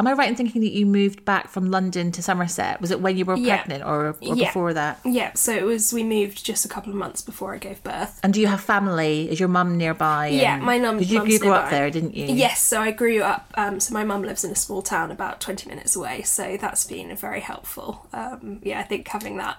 Am 0.00 0.06
I 0.06 0.14
right 0.14 0.30
in 0.30 0.34
thinking 0.34 0.62
that 0.62 0.72
you 0.72 0.86
moved 0.86 1.26
back 1.26 1.48
from 1.50 1.70
London 1.70 2.10
to 2.12 2.22
Somerset? 2.22 2.80
Was 2.80 2.90
it 2.90 3.02
when 3.02 3.18
you 3.18 3.26
were 3.26 3.36
Yeah. 3.36 3.56
pregnant 3.58 3.84
or, 3.84 4.16
or 4.22 4.34
Yeah. 4.34 4.46
before 4.46 4.72
that? 4.72 4.98
Yeah, 5.04 5.34
so 5.34 5.52
it 5.52 5.64
was, 5.64 5.92
we 5.92 6.02
moved 6.02 6.42
just 6.42 6.64
a 6.64 6.68
couple 6.68 6.90
of 6.90 6.96
months 6.96 7.20
before 7.20 7.52
I 7.52 7.58
gave 7.58 7.82
birth. 7.82 8.18
And 8.22 8.32
do 8.32 8.40
you 8.40 8.46
have 8.46 8.62
family? 8.62 9.30
Is 9.30 9.38
your 9.38 9.50
mum 9.50 9.76
nearby? 9.76 10.28
Yeah, 10.28 10.56
my 10.56 10.78
mum. 10.78 11.00
Did 11.00 11.10
you, 11.10 11.22
you 11.26 11.38
grew 11.38 11.52
up 11.52 11.68
there, 11.68 11.90
didn't 11.90 12.14
you? 12.16 12.28
Yes, 12.28 12.62
so 12.64 12.80
I 12.80 12.92
grew 12.92 13.20
up. 13.22 13.52
Um, 13.58 13.78
so 13.78 13.92
my 13.92 14.02
mum 14.02 14.22
lives 14.22 14.42
in 14.42 14.50
a 14.50 14.56
small 14.56 14.80
town 14.80 15.10
about 15.10 15.38
twenty 15.38 15.68
minutes 15.68 15.94
away. 15.94 16.22
So 16.22 16.56
that's 16.58 16.86
been 16.86 17.14
very 17.14 17.40
helpful. 17.40 18.08
Um, 18.14 18.60
yeah, 18.62 18.80
I 18.80 18.84
think 18.84 19.06
having 19.08 19.36
that 19.36 19.58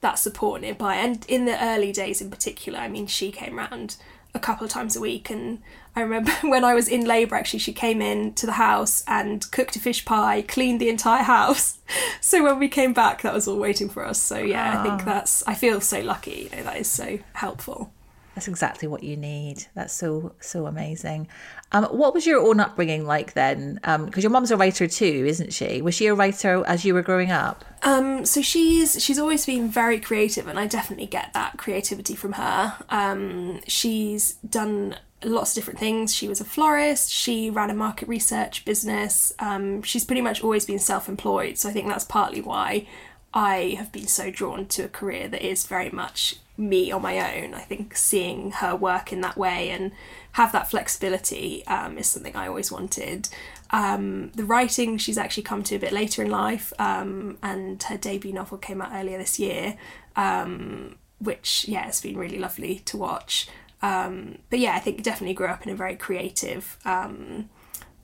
that 0.00 0.18
support 0.18 0.62
nearby, 0.62 0.94
and 0.94 1.22
in 1.28 1.44
the 1.44 1.62
early 1.62 1.92
days 1.92 2.22
in 2.22 2.30
particular, 2.30 2.78
I 2.78 2.88
mean, 2.88 3.06
she 3.06 3.30
came 3.30 3.58
round 3.58 3.96
a 4.34 4.38
couple 4.38 4.64
of 4.64 4.70
times 4.70 4.96
a 4.96 5.00
week, 5.02 5.28
and 5.28 5.58
I 5.94 6.00
remember 6.00 6.30
when 6.42 6.64
I 6.64 6.74
was 6.74 6.88
in 6.88 7.04
labour. 7.04 7.36
Actually, 7.36 7.60
she 7.60 7.72
came 7.72 8.00
in 8.00 8.34
to 8.34 8.46
the 8.46 8.52
house 8.52 9.04
and 9.06 9.50
cooked 9.50 9.76
a 9.76 9.80
fish 9.80 10.04
pie, 10.04 10.42
cleaned 10.42 10.80
the 10.80 10.88
entire 10.88 11.22
house. 11.36 11.78
So 12.20 12.42
when 12.42 12.58
we 12.58 12.68
came 12.68 12.92
back, 12.92 13.22
that 13.22 13.34
was 13.34 13.46
all 13.46 13.58
waiting 13.58 13.88
for 13.88 14.04
us. 14.04 14.20
So 14.20 14.38
yeah, 14.38 14.80
I 14.80 14.82
think 14.82 15.04
that's. 15.04 15.42
I 15.46 15.54
feel 15.54 15.80
so 15.80 16.00
lucky. 16.00 16.48
You 16.50 16.58
know, 16.58 16.64
that 16.64 16.76
is 16.76 16.88
so 16.88 17.18
helpful. 17.34 17.92
That's 18.34 18.48
exactly 18.48 18.88
what 18.88 19.02
you 19.02 19.16
need. 19.16 19.66
That's 19.74 19.92
so 19.92 20.34
so 20.40 20.66
amazing. 20.66 21.28
Um, 21.72 21.84
what 21.84 22.14
was 22.14 22.26
your 22.26 22.40
own 22.40 22.60
upbringing 22.60 23.04
like 23.06 23.34
then? 23.34 23.78
Because 23.82 24.22
your 24.22 24.30
mum's 24.30 24.50
a 24.50 24.56
writer 24.56 24.86
too, 24.86 25.24
isn't 25.26 25.52
she? 25.52 25.82
Was 25.82 25.94
she 25.94 26.06
a 26.06 26.14
writer 26.14 26.64
as 26.66 26.84
you 26.84 26.94
were 26.94 27.02
growing 27.02 27.30
up? 27.30 27.64
Um, 27.82 28.24
so 28.24 28.40
she's 28.40 29.02
she's 29.02 29.18
always 29.18 29.44
been 29.44 29.68
very 29.68 30.00
creative, 30.00 30.48
and 30.48 30.58
I 30.58 30.66
definitely 30.66 31.06
get 31.06 31.34
that 31.34 31.58
creativity 31.58 32.14
from 32.14 32.32
her. 32.32 32.74
Um, 32.88 33.60
she's 33.66 34.34
done 34.36 34.96
lots 35.24 35.50
of 35.50 35.54
different 35.54 35.78
things. 35.78 36.14
She 36.14 36.28
was 36.28 36.40
a 36.40 36.44
florist. 36.44 37.10
She 37.10 37.50
ran 37.50 37.70
a 37.70 37.74
market 37.74 38.08
research 38.08 38.64
business. 38.64 39.32
Um, 39.38 39.82
she's 39.82 40.04
pretty 40.04 40.22
much 40.22 40.42
always 40.42 40.64
been 40.64 40.78
self-employed, 40.78 41.58
so 41.58 41.68
I 41.68 41.72
think 41.72 41.88
that's 41.88 42.04
partly 42.04 42.40
why 42.40 42.86
I 43.34 43.76
have 43.78 43.92
been 43.92 44.06
so 44.06 44.30
drawn 44.30 44.66
to 44.66 44.84
a 44.84 44.88
career 44.88 45.28
that 45.28 45.42
is 45.42 45.66
very 45.66 45.90
much 45.90 46.36
me 46.56 46.92
on 46.92 47.02
my 47.02 47.38
own. 47.38 47.54
I 47.54 47.60
think 47.60 47.96
seeing 47.96 48.52
her 48.52 48.76
work 48.76 49.12
in 49.12 49.22
that 49.22 49.36
way 49.36 49.70
and 49.70 49.92
have 50.32 50.52
that 50.52 50.70
flexibility 50.70 51.66
um, 51.66 51.96
is 51.96 52.06
something 52.06 52.36
I 52.36 52.46
always 52.48 52.70
wanted. 52.70 53.28
Um, 53.70 54.30
the 54.34 54.44
writing 54.44 54.98
she's 54.98 55.16
actually 55.16 55.44
come 55.44 55.62
to 55.64 55.76
a 55.76 55.78
bit 55.78 55.92
later 55.92 56.22
in 56.22 56.30
life, 56.30 56.72
um, 56.78 57.38
and 57.42 57.82
her 57.84 57.96
debut 57.96 58.32
novel 58.32 58.58
came 58.58 58.82
out 58.82 58.92
earlier 58.92 59.16
this 59.16 59.38
year, 59.38 59.76
um, 60.14 60.96
which 61.18 61.66
yeah, 61.66 61.88
it's 61.88 62.02
been 62.02 62.18
really 62.18 62.38
lovely 62.38 62.80
to 62.80 62.98
watch. 62.98 63.48
Um, 63.82 64.38
but 64.48 64.60
yeah, 64.60 64.74
I 64.74 64.78
think 64.78 65.02
definitely 65.02 65.34
grew 65.34 65.48
up 65.48 65.66
in 65.66 65.72
a 65.72 65.76
very 65.76 65.96
creative 65.96 66.78
um, 66.84 67.50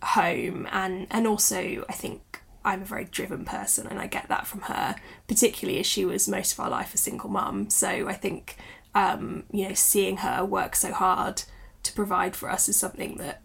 home, 0.03 0.67
and 0.73 1.07
and 1.11 1.27
also 1.27 1.85
I 1.88 1.93
think 1.93 2.43
I'm 2.64 2.83
a 2.83 2.87
very 2.87 3.05
driven 3.05 3.45
person, 3.45 3.87
and 3.87 3.99
I 3.99 4.07
get 4.07 4.29
that 4.29 4.47
from 4.47 4.62
her, 4.62 4.97
particularly 5.29 5.79
as 5.81 5.87
she 5.87 6.05
was 6.05 6.29
most 6.29 6.53
of 6.53 6.61
our 6.61 6.71
life 6.71 6.95
a 6.95 6.99
single 6.99 7.31
mum. 7.31 7.71
So 7.71 8.09
I 8.09 8.14
think 8.14 8.57
um, 8.95 9.45
you 9.53 9.69
know 9.69 9.75
seeing 9.75 10.19
her 10.19 10.45
work 10.45 10.75
so 10.75 10.93
hard 10.93 11.43
to 11.85 11.93
provide 11.93 12.35
for 12.35 12.51
us 12.51 12.69
is 12.69 12.77
something 12.77 13.17
that 13.19 13.41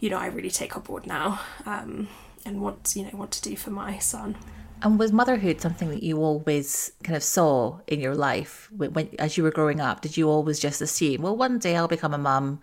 you 0.00 0.10
know 0.10 0.18
I 0.18 0.26
really 0.26 0.50
take 0.50 0.76
on 0.76 0.82
board 0.82 1.06
now, 1.06 1.40
um, 1.64 2.08
and 2.44 2.60
want 2.60 2.92
you 2.94 3.04
know 3.04 3.10
want 3.14 3.32
to 3.32 3.42
do 3.42 3.56
for 3.56 3.70
my 3.70 3.98
son. 3.98 4.36
And 4.82 4.98
was 4.98 5.12
motherhood 5.12 5.60
something 5.60 5.90
that 5.90 6.02
you 6.02 6.18
always 6.18 6.92
kind 7.02 7.16
of 7.16 7.22
saw 7.22 7.80
in 7.86 8.00
your 8.00 8.14
life 8.14 8.68
when, 8.74 8.92
when 8.92 9.10
as 9.18 9.36
you 9.36 9.42
were 9.42 9.50
growing 9.50 9.80
up? 9.80 10.00
Did 10.00 10.16
you 10.16 10.28
always 10.28 10.58
just 10.58 10.80
assume, 10.80 11.22
well, 11.22 11.36
one 11.36 11.58
day 11.58 11.76
I'll 11.76 11.88
become 11.88 12.14
a 12.14 12.18
mum, 12.18 12.60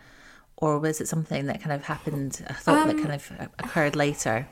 or 0.57 0.79
was 0.79 0.99
it 0.99 1.07
something 1.07 1.45
that 1.45 1.61
kind 1.61 1.73
of 1.73 1.83
happened? 1.85 2.41
A 2.47 2.53
thought 2.53 2.87
that 2.87 2.95
um, 2.95 3.03
kind 3.03 3.13
of 3.13 3.31
occurred 3.59 3.95
later. 3.95 4.47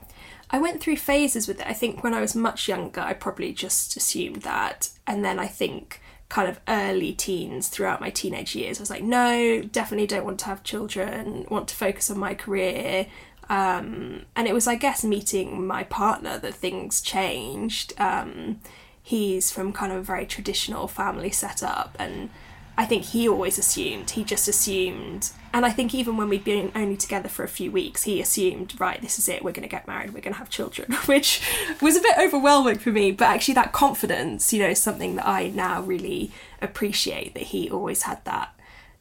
I 0.52 0.60
went 0.60 0.80
through 0.80 0.98
phases 0.98 1.48
with 1.48 1.60
it. 1.60 1.68
I 1.68 1.74
think 1.74 2.04
when 2.04 2.14
I 2.14 2.22
was 2.22 2.36
much 2.36 2.68
younger, 2.68 3.02
I 3.02 3.14
probably 3.14 3.52
just 3.52 3.98
assumed 3.98 4.44
that. 4.44 4.90
And 5.08 5.26
then 5.26 5.40
I 5.40 5.48
think 5.48 6.02
kind 6.30 6.50
of 6.50 6.60
early 6.68 7.14
teens 7.14 7.68
throughout 7.68 8.02
my 8.02 8.10
teenage 8.10 8.56
years, 8.56 8.80
I 8.80 8.82
was 8.82 8.90
like, 8.90 9.04
no, 9.04 9.62
definitely 9.62 10.08
don't 10.08 10.26
want 10.26 10.40
to 10.40 10.46
have 10.46 10.64
children, 10.64 11.46
want 11.50 11.68
to 11.70 11.76
focus 11.76 12.12
on 12.12 12.20
my 12.20 12.36
career. 12.36 13.08
Um, 13.50 14.24
and 14.36 14.48
it 14.48 14.54
was, 14.54 14.68
I 14.68 14.76
guess, 14.76 15.04
meeting 15.04 15.66
my 15.66 15.84
partner 15.84 16.38
that 16.40 16.54
things 16.56 17.02
changed. 17.02 17.94
Um, 18.00 18.60
he's 19.02 19.52
from 19.52 19.72
kind 19.72 19.92
of 19.92 20.00
a 20.00 20.04
very 20.04 20.26
traditional 20.26 20.88
family 20.88 21.32
setup 21.32 21.96
and 22.00 22.30
I 22.78 22.86
think 22.86 23.06
he 23.06 23.30
always 23.30 23.58
assumed, 23.58 24.12
he 24.12 24.26
just 24.26 24.50
assumed, 24.50 25.32
and 25.54 25.66
I 25.66 25.70
think 25.70 25.96
even 25.96 26.18
when 26.18 26.28
we'd 26.28 26.44
been 26.44 26.74
only 26.76 26.98
together 26.98 27.30
for 27.30 27.44
a 27.44 27.48
few 27.48 27.72
weeks, 27.72 28.04
he 28.04 28.20
assumed, 28.20 28.78
right, 28.80 29.02
this 29.02 29.18
is 29.18 29.30
it, 29.30 29.44
we're 29.44 29.54
going 29.54 29.68
to 29.68 29.70
get 29.70 29.88
married, 29.88 30.14
we're 30.14 30.20
going 30.20 30.34
to 30.34 30.40
have 30.40 30.50
children, 30.50 30.92
which 31.06 31.42
was 31.82 31.96
a 31.96 32.02
bit 32.02 32.18
overwhelming 32.18 32.78
for 32.78 32.92
me. 32.92 33.12
But 33.12 33.30
actually, 33.30 33.54
that 33.54 33.72
confidence, 33.72 34.52
you 34.52 34.60
know, 34.60 34.70
is 34.70 34.82
something 34.82 35.16
that 35.16 35.26
I 35.26 35.48
now 35.50 35.82
really 35.84 36.32
appreciate 36.62 37.34
that 37.36 37.44
he 37.44 37.70
always 37.70 38.02
had 38.02 38.24
that 38.26 38.54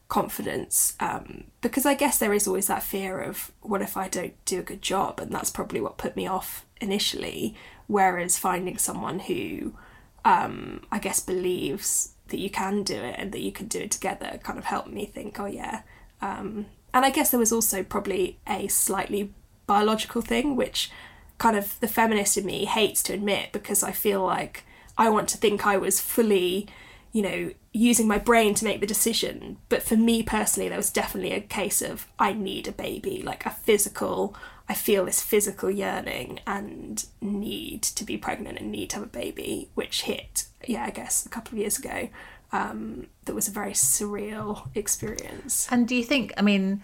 confidence. 0.07 0.95
Um, 0.99 1.45
because 1.61 1.85
I 1.85 1.93
guess 1.93 2.17
there 2.17 2.33
is 2.33 2.47
always 2.47 2.67
that 2.67 2.83
fear 2.83 3.19
of, 3.21 3.51
what 3.61 3.81
if 3.81 3.97
I 3.97 4.07
don't 4.07 4.33
do 4.45 4.59
a 4.59 4.63
good 4.63 4.81
job? 4.81 5.19
And 5.19 5.31
that's 5.31 5.49
probably 5.49 5.81
what 5.81 5.97
put 5.97 6.15
me 6.15 6.27
off 6.27 6.65
initially. 6.79 7.55
Whereas 7.87 8.37
finding 8.37 8.77
someone 8.77 9.19
who, 9.19 9.73
um, 10.23 10.85
I 10.91 10.99
guess, 10.99 11.19
believes 11.19 12.13
that 12.29 12.39
you 12.39 12.49
can 12.49 12.83
do 12.83 12.95
it 12.95 13.15
and 13.17 13.31
that 13.31 13.41
you 13.41 13.51
can 13.51 13.67
do 13.67 13.79
it 13.79 13.91
together 13.91 14.39
kind 14.43 14.57
of 14.57 14.65
helped 14.65 14.89
me 14.89 15.05
think, 15.05 15.39
oh 15.39 15.45
yeah. 15.45 15.81
Um, 16.21 16.67
and 16.93 17.05
I 17.05 17.09
guess 17.09 17.31
there 17.31 17.39
was 17.39 17.51
also 17.51 17.83
probably 17.83 18.39
a 18.47 18.67
slightly 18.67 19.33
biological 19.67 20.21
thing, 20.21 20.55
which 20.55 20.89
kind 21.37 21.57
of 21.57 21.79
the 21.79 21.87
feminist 21.87 22.37
in 22.37 22.45
me 22.45 22.65
hates 22.65 23.03
to 23.03 23.13
admit 23.13 23.51
because 23.51 23.83
I 23.83 23.91
feel 23.91 24.23
like 24.23 24.63
I 24.97 25.09
want 25.09 25.27
to 25.29 25.37
think 25.37 25.67
I 25.67 25.77
was 25.77 25.99
fully, 25.99 26.67
you 27.11 27.21
know, 27.21 27.51
using 27.75 28.07
my 28.07 28.17
brain 28.17 28.53
to 28.55 28.63
make 28.63 28.79
the 28.79 28.87
decision. 28.87 29.57
But 29.67 29.83
for 29.83 29.97
me 29.97 30.23
personally, 30.23 30.69
there 30.69 30.77
was 30.77 30.89
definitely 30.89 31.33
a 31.33 31.41
case 31.41 31.81
of 31.81 32.07
I 32.17 32.31
need 32.31 32.69
a 32.69 32.71
baby, 32.71 33.21
like 33.21 33.45
a 33.45 33.49
physical, 33.49 34.33
I 34.69 34.73
feel 34.73 35.03
this 35.03 35.21
physical 35.21 35.69
yearning 35.69 36.39
and 36.47 37.05
need 37.19 37.81
to 37.81 38.05
be 38.05 38.17
pregnant 38.17 38.59
and 38.59 38.71
need 38.71 38.91
to 38.91 38.95
have 38.95 39.03
a 39.03 39.07
baby, 39.07 39.69
which 39.75 40.03
hit, 40.03 40.45
yeah, 40.65 40.85
I 40.85 40.89
guess 40.89 41.25
a 41.25 41.29
couple 41.29 41.55
of 41.55 41.59
years 41.59 41.77
ago. 41.77 42.07
Um, 42.53 43.07
that 43.25 43.35
was 43.35 43.49
a 43.49 43.51
very 43.51 43.73
surreal 43.73 44.69
experience. 44.73 45.67
And 45.69 45.85
do 45.85 45.95
you 45.95 46.03
think, 46.03 46.31
I 46.37 46.41
mean, 46.43 46.81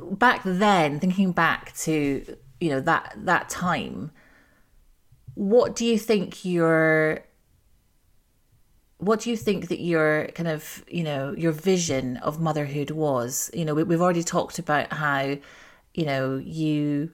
back 0.00 0.42
then, 0.44 0.98
thinking 0.98 1.30
back 1.30 1.76
to 1.76 2.36
you 2.58 2.70
know 2.70 2.80
that 2.80 3.14
that 3.18 3.48
time, 3.48 4.10
what 5.34 5.76
do 5.76 5.84
you 5.84 5.96
think 5.96 6.44
your 6.44 7.25
what 8.98 9.20
do 9.20 9.30
you 9.30 9.36
think 9.36 9.68
that 9.68 9.80
your 9.80 10.28
kind 10.28 10.48
of 10.48 10.84
you 10.88 11.02
know 11.02 11.32
your 11.36 11.52
vision 11.52 12.16
of 12.18 12.40
motherhood 12.40 12.90
was? 12.90 13.50
You 13.52 13.64
know, 13.64 13.74
we, 13.74 13.82
we've 13.82 14.00
already 14.00 14.22
talked 14.22 14.58
about 14.58 14.92
how 14.92 15.36
you 15.94 16.04
know 16.04 16.36
you 16.36 17.10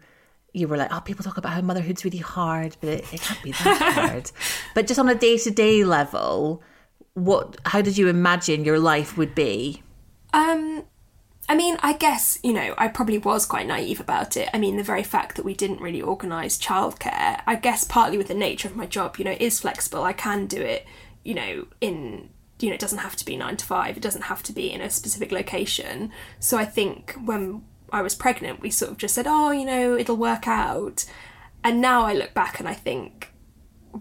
you 0.53 0.69
were 0.69 0.77
like, 0.77 0.93
oh, 0.93 1.01
people 1.01 1.25
talk 1.25 1.39
about 1.39 1.53
how 1.53 1.61
motherhood's 1.63 2.05
really 2.05 2.19
hard, 2.19 2.77
but 2.81 2.91
it, 2.91 3.13
it 3.13 3.21
can't 3.21 3.43
be 3.43 3.53
that 3.53 3.95
hard. 3.95 4.31
But 4.75 4.87
just 4.87 5.01
on 5.01 5.09
a 5.09 5.15
day 5.15 5.39
to 5.39 5.51
day 5.51 5.85
level, 5.85 6.63
what 7.15 7.57
how 7.67 7.83
did 7.83 7.99
you 7.99 8.09
imagine 8.09 8.65
your 8.65 8.79
life 8.79 9.17
would 9.17 9.35
be? 9.35 9.83
Um, 10.35 10.85
I 11.49 11.55
mean, 11.55 11.77
I 11.83 11.93
guess, 11.95 12.39
you 12.43 12.53
know, 12.53 12.75
I 12.79 12.89
probably 12.89 13.19
was 13.19 13.45
quite 13.45 13.67
naive 13.67 14.01
about 14.01 14.37
it. 14.37 14.49
I 14.55 14.59
mean, 14.59 14.77
the 14.77 14.83
very 14.83 15.03
fact 15.03 15.37
that 15.37 15.45
we 15.45 15.55
didn't 15.55 15.81
really 15.81 16.01
organise 16.01 16.59
childcare, 16.59 17.43
I 17.47 17.57
guess 17.57 17.85
partly 17.85 18.17
with 18.17 18.29
the 18.29 18.35
nature 18.35 18.69
of 18.69 18.77
my 18.77 18.87
job, 18.87 19.19
you 19.19 19.25
know, 19.25 19.37
is 19.39 19.61
flexible. 19.61 20.05
I 20.05 20.13
can 20.13 20.47
do 20.47 20.61
it, 20.61 20.87
you 21.25 21.35
know, 21.35 21.67
in, 21.81 22.31
you 22.61 22.69
know, 22.69 22.75
it 22.75 22.81
doesn't 22.81 22.99
have 22.99 23.17
to 23.17 23.25
be 23.25 23.37
nine 23.37 23.57
to 23.57 23.65
five, 23.65 23.97
it 23.97 24.03
doesn't 24.03 24.23
have 24.23 24.43
to 24.45 24.53
be 24.53 24.71
in 24.71 24.81
a 24.81 24.91
specific 24.91 25.33
location. 25.33 26.11
So 26.39 26.59
I 26.59 26.65
think 26.65 27.15
when 27.25 27.65
I 27.91 28.03
was 28.03 28.15
pregnant, 28.15 28.61
we 28.61 28.71
sort 28.71 28.91
of 28.91 28.99
just 28.99 29.15
said, 29.15 29.27
oh, 29.29 29.51
you 29.51 29.65
know, 29.65 29.97
it'll 29.97 30.17
work 30.17 30.49
out. 30.49 31.05
And 31.65 31.81
now 31.81 32.03
I 32.03 32.13
look 32.15 32.35
back 32.35 32.59
and 32.59 32.69
I 32.69 32.75
think, 32.75 33.33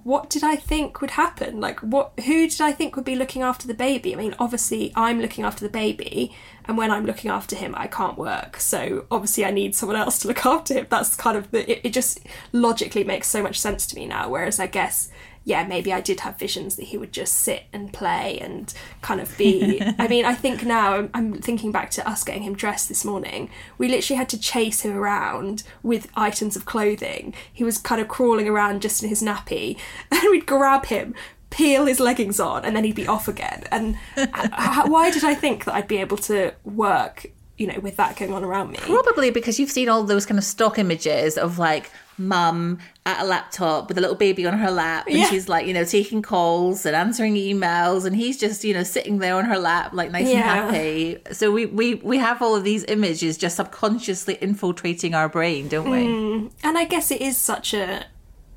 what 0.03 0.29
did 0.29 0.43
I 0.43 0.55
think 0.55 1.01
would 1.01 1.11
happen? 1.11 1.59
Like, 1.59 1.79
what? 1.81 2.13
Who 2.25 2.47
did 2.47 2.61
I 2.61 2.71
think 2.71 2.95
would 2.95 3.05
be 3.05 3.15
looking 3.15 3.41
after 3.41 3.67
the 3.67 3.73
baby? 3.73 4.13
I 4.13 4.17
mean, 4.17 4.35
obviously, 4.39 4.91
I'm 4.95 5.19
looking 5.19 5.43
after 5.43 5.65
the 5.65 5.71
baby, 5.71 6.33
and 6.65 6.77
when 6.77 6.91
I'm 6.91 7.05
looking 7.05 7.29
after 7.29 7.55
him, 7.55 7.73
I 7.77 7.87
can't 7.87 8.17
work. 8.17 8.57
So 8.57 9.05
obviously, 9.11 9.43
I 9.43 9.51
need 9.51 9.75
someone 9.75 9.97
else 9.97 10.19
to 10.19 10.27
look 10.29 10.45
after 10.45 10.73
him. 10.73 10.87
That's 10.89 11.15
kind 11.15 11.37
of 11.37 11.51
the. 11.51 11.69
It, 11.69 11.81
it 11.83 11.93
just 11.93 12.21
logically 12.53 13.03
makes 13.03 13.27
so 13.27 13.43
much 13.43 13.59
sense 13.59 13.85
to 13.87 13.95
me 13.95 14.05
now. 14.05 14.29
Whereas 14.29 14.59
I 14.59 14.67
guess 14.67 15.09
yeah, 15.43 15.65
maybe 15.65 15.91
I 15.91 16.01
did 16.01 16.19
have 16.19 16.37
visions 16.37 16.75
that 16.75 16.85
he 16.85 16.97
would 16.97 17.11
just 17.11 17.33
sit 17.33 17.63
and 17.73 17.91
play 17.91 18.39
and 18.39 18.71
kind 19.01 19.19
of 19.19 19.35
be. 19.37 19.81
I 19.99 20.07
mean, 20.07 20.23
I 20.23 20.35
think 20.35 20.63
now 20.63 20.93
I'm, 20.93 21.09
I'm, 21.13 21.33
thinking 21.33 21.71
back 21.71 21.89
to 21.91 22.07
us 22.07 22.23
getting 22.23 22.43
him 22.43 22.55
dressed 22.55 22.89
this 22.89 23.03
morning. 23.03 23.49
We 23.77 23.87
literally 23.87 24.17
had 24.17 24.29
to 24.29 24.39
chase 24.39 24.81
him 24.81 24.95
around 24.95 25.63
with 25.81 26.09
items 26.15 26.55
of 26.55 26.65
clothing. 26.65 27.33
He 27.51 27.63
was 27.63 27.79
kind 27.79 27.99
of 27.99 28.07
crawling 28.07 28.47
around 28.47 28.81
just 28.81 29.01
in 29.01 29.09
his 29.09 29.23
nappy, 29.23 29.77
and 30.11 30.21
we'd 30.29 30.45
grab 30.45 30.85
him. 30.85 31.15
Peel 31.49 31.85
his 31.85 31.99
leggings 31.99 32.39
on 32.39 32.63
and 32.63 32.73
then 32.73 32.85
he'd 32.85 32.95
be 32.95 33.07
off 33.07 33.27
again. 33.27 33.65
And 33.73 33.97
uh, 34.15 34.87
why 34.87 35.11
did 35.11 35.25
I 35.25 35.35
think 35.35 35.65
that 35.65 35.75
I'd 35.75 35.87
be 35.87 35.97
able 35.97 36.15
to 36.19 36.53
work 36.63 37.29
you 37.57 37.67
know, 37.67 37.79
with 37.79 37.97
that 37.97 38.15
going 38.15 38.33
on 38.33 38.43
around 38.43 38.71
me. 38.71 38.77
Probably 38.79 39.29
because 39.29 39.59
you've 39.59 39.69
seen 39.69 39.87
all 39.87 40.03
those 40.03 40.25
kind 40.25 40.39
of 40.39 40.43
stock 40.43 40.79
images 40.79 41.37
of 41.37 41.59
like 41.59 41.91
mum 42.27 42.79
at 43.05 43.21
a 43.21 43.25
laptop 43.25 43.87
with 43.87 43.97
a 43.97 44.01
little 44.01 44.15
baby 44.15 44.45
on 44.45 44.57
her 44.57 44.71
lap 44.71 45.07
and 45.07 45.17
yeah. 45.17 45.25
she's 45.29 45.49
like 45.49 45.65
you 45.65 45.73
know 45.73 45.83
taking 45.83 46.21
calls 46.21 46.85
and 46.85 46.95
answering 46.95 47.35
emails 47.35 48.05
and 48.05 48.15
he's 48.15 48.37
just 48.37 48.63
you 48.63 48.73
know 48.73 48.83
sitting 48.83 49.19
there 49.19 49.35
on 49.35 49.45
her 49.45 49.57
lap 49.57 49.91
like 49.93 50.11
nice 50.11 50.27
yeah. 50.27 50.67
and 50.67 50.75
happy 50.75 51.17
so 51.31 51.51
we 51.51 51.65
we 51.65 51.95
we 51.95 52.17
have 52.17 52.41
all 52.41 52.55
of 52.55 52.63
these 52.63 52.83
images 52.85 53.37
just 53.37 53.55
subconsciously 53.55 54.37
infiltrating 54.41 55.13
our 55.13 55.27
brain 55.27 55.67
don't 55.67 55.89
we 55.89 55.99
mm. 55.99 56.51
and 56.63 56.77
i 56.77 56.85
guess 56.85 57.11
it 57.11 57.21
is 57.21 57.37
such 57.37 57.73
a 57.73 58.05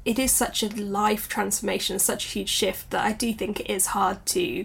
it 0.05 0.19
is 0.19 0.31
such 0.31 0.63
a 0.63 0.69
life 0.69 1.29
transformation 1.29 1.99
such 1.99 2.27
a 2.27 2.29
huge 2.29 2.49
shift 2.49 2.91
that 2.91 3.05
i 3.05 3.13
do 3.13 3.33
think 3.33 3.61
it 3.61 3.71
is 3.71 3.87
hard 3.87 4.25
to 4.27 4.65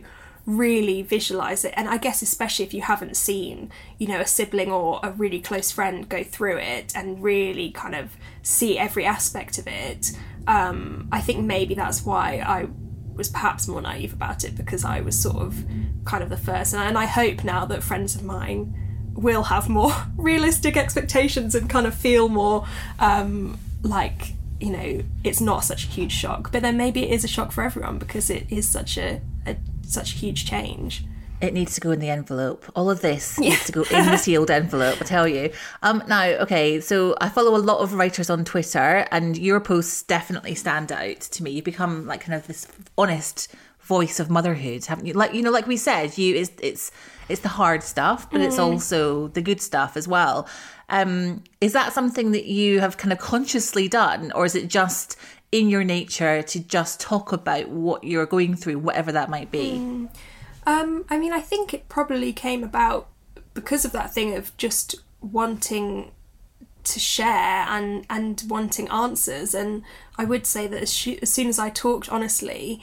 really 0.58 1.02
visualize 1.02 1.64
it. 1.64 1.74
And 1.76 1.88
i 1.88 1.97
guess 1.97 2.22
especially 2.22 2.66
if 2.66 2.74
you 2.74 2.82
haven't 2.82 3.16
seen 3.16 3.72
you 3.97 4.08
know 4.08 4.20
a 4.20 4.26
sibling 4.26 4.72
or 4.72 5.00
a 5.04 5.12
really 5.12 5.39
close 5.39 5.72
friend 5.72 6.08
go 6.10 6.24
through 6.24 6.58
it 6.58 6.93
and 6.95 7.22
really 7.22 7.72
kind 7.72 7.95
of 7.95 8.18
see 8.41 8.78
every 8.78 9.06
aspect 9.06 9.58
of 9.58 9.68
it 9.68 10.12
um, 10.47 11.08
i 11.12 11.22
think 11.22 11.45
maybe 11.45 11.76
that's 11.76 12.06
why 12.06 12.43
i 12.45 12.68
was 13.16 13.30
perhaps 13.30 13.68
more 13.68 13.82
naive 13.82 14.14
about 14.14 14.43
it 14.43 14.56
because 14.56 14.84
i 14.84 15.02
was 15.02 15.20
sort 15.20 15.38
of 15.38 15.66
kind 16.06 16.24
of 16.24 16.30
the 16.30 16.38
first. 16.38 16.74
And 16.74 16.97
i 16.97 17.06
hope 17.06 17.43
now 17.43 17.66
that 17.66 17.84
friends 17.84 18.16
of 18.16 18.24
mine 18.24 18.76
will 19.14 19.43
have 19.43 19.70
more 19.70 19.93
realistic 20.18 20.78
expectations 20.78 21.56
and 21.56 21.70
kind 21.70 21.86
of 21.86 21.93
feel 21.93 22.30
more 22.30 22.66
um, 23.00 23.60
like 23.84 24.34
you 24.60 24.72
know 24.72 25.02
it's 25.24 25.39
not 25.39 25.64
such 25.64 25.86
a 25.86 25.88
huge 25.88 26.12
shock. 26.12 26.52
But 26.52 26.62
then 26.62 26.78
maybe 26.78 27.04
it 27.04 27.12
is 27.12 27.24
a 27.24 27.28
shock 27.28 27.52
for 27.52 27.64
everyone 27.64 27.97
because 27.97 28.30
it 28.30 28.45
is 28.50 28.68
such 28.68 28.97
a, 28.97 29.22
a 29.45 29.58
such 29.89 30.13
a 30.13 30.17
huge 30.17 30.45
change. 30.45 31.03
It 31.41 31.53
needs 31.53 31.73
to 31.75 31.81
go 31.81 31.91
in 31.91 31.99
the 31.99 32.09
envelope. 32.09 32.65
All 32.75 32.89
of 32.89 33.01
this 33.01 33.37
yeah. 33.41 33.51
needs 33.51 33.65
to 33.65 33.71
go 33.71 33.83
in 33.83 34.05
the 34.05 34.17
sealed 34.17 34.51
envelope, 34.51 34.97
I 35.01 35.05
tell 35.05 35.27
you. 35.27 35.51
Um, 35.81 36.03
now, 36.07 36.23
okay, 36.23 36.81
so 36.81 37.15
I 37.21 37.29
follow 37.29 37.55
a 37.55 37.63
lot 37.63 37.79
of 37.79 37.93
writers 37.93 38.29
on 38.29 38.43
Twitter, 38.43 39.07
and 39.11 39.37
your 39.37 39.59
posts 39.61 40.03
definitely 40.03 40.55
stand 40.55 40.91
out 40.91 41.21
to 41.21 41.43
me. 41.43 41.51
You 41.51 41.63
become 41.63 42.05
like 42.05 42.21
kind 42.21 42.35
of 42.35 42.47
this 42.47 42.67
honest 42.97 43.53
voice 43.81 44.19
of 44.19 44.29
motherhood, 44.29 44.85
haven't 44.85 45.05
you? 45.05 45.13
Like 45.13 45.33
you 45.33 45.41
know, 45.41 45.51
like 45.51 45.65
we 45.65 45.77
said, 45.77 46.17
you 46.17 46.35
it's 46.35 46.51
it's 46.61 46.91
it's 47.29 47.41
the 47.41 47.49
hard 47.49 47.83
stuff, 47.83 48.29
but 48.29 48.41
mm. 48.41 48.45
it's 48.45 48.59
also 48.59 49.29
the 49.29 49.41
good 49.41 49.61
stuff 49.61 49.95
as 49.95 50.07
well. 50.07 50.47
Um, 50.89 51.43
is 51.61 51.73
that 51.73 51.93
something 51.93 52.31
that 52.31 52.45
you 52.45 52.79
have 52.81 52.97
kind 52.97 53.13
of 53.13 53.19
consciously 53.19 53.87
done, 53.87 54.31
or 54.33 54.45
is 54.45 54.55
it 54.55 54.67
just 54.67 55.15
in 55.52 55.70
your 55.70 55.84
nature 55.84 56.41
to 56.43 56.60
just 56.60 57.00
talk 57.00 57.32
about 57.32 57.70
what 57.70 58.04
you're 58.04 58.26
going 58.26 58.56
through, 58.56 58.80
whatever 58.80 59.12
that 59.12 59.30
might 59.30 59.52
be? 59.52 59.72
Mm. 59.72 60.10
Um, 60.66 61.06
I 61.10 61.18
mean, 61.18 61.34
I 61.34 61.39
think 61.39 61.74
it 61.74 61.89
probably 61.89 62.34
came 62.34 62.64
about 62.64 63.08
because 63.54 63.86
of 63.86 63.91
that 63.93 64.14
thing 64.14 64.36
of 64.36 64.56
just 64.58 64.95
wanting 65.22 66.12
to 66.84 67.00
share 67.00 67.66
and 67.68 68.06
and 68.10 68.43
wanting 68.47 68.88
answers. 68.89 69.54
And 69.54 69.84
I 70.18 70.26
would 70.26 70.45
say 70.45 70.68
that 70.68 70.82
as, 70.82 71.08
as 71.22 71.32
soon 71.32 71.47
as 71.47 71.58
I 71.60 71.70
talked 71.70 72.10
honestly, 72.10 72.82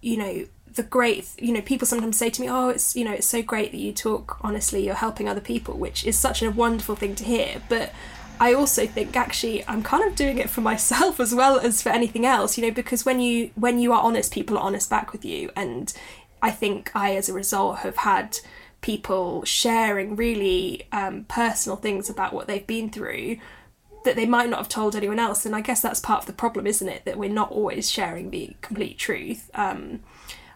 you 0.00 0.16
know, 0.16 0.46
the 0.74 0.82
great 0.82 1.28
you 1.38 1.52
know 1.52 1.60
people 1.60 1.86
sometimes 1.86 2.16
say 2.16 2.30
to 2.30 2.40
me 2.40 2.48
oh 2.48 2.68
it's 2.68 2.94
you 2.94 3.04
know 3.04 3.12
it's 3.12 3.26
so 3.26 3.42
great 3.42 3.72
that 3.72 3.78
you 3.78 3.92
talk 3.92 4.38
honestly 4.42 4.84
you're 4.84 4.94
helping 4.94 5.28
other 5.28 5.40
people 5.40 5.76
which 5.76 6.06
is 6.06 6.16
such 6.16 6.40
a 6.40 6.50
wonderful 6.50 6.94
thing 6.94 7.14
to 7.16 7.24
hear 7.24 7.60
but 7.68 7.92
I 8.40 8.54
also 8.54 8.86
think 8.86 9.16
actually 9.16 9.66
I'm 9.66 9.82
kind 9.82 10.04
of 10.04 10.14
doing 10.14 10.38
it 10.38 10.50
for 10.50 10.60
myself 10.60 11.20
as 11.20 11.34
well 11.34 11.58
as 11.58 11.82
for 11.82 11.90
anything 11.90 12.26
else, 12.26 12.56
you 12.56 12.64
know, 12.64 12.72
because 12.72 13.04
when 13.04 13.20
you 13.20 13.50
when 13.54 13.78
you 13.78 13.92
are 13.92 14.02
honest, 14.02 14.32
people 14.32 14.56
are 14.58 14.64
honest 14.64 14.88
back 14.90 15.12
with 15.12 15.24
you, 15.24 15.50
and 15.56 15.92
I 16.40 16.50
think 16.50 16.90
I, 16.94 17.16
as 17.16 17.28
a 17.28 17.32
result, 17.32 17.78
have 17.78 17.96
had 17.98 18.38
people 18.80 19.44
sharing 19.44 20.14
really 20.14 20.86
um, 20.92 21.24
personal 21.24 21.76
things 21.76 22.08
about 22.08 22.32
what 22.32 22.46
they've 22.46 22.66
been 22.66 22.90
through 22.90 23.38
that 24.04 24.14
they 24.14 24.26
might 24.26 24.48
not 24.48 24.58
have 24.58 24.68
told 24.68 24.94
anyone 24.94 25.18
else, 25.18 25.44
and 25.44 25.54
I 25.54 25.60
guess 25.60 25.82
that's 25.82 26.00
part 26.00 26.20
of 26.20 26.26
the 26.26 26.32
problem, 26.32 26.66
isn't 26.66 26.88
it? 26.88 27.04
That 27.04 27.18
we're 27.18 27.28
not 27.28 27.50
always 27.50 27.90
sharing 27.90 28.30
the 28.30 28.54
complete 28.60 28.98
truth. 28.98 29.50
Um, 29.54 30.00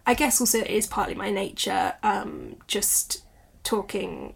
I 0.06 0.14
guess 0.14 0.40
also 0.40 0.58
it 0.58 0.68
is 0.68 0.86
partly 0.86 1.14
my 1.14 1.30
nature, 1.30 1.94
um, 2.02 2.56
just 2.66 3.24
talking, 3.64 4.34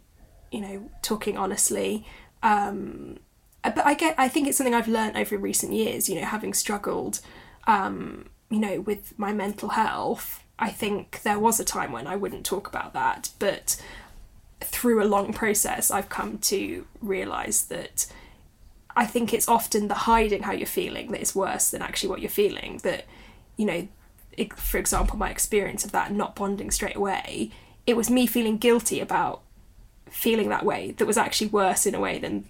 you 0.51 0.61
know, 0.61 0.91
talking 1.03 1.39
honestly. 1.39 2.07
Um, 2.43 3.19
but 3.71 3.87
I 3.87 3.95
get 3.95 4.15
I 4.19 4.29
think 4.29 4.49
it's 4.49 4.59
something 4.59 4.75
I've 4.75 4.89
learned 4.89 5.17
over 5.17 5.37
recent 5.37 5.73
years. 5.73 6.09
You 6.09 6.21
know, 6.21 6.27
having 6.27 6.55
struggled, 6.55 7.21
um, 7.67 8.29
you 8.51 8.59
know, 8.59 8.81
with 8.81 9.19
my 9.19 9.33
mental 9.33 9.71
health. 9.71 10.43
I 10.59 10.71
think 10.71 11.21
there 11.23 11.39
was 11.39 11.61
a 11.61 11.65
time 11.65 11.93
when 11.93 12.07
I 12.07 12.17
wouldn't 12.17 12.47
talk 12.47 12.67
about 12.67 12.95
that, 12.95 13.29
but 13.39 13.81
through 14.63 15.03
a 15.03 15.05
long 15.05 15.35
process, 15.35 15.91
I've 15.91 16.09
come 16.09 16.39
to 16.39 16.87
realize 17.03 17.67
that 17.67 18.07
I 18.97 19.05
think 19.05 19.35
it's 19.35 19.49
often 19.49 19.89
the 19.89 19.95
hiding 19.95 20.45
how 20.45 20.53
you're 20.53 20.67
feeling 20.67 21.13
that 21.13 21.21
is 21.21 21.35
worse 21.35 21.71
than 21.71 21.83
actually 21.83 22.09
what 22.09 22.21
you're 22.21 22.31
feeling. 22.31 22.81
That, 22.83 23.05
you 23.59 23.67
know, 23.67 23.89
for 24.57 24.79
example, 24.79 25.19
my 25.19 25.31
experience 25.31 25.85
of 25.85 25.93
that 25.93 26.13
not 26.13 26.35
bonding 26.35 26.71
straight 26.71 26.97
away, 26.97 27.51
it 27.87 27.97
was 27.97 28.09
me 28.09 28.27
feeling 28.27 28.57
guilty 28.57 29.01
about 29.01 29.43
feeling 30.09 30.49
that 30.49 30.65
way 30.65 30.93
that 30.93 31.07
was 31.07 31.19
actually 31.19 31.49
worse 31.49 31.85
in 31.85 31.95
a 31.95 32.01
way 32.01 32.19
than 32.19 32.47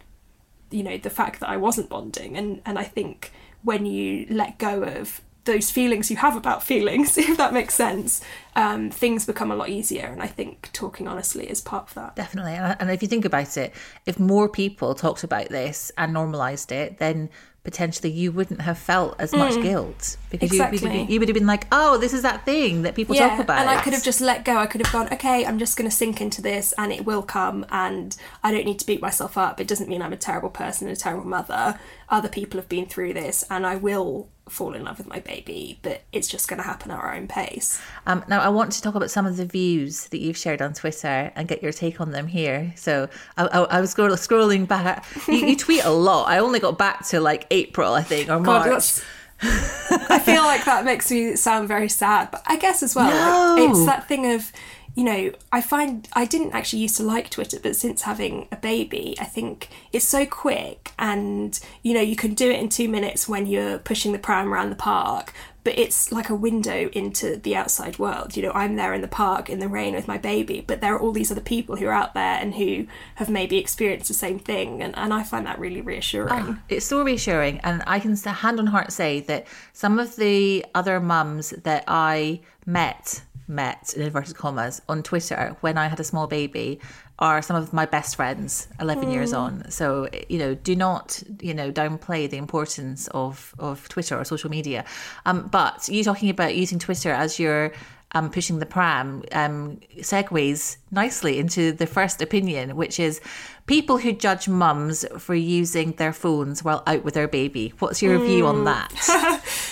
you 0.70 0.82
know 0.82 0.96
the 0.96 1.10
fact 1.10 1.40
that 1.40 1.48
I 1.48 1.56
wasn't 1.56 1.88
bonding 1.88 2.36
and 2.36 2.60
and 2.66 2.78
I 2.78 2.84
think 2.84 3.32
when 3.62 3.86
you 3.86 4.26
let 4.30 4.58
go 4.58 4.82
of 4.82 5.20
those 5.46 5.70
feelings 5.70 6.10
you 6.10 6.16
have 6.16 6.36
about 6.36 6.62
feelings, 6.62 7.16
if 7.18 7.36
that 7.38 7.52
makes 7.54 7.74
sense, 7.74 8.20
um, 8.54 8.90
things 8.90 9.24
become 9.24 9.50
a 9.50 9.56
lot 9.56 9.68
easier. 9.70 10.04
And 10.04 10.22
I 10.22 10.26
think 10.26 10.68
talking 10.72 11.08
honestly 11.08 11.48
is 11.48 11.60
part 11.60 11.88
of 11.88 11.94
that. 11.94 12.16
Definitely. 12.16 12.52
And 12.52 12.90
if 12.90 13.00
you 13.00 13.08
think 13.08 13.24
about 13.24 13.56
it, 13.56 13.72
if 14.04 14.18
more 14.20 14.48
people 14.48 14.94
talked 14.94 15.24
about 15.24 15.48
this 15.48 15.90
and 15.96 16.12
normalised 16.12 16.70
it, 16.72 16.98
then 16.98 17.30
potentially 17.66 18.12
you 18.12 18.30
wouldn't 18.30 18.60
have 18.60 18.78
felt 18.78 19.16
as 19.18 19.32
much 19.32 19.54
mm. 19.54 19.62
guilt 19.64 20.16
because 20.30 20.52
exactly. 20.52 21.00
you, 21.00 21.06
you, 21.08 21.18
would 21.18 21.28
have 21.28 21.34
been 21.34 21.48
like, 21.48 21.66
oh, 21.72 21.98
this 21.98 22.14
is 22.14 22.22
that 22.22 22.44
thing 22.44 22.82
that 22.82 22.94
people 22.94 23.16
yeah, 23.16 23.30
talk 23.30 23.40
about. 23.40 23.58
And 23.58 23.68
I 23.68 23.82
could 23.82 23.92
have 23.92 24.04
just 24.04 24.20
let 24.20 24.44
go. 24.44 24.56
I 24.56 24.66
could 24.66 24.80
have 24.86 24.92
gone, 24.92 25.12
okay, 25.12 25.44
I'm 25.44 25.58
just 25.58 25.76
going 25.76 25.90
to 25.90 25.94
sink 25.94 26.20
into 26.20 26.40
this 26.40 26.72
and 26.78 26.92
it 26.92 27.04
will 27.04 27.24
come 27.24 27.66
and 27.70 28.16
I 28.44 28.52
don't 28.52 28.64
need 28.64 28.78
to 28.78 28.86
beat 28.86 29.02
myself 29.02 29.36
up. 29.36 29.60
It 29.60 29.66
doesn't 29.66 29.88
mean 29.88 30.00
I'm 30.00 30.12
a 30.12 30.16
terrible 30.16 30.48
person, 30.48 30.86
and 30.86 30.96
a 30.96 31.00
terrible 31.00 31.26
mother. 31.26 31.80
Other 32.08 32.28
people 32.28 32.60
have 32.60 32.68
been 32.68 32.86
through 32.86 33.14
this 33.14 33.44
and 33.50 33.66
I 33.66 33.74
will 33.74 34.28
fall 34.48 34.74
in 34.74 34.84
love 34.84 34.98
with 34.98 35.08
my 35.08 35.20
baby, 35.20 35.78
but 35.82 36.02
it's 36.12 36.28
just 36.28 36.48
going 36.48 36.58
to 36.58 36.66
happen 36.66 36.90
at 36.90 36.98
our 36.98 37.14
own 37.14 37.26
pace. 37.26 37.80
Um, 38.06 38.24
now, 38.28 38.40
I 38.40 38.48
want 38.48 38.72
to 38.72 38.82
talk 38.82 38.94
about 38.94 39.10
some 39.10 39.26
of 39.26 39.36
the 39.36 39.44
views 39.44 40.06
that 40.08 40.18
you've 40.18 40.36
shared 40.36 40.62
on 40.62 40.72
Twitter 40.72 41.32
and 41.34 41.48
get 41.48 41.62
your 41.62 41.72
take 41.72 42.00
on 42.00 42.12
them 42.12 42.28
here. 42.28 42.72
So, 42.76 43.08
I, 43.36 43.46
I, 43.46 43.60
I 43.62 43.80
was 43.80 43.94
scrolling 43.94 44.68
back. 44.68 45.04
You, 45.26 45.34
you, 45.34 45.56
tweet 45.56 45.84
a 45.84 45.90
lot. 45.90 46.28
I 46.28 46.38
only 46.38 46.60
got 46.60 46.78
back 46.78 47.06
to 47.08 47.20
like 47.20 47.46
April, 47.50 47.92
I 47.92 48.02
think, 48.02 48.28
or 48.28 48.40
God, 48.40 48.68
March. 48.68 49.00
I 49.42 50.18
feel 50.24 50.42
like 50.42 50.64
that 50.64 50.84
makes 50.84 51.10
me 51.10 51.36
sound 51.36 51.68
very 51.68 51.88
sad, 51.88 52.30
but 52.30 52.42
I 52.46 52.56
guess 52.56 52.82
as 52.82 52.94
well, 52.94 53.10
no. 53.10 53.62
like, 53.62 53.70
it's 53.70 53.86
that 53.86 54.08
thing 54.08 54.32
of 54.32 54.52
you 54.96 55.04
know, 55.04 55.30
I 55.52 55.60
find 55.60 56.08
I 56.14 56.24
didn't 56.24 56.54
actually 56.54 56.80
used 56.80 56.96
to 56.96 57.02
like 57.02 57.28
Twitter, 57.28 57.60
but 57.62 57.76
since 57.76 58.02
having 58.02 58.48
a 58.50 58.56
baby, 58.56 59.14
I 59.20 59.24
think 59.24 59.68
it's 59.92 60.06
so 60.06 60.24
quick 60.24 60.92
and, 60.98 61.60
you 61.82 61.92
know, 61.92 62.00
you 62.00 62.16
can 62.16 62.32
do 62.32 62.50
it 62.50 62.58
in 62.58 62.70
two 62.70 62.88
minutes 62.88 63.28
when 63.28 63.46
you're 63.46 63.78
pushing 63.78 64.12
the 64.12 64.18
pram 64.18 64.52
around 64.52 64.70
the 64.70 64.76
park, 64.76 65.34
but 65.64 65.78
it's 65.78 66.10
like 66.12 66.30
a 66.30 66.34
window 66.34 66.88
into 66.94 67.36
the 67.36 67.54
outside 67.54 67.98
world. 67.98 68.38
You 68.38 68.44
know, 68.44 68.52
I'm 68.52 68.76
there 68.76 68.94
in 68.94 69.02
the 69.02 69.08
park 69.08 69.50
in 69.50 69.58
the 69.58 69.68
rain 69.68 69.94
with 69.94 70.08
my 70.08 70.16
baby, 70.16 70.64
but 70.66 70.80
there 70.80 70.94
are 70.94 70.98
all 70.98 71.12
these 71.12 71.30
other 71.30 71.42
people 71.42 71.76
who 71.76 71.88
are 71.88 71.92
out 71.92 72.14
there 72.14 72.38
and 72.40 72.54
who 72.54 72.86
have 73.16 73.28
maybe 73.28 73.58
experienced 73.58 74.08
the 74.08 74.14
same 74.14 74.38
thing. 74.38 74.82
And, 74.82 74.96
and 74.96 75.12
I 75.12 75.24
find 75.24 75.44
that 75.44 75.58
really 75.58 75.82
reassuring. 75.82 76.30
Oh, 76.32 76.58
it's 76.70 76.86
so 76.86 77.02
reassuring. 77.02 77.60
And 77.60 77.82
I 77.86 78.00
can 78.00 78.16
hand 78.16 78.58
on 78.58 78.68
heart 78.68 78.92
say 78.92 79.20
that 79.20 79.46
some 79.74 79.98
of 79.98 80.16
the 80.16 80.64
other 80.74 81.00
mums 81.00 81.50
that 81.50 81.84
I 81.86 82.40
met 82.64 83.20
met, 83.48 83.94
in 83.94 84.02
inverted 84.02 84.36
commas, 84.36 84.82
on 84.88 85.02
Twitter 85.02 85.56
when 85.60 85.78
I 85.78 85.88
had 85.88 86.00
a 86.00 86.04
small 86.04 86.26
baby 86.26 86.80
are 87.18 87.40
some 87.40 87.56
of 87.56 87.72
my 87.72 87.86
best 87.86 88.16
friends 88.16 88.68
11 88.78 89.10
years 89.10 89.32
on. 89.32 89.70
So, 89.70 90.08
you 90.28 90.38
know, 90.38 90.54
do 90.54 90.76
not, 90.76 91.22
you 91.40 91.54
know, 91.54 91.72
downplay 91.72 92.28
the 92.28 92.36
importance 92.36 93.08
of, 93.08 93.54
of 93.58 93.88
Twitter 93.88 94.18
or 94.18 94.24
social 94.24 94.50
media. 94.50 94.84
Um, 95.24 95.48
but 95.48 95.88
you 95.88 96.04
talking 96.04 96.28
about 96.28 96.54
using 96.54 96.78
Twitter 96.78 97.10
as 97.10 97.38
your 97.38 97.72
um, 98.12 98.30
pushing 98.30 98.58
the 98.58 98.66
pram 98.66 99.24
um, 99.32 99.80
segues 99.98 100.76
nicely 100.90 101.38
into 101.38 101.72
the 101.72 101.86
first 101.86 102.22
opinion, 102.22 102.76
which 102.76 103.00
is 103.00 103.20
people 103.66 103.98
who 103.98 104.12
judge 104.12 104.48
mums 104.48 105.04
for 105.18 105.34
using 105.34 105.92
their 105.92 106.12
phones 106.12 106.62
while 106.62 106.82
out 106.86 107.02
with 107.04 107.14
their 107.14 107.28
baby. 107.28 107.72
What's 107.78 108.02
your 108.02 108.18
view 108.18 108.46
on 108.46 108.64
that? 108.64 108.92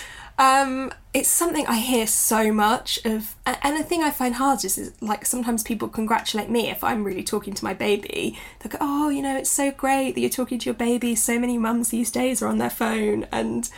Um, 0.37 0.93
it's 1.12 1.28
something 1.28 1.64
I 1.66 1.78
hear 1.78 2.09
so 2.09 2.53
much 2.53 2.99
of, 3.05 3.37
and 3.47 3.76
the 3.78 3.85
thing 3.85 4.03
I 4.03 4.11
find 4.11 4.35
hard 4.35 4.64
is, 4.64 4.76
is 4.76 4.93
like 5.01 5.24
sometimes 5.24 5.62
people 5.62 5.89
congratulate 5.89 6.51
me 6.51 6.70
if 6.70 6.82
I'm 6.82 7.05
really 7.05 7.22
talking 7.22 7.55
to 7.55 7.64
my 7.64 7.72
baby. 7.72 8.37
They 8.61 8.68
go, 8.68 8.78
"Oh, 8.80 9.11
you 9.11 9.22
know, 9.22 9.37
it's 9.37 9.51
so 9.51 9.70
great 9.70 10.14
that 10.14 10.20
you're 10.20 10.30
talking 10.30 10.59
to 10.59 10.66
your 10.66 10.74
baby." 10.74 11.14
So 11.14 11.39
many 11.39 11.57
mums 11.57 11.91
these 11.91 12.11
days 12.11 12.43
are 12.43 12.49
on 12.49 12.59
their 12.59 12.70
phone, 12.70 13.26
and 13.30 13.70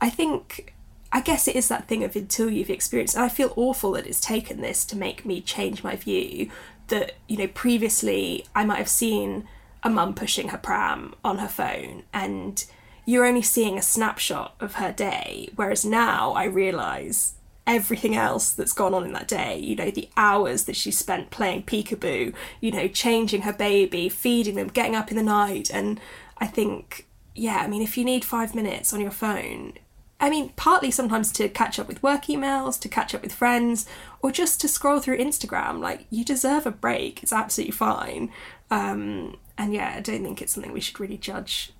I 0.00 0.08
think, 0.10 0.74
I 1.10 1.20
guess 1.20 1.48
it 1.48 1.56
is 1.56 1.66
that 1.68 1.88
thing 1.88 2.04
of 2.04 2.14
until 2.14 2.50
you've 2.50 2.70
experienced. 2.70 3.16
And 3.16 3.24
I 3.24 3.28
feel 3.28 3.52
awful 3.56 3.92
that 3.92 4.06
it's 4.06 4.20
taken 4.20 4.60
this 4.60 4.84
to 4.86 4.96
make 4.96 5.24
me 5.24 5.40
change 5.40 5.82
my 5.82 5.96
view. 5.96 6.50
That 6.86 7.16
you 7.26 7.36
know, 7.36 7.48
previously 7.48 8.46
I 8.54 8.64
might 8.64 8.78
have 8.78 8.88
seen 8.88 9.48
a 9.82 9.90
mum 9.90 10.14
pushing 10.14 10.48
her 10.48 10.58
pram 10.58 11.14
on 11.24 11.38
her 11.38 11.48
phone 11.48 12.04
and 12.12 12.64
you're 13.06 13.24
only 13.24 13.42
seeing 13.42 13.78
a 13.78 13.82
snapshot 13.82 14.54
of 14.60 14.74
her 14.74 14.92
day. 14.92 15.48
Whereas 15.54 15.84
now 15.84 16.32
I 16.32 16.44
realise 16.44 17.34
everything 17.66 18.14
else 18.14 18.50
that's 18.50 18.72
gone 18.72 18.94
on 18.94 19.04
in 19.04 19.12
that 19.12 19.28
day, 19.28 19.58
you 19.58 19.74
know, 19.74 19.90
the 19.90 20.08
hours 20.16 20.64
that 20.64 20.76
she 20.76 20.90
spent 20.90 21.30
playing 21.30 21.62
peekaboo, 21.62 22.34
you 22.60 22.70
know, 22.70 22.86
changing 22.88 23.42
her 23.42 23.52
baby, 23.52 24.08
feeding 24.08 24.56
them, 24.56 24.68
getting 24.68 24.94
up 24.94 25.10
in 25.10 25.16
the 25.16 25.22
night. 25.22 25.70
And 25.72 26.00
I 26.38 26.46
think, 26.46 27.06
yeah, 27.34 27.56
I 27.58 27.66
mean, 27.66 27.82
if 27.82 27.96
you 27.96 28.04
need 28.04 28.24
five 28.24 28.54
minutes 28.54 28.92
on 28.92 29.00
your 29.00 29.10
phone, 29.10 29.74
I 30.18 30.30
mean, 30.30 30.50
partly 30.56 30.90
sometimes 30.90 31.30
to 31.32 31.48
catch 31.48 31.78
up 31.78 31.88
with 31.88 32.02
work 32.02 32.24
emails, 32.24 32.80
to 32.80 32.88
catch 32.88 33.14
up 33.14 33.22
with 33.22 33.34
friends, 33.34 33.86
or 34.22 34.30
just 34.30 34.60
to 34.62 34.68
scroll 34.68 34.98
through 35.00 35.18
Instagram. 35.18 35.80
Like, 35.80 36.06
you 36.08 36.24
deserve 36.24 36.66
a 36.66 36.70
break. 36.70 37.22
It's 37.22 37.32
absolutely 37.32 37.72
fine. 37.72 38.32
Um, 38.70 39.36
and 39.58 39.74
yeah, 39.74 39.94
I 39.96 40.00
don't 40.00 40.22
think 40.22 40.40
it's 40.40 40.54
something 40.54 40.72
we 40.72 40.80
should 40.80 41.00
really 41.00 41.18
judge 41.18 41.72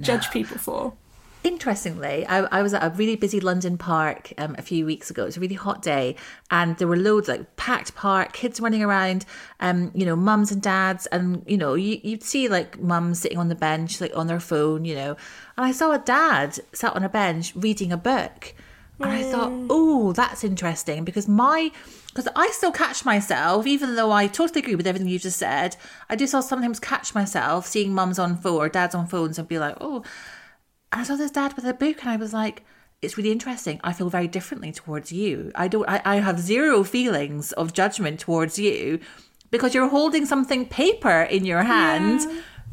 judge 0.00 0.30
people 0.30 0.58
for. 0.58 0.94
Interestingly, 1.44 2.24
I, 2.26 2.42
I 2.42 2.62
was 2.62 2.72
at 2.72 2.84
a 2.84 2.90
really 2.90 3.16
busy 3.16 3.40
London 3.40 3.76
park 3.76 4.32
um, 4.38 4.54
a 4.58 4.62
few 4.62 4.86
weeks 4.86 5.10
ago. 5.10 5.24
It 5.24 5.26
was 5.26 5.36
a 5.36 5.40
really 5.40 5.56
hot 5.56 5.82
day, 5.82 6.14
and 6.52 6.76
there 6.76 6.86
were 6.86 6.96
loads 6.96 7.26
like 7.26 7.56
packed 7.56 7.96
park, 7.96 8.32
kids 8.32 8.60
running 8.60 8.80
around, 8.80 9.24
um, 9.58 9.90
you 9.92 10.06
know, 10.06 10.14
mums 10.14 10.52
and 10.52 10.62
dads, 10.62 11.06
and 11.06 11.42
you 11.48 11.56
know, 11.56 11.74
you, 11.74 11.98
you'd 12.04 12.22
see 12.22 12.48
like 12.48 12.80
mums 12.80 13.18
sitting 13.18 13.38
on 13.38 13.48
the 13.48 13.56
bench, 13.56 14.00
like 14.00 14.16
on 14.16 14.28
their 14.28 14.38
phone, 14.38 14.84
you 14.84 14.94
know, 14.94 15.16
and 15.56 15.66
I 15.66 15.72
saw 15.72 15.90
a 15.90 15.98
dad 15.98 16.60
sat 16.72 16.94
on 16.94 17.02
a 17.02 17.08
bench 17.08 17.52
reading 17.56 17.90
a 17.90 17.96
book, 17.96 18.54
and 19.02 19.12
I 19.12 19.22
thought, 19.24 19.52
oh, 19.68 20.12
that's 20.12 20.44
interesting 20.44 21.04
because 21.04 21.28
my 21.28 21.70
because 22.08 22.28
I 22.36 22.48
still 22.50 22.72
catch 22.72 23.04
myself, 23.04 23.66
even 23.66 23.96
though 23.96 24.12
I 24.12 24.26
totally 24.26 24.60
agree 24.60 24.74
with 24.74 24.86
everything 24.86 25.08
you 25.08 25.18
just 25.18 25.38
said. 25.38 25.76
I 26.10 26.16
do 26.16 26.26
still 26.26 26.42
sometimes 26.42 26.78
catch 26.78 27.14
myself 27.14 27.66
seeing 27.66 27.94
mums 27.94 28.18
on 28.18 28.36
phone 28.36 28.58
or 28.58 28.68
dads 28.68 28.94
on 28.94 29.06
phones 29.06 29.38
and 29.38 29.48
be 29.48 29.58
like, 29.58 29.76
oh. 29.80 30.04
And 30.92 31.00
I 31.00 31.04
saw 31.04 31.16
this 31.16 31.30
dad 31.30 31.54
with 31.54 31.64
a 31.64 31.72
book, 31.72 32.02
and 32.02 32.10
I 32.10 32.16
was 32.16 32.34
like, 32.34 32.64
it's 33.00 33.16
really 33.16 33.32
interesting. 33.32 33.80
I 33.82 33.92
feel 33.92 34.10
very 34.10 34.28
differently 34.28 34.72
towards 34.72 35.10
you. 35.10 35.50
I 35.54 35.68
don't. 35.68 35.88
I, 35.88 36.02
I 36.04 36.16
have 36.16 36.38
zero 36.38 36.84
feelings 36.84 37.52
of 37.52 37.72
judgment 37.72 38.20
towards 38.20 38.58
you 38.58 39.00
because 39.50 39.74
you're 39.74 39.88
holding 39.88 40.26
something 40.26 40.66
paper 40.66 41.22
in 41.22 41.44
your 41.44 41.62
hand. 41.62 42.20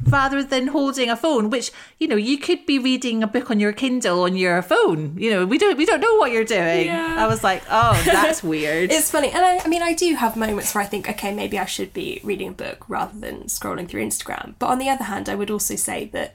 Rather 0.08 0.44
than 0.44 0.68
holding 0.68 1.10
a 1.10 1.16
phone, 1.16 1.50
which 1.50 1.72
you 1.98 2.08
know 2.08 2.16
you 2.16 2.38
could 2.38 2.66
be 2.66 2.80
reading 2.80 3.22
a 3.22 3.28
book 3.28 3.52
on 3.52 3.60
your 3.60 3.74
Kindle 3.74 4.24
on 4.24 4.36
your 4.36 4.62
phone. 4.62 5.18
You 5.18 5.32
know 5.32 5.46
we 5.46 5.58
don't 5.58 5.78
we 5.78 5.86
don't 5.86 6.00
know 6.00 6.16
what 6.16 6.32
you're 6.32 6.46
doing. 6.46 6.88
Yeah. 6.88 7.16
I 7.18 7.28
was 7.28 7.44
like, 7.44 7.64
oh, 7.70 8.02
that's 8.06 8.42
weird. 8.54 8.92
It's 8.92 9.12
funny, 9.12 9.30
and 9.30 9.44
I, 9.44 9.60
I 9.60 9.68
mean, 9.68 9.82
I 9.82 9.94
do 9.94 10.16
have 10.16 10.36
moments 10.36 10.74
where 10.74 10.84
I 10.84 10.88
think, 10.88 11.10
okay, 11.10 11.34
maybe 11.34 11.60
I 11.60 11.66
should 11.66 11.94
be 11.94 12.22
reading 12.24 12.50
a 12.50 12.54
book 12.54 12.86
rather 12.88 13.20
than 13.20 13.44
scrolling 13.44 13.88
through 13.90 14.06
Instagram. 14.06 14.56
But 14.58 14.68
on 14.68 14.80
the 14.80 14.90
other 14.90 15.04
hand, 15.04 15.28
I 15.28 15.36
would 15.36 15.52
also 15.52 15.76
say 15.76 16.06
that 16.14 16.34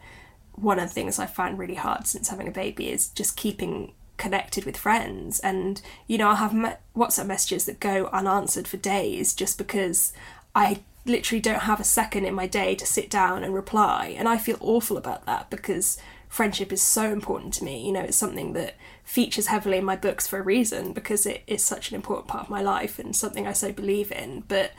one 0.57 0.79
of 0.79 0.89
the 0.89 0.95
things 0.95 1.19
I 1.19 1.27
find 1.27 1.59
really 1.59 1.75
hard 1.75 2.07
since 2.07 2.29
having 2.29 2.49
a 2.49 2.53
baby 2.53 2.91
is 2.91 3.09
just 3.09 3.37
keeping 3.37 3.93
connected 4.17 4.65
with 4.65 4.77
friends. 4.77 5.41
And, 5.41 5.81
you 6.07 6.19
know, 6.19 6.29
I'll 6.29 6.37
have 6.37 6.53
WhatsApp 6.97 7.27
messages 7.27 7.67
that 7.67 7.81
go 7.81 8.07
unanswered 8.13 8.69
for 8.69 8.77
days 8.77 9.35
just 9.35 9.59
because 9.59 10.13
I 10.55 10.81
literally 11.05 11.41
don't 11.41 11.61
have 11.61 11.81
a 11.81 11.85
second 11.85 12.25
in 12.25 12.35
my 12.35 12.47
day 12.47 12.75
to 12.75 12.87
sit 12.87 13.11
down 13.11 13.45
and 13.45 13.55
reply. 13.55 14.15
And 14.17 14.29
I 14.29 14.39
feel 14.39 14.57
awful 14.61 14.97
about 14.97 15.27
that 15.27 15.51
because 15.51 15.99
friendship 16.29 16.73
is 16.73 16.83
so 16.83 17.13
important 17.13 17.55
to 17.55 17.65
me. 17.65 17.87
You 17.87 17.93
know, 17.93 18.01
it's 18.01 18.17
something 18.17 18.55
that 18.55 18.75
features 19.05 19.49
heavily 19.49 19.79
in 19.79 19.85
my 19.85 19.97
books 19.97 20.27
for 20.27 20.39
a 20.39 20.43
reason 20.43 20.93
because 20.93 21.27
it 21.27 21.43
is 21.47 21.65
such 21.65 21.91
an 21.91 21.95
important 21.95 22.29
part 22.29 22.45
of 22.45 22.51
my 22.51 22.63
life 22.63 22.99
and 22.99 23.15
something 23.15 23.47
I 23.47 23.53
so 23.53 23.71
believe 23.71 24.11
in. 24.11 24.45
But 24.49 24.73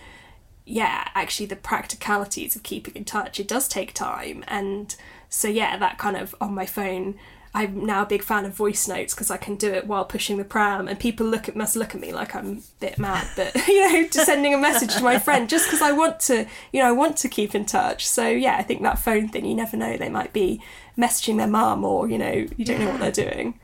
yeah, 0.66 1.10
actually, 1.14 1.46
the 1.46 1.56
practicalities 1.56 2.56
of 2.56 2.64
keeping 2.64 2.96
in 2.96 3.06
touch, 3.06 3.40
it 3.40 3.48
does 3.48 3.68
take 3.68 3.94
time. 3.94 4.44
And 4.48 4.96
so, 5.30 5.48
yeah, 5.48 5.78
that 5.78 5.98
kind 6.00 6.18
of 6.18 6.34
on 6.42 6.56
my 6.56 6.66
phone. 6.66 7.16
I'm 7.56 7.86
now 7.86 8.04
a 8.04 8.06
big 8.06 8.22
fan 8.22 8.44
of 8.44 8.54
voice 8.54 8.86
notes 8.86 9.14
because 9.14 9.32
I 9.32 9.38
can 9.38 9.56
do 9.56 9.72
it 9.72 9.88
while 9.88 10.04
pushing 10.04 10.38
the 10.38 10.44
pram, 10.44 10.90
and 10.90 11.00
people 11.00 11.26
look 11.26 11.48
at 11.48 11.56
must 11.56 11.78
look 11.78 11.96
at 11.96 12.02
me 12.02 12.12
like 12.12 12.36
I'm 12.36 12.58
a 12.58 12.62
bit 12.82 13.00
mad, 13.00 13.28
but 13.38 13.56
you 13.68 13.94
know, 13.94 14.10
just 14.10 14.26
sending 14.26 14.54
a 14.54 14.58
message 14.58 14.94
to 14.96 15.04
my 15.04 15.18
friend 15.18 15.48
just 15.50 15.66
because 15.66 15.82
I 15.82 15.94
want 15.94 16.20
to, 16.22 16.46
you 16.74 16.82
know, 16.82 16.88
I 16.90 16.92
want 16.92 17.16
to 17.18 17.30
keep 17.30 17.56
in 17.56 17.66
touch. 17.66 18.06
So 18.06 18.28
yeah, 18.28 18.58
I 18.58 18.64
think 18.64 18.82
that 18.82 19.00
phone 19.00 19.30
thing, 19.30 19.46
you 19.46 19.56
never 19.56 19.78
know, 19.78 19.96
they 19.96 20.10
might 20.10 20.34
be 20.34 20.62
messaging 20.98 21.38
their 21.38 21.48
mum, 21.48 21.86
or 21.86 22.10
you 22.10 22.18
know, 22.18 22.46
you 22.58 22.66
don't 22.66 22.82
know 22.82 22.92
what 22.92 23.00
they're 23.00 23.32
doing. 23.32 23.58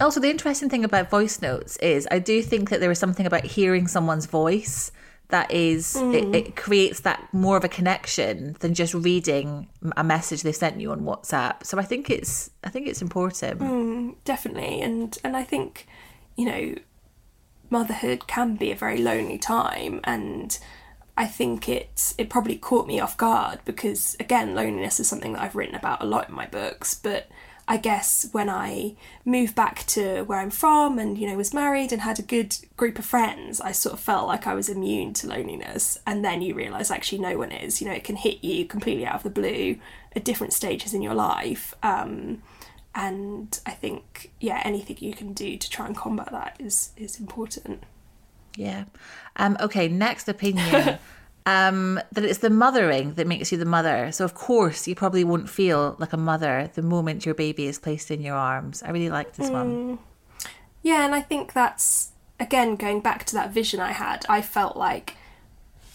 Also, 0.00 0.18
the 0.18 0.30
interesting 0.30 0.70
thing 0.70 0.84
about 0.84 1.10
voice 1.10 1.42
notes 1.42 1.76
is 1.78 2.08
I 2.10 2.18
do 2.18 2.42
think 2.42 2.70
that 2.70 2.80
there 2.80 2.90
is 2.90 2.98
something 2.98 3.26
about 3.26 3.44
hearing 3.44 3.86
someone's 3.86 4.26
voice 4.26 4.92
that 5.28 5.50
is 5.50 5.96
it, 5.96 6.00
mm. 6.00 6.34
it 6.34 6.56
creates 6.56 7.00
that 7.00 7.28
more 7.32 7.56
of 7.56 7.64
a 7.64 7.68
connection 7.68 8.56
than 8.60 8.74
just 8.74 8.94
reading 8.94 9.68
a 9.96 10.04
message 10.04 10.42
they 10.42 10.52
sent 10.52 10.80
you 10.80 10.92
on 10.92 11.00
WhatsApp. 11.00 11.64
So 11.64 11.78
I 11.78 11.82
think 11.82 12.10
it's 12.10 12.50
I 12.62 12.68
think 12.68 12.86
it's 12.86 13.02
important. 13.02 13.60
Mm, 13.60 14.14
definitely 14.24 14.82
and 14.82 15.16
and 15.24 15.36
i 15.36 15.42
think 15.42 15.86
you 16.36 16.44
know 16.44 16.74
motherhood 17.70 18.26
can 18.26 18.56
be 18.56 18.70
a 18.70 18.76
very 18.76 18.98
lonely 18.98 19.38
time 19.38 20.00
and 20.04 20.58
i 21.16 21.26
think 21.26 21.68
it 21.68 22.14
it 22.18 22.28
probably 22.28 22.56
caught 22.56 22.86
me 22.86 23.00
off 23.00 23.16
guard 23.16 23.58
because 23.64 24.16
again 24.20 24.54
loneliness 24.54 25.00
is 25.00 25.08
something 25.08 25.32
that 25.32 25.42
i've 25.42 25.54
written 25.54 25.74
about 25.74 26.02
a 26.02 26.06
lot 26.06 26.28
in 26.28 26.34
my 26.34 26.46
books 26.46 26.94
but 26.94 27.28
i 27.68 27.76
guess 27.76 28.28
when 28.32 28.48
i 28.48 28.94
moved 29.24 29.54
back 29.54 29.84
to 29.86 30.22
where 30.22 30.38
i'm 30.38 30.50
from 30.50 30.98
and 30.98 31.18
you 31.18 31.26
know 31.28 31.36
was 31.36 31.54
married 31.54 31.92
and 31.92 32.02
had 32.02 32.18
a 32.18 32.22
good 32.22 32.56
group 32.76 32.98
of 32.98 33.04
friends 33.04 33.60
i 33.60 33.72
sort 33.72 33.92
of 33.92 34.00
felt 34.00 34.26
like 34.26 34.46
i 34.46 34.54
was 34.54 34.68
immune 34.68 35.12
to 35.12 35.26
loneliness 35.26 35.98
and 36.06 36.24
then 36.24 36.42
you 36.42 36.54
realize 36.54 36.90
actually 36.90 37.18
no 37.18 37.36
one 37.36 37.52
is 37.52 37.80
you 37.80 37.86
know 37.88 37.94
it 37.94 38.04
can 38.04 38.16
hit 38.16 38.42
you 38.42 38.64
completely 38.64 39.06
out 39.06 39.16
of 39.16 39.22
the 39.22 39.30
blue 39.30 39.76
at 40.14 40.24
different 40.24 40.52
stages 40.52 40.94
in 40.94 41.02
your 41.02 41.14
life 41.14 41.74
um, 41.82 42.42
and 42.96 43.60
I 43.66 43.72
think 43.72 44.32
yeah, 44.40 44.62
anything 44.64 44.96
you 45.00 45.12
can 45.12 45.34
do 45.34 45.58
to 45.58 45.70
try 45.70 45.86
and 45.86 45.94
combat 45.94 46.30
that 46.32 46.56
is 46.58 46.90
is 46.96 47.20
important. 47.20 47.84
Yeah. 48.56 48.84
Um, 49.36 49.56
okay, 49.60 49.86
next 49.86 50.28
opinion. 50.28 50.98
um, 51.46 52.00
that 52.12 52.24
it's 52.24 52.40
the 52.40 52.50
mothering 52.50 53.14
that 53.14 53.26
makes 53.26 53.50
you 53.50 53.56
the 53.56 53.64
mother. 53.64 54.12
So 54.12 54.24
of 54.24 54.34
course 54.34 54.86
you 54.86 54.94
probably 54.94 55.24
won't 55.24 55.48
feel 55.48 55.96
like 55.98 56.12
a 56.12 56.18
mother 56.18 56.70
the 56.74 56.82
moment 56.82 57.24
your 57.24 57.34
baby 57.34 57.66
is 57.66 57.78
placed 57.78 58.10
in 58.10 58.20
your 58.20 58.36
arms. 58.36 58.82
I 58.82 58.90
really 58.90 59.10
like 59.10 59.34
this 59.36 59.48
one. 59.48 59.98
Yeah, 60.82 61.04
and 61.04 61.14
I 61.14 61.22
think 61.22 61.52
that's 61.52 62.10
again 62.38 62.76
going 62.76 63.00
back 63.00 63.24
to 63.26 63.34
that 63.34 63.52
vision 63.52 63.80
I 63.80 63.92
had. 63.92 64.26
I 64.28 64.42
felt 64.42 64.76
like 64.76 65.14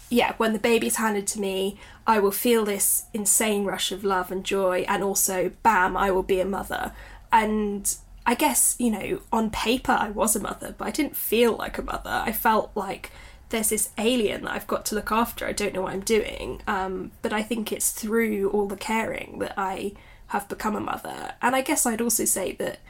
yeah, 0.08 0.34
when 0.36 0.52
the 0.52 0.58
baby's 0.58 0.96
handed 0.96 1.26
to 1.28 1.40
me, 1.40 1.78
I 2.06 2.18
will 2.18 2.32
feel 2.32 2.66
this 2.66 3.04
insane 3.14 3.64
rush 3.64 3.92
of 3.92 4.04
love 4.04 4.30
and 4.30 4.44
joy, 4.44 4.84
and 4.86 5.02
also, 5.02 5.52
bam, 5.62 5.96
I 5.96 6.10
will 6.10 6.22
be 6.22 6.38
a 6.38 6.44
mother. 6.44 6.92
And 7.32 7.94
I 8.26 8.34
guess, 8.34 8.76
you 8.78 8.90
know, 8.90 9.20
on 9.32 9.48
paper 9.50 9.92
I 9.92 10.10
was 10.10 10.36
a 10.36 10.40
mother, 10.40 10.74
but 10.76 10.86
I 10.86 10.90
didn't 10.90 11.16
feel 11.16 11.56
like 11.56 11.78
a 11.78 11.82
mother. 11.82 12.22
I 12.26 12.32
felt 12.32 12.72
like 12.74 13.10
there's 13.52 13.68
this 13.68 13.90
alien 13.98 14.42
that 14.42 14.52
I've 14.52 14.66
got 14.66 14.84
to 14.86 14.94
look 14.94 15.12
after. 15.12 15.46
I 15.46 15.52
don't 15.52 15.74
know 15.74 15.82
what 15.82 15.92
I'm 15.92 16.00
doing. 16.00 16.62
Um, 16.66 17.12
but 17.20 17.32
I 17.32 17.42
think 17.42 17.70
it's 17.70 17.92
through 17.92 18.50
all 18.50 18.66
the 18.66 18.76
caring 18.76 19.38
that 19.38 19.54
I 19.56 19.92
have 20.28 20.48
become 20.48 20.74
a 20.74 20.80
mother. 20.80 21.34
And 21.40 21.54
I 21.54 21.60
guess 21.60 21.86
I'd 21.86 22.00
also 22.00 22.24
say 22.24 22.52
that 22.52 22.80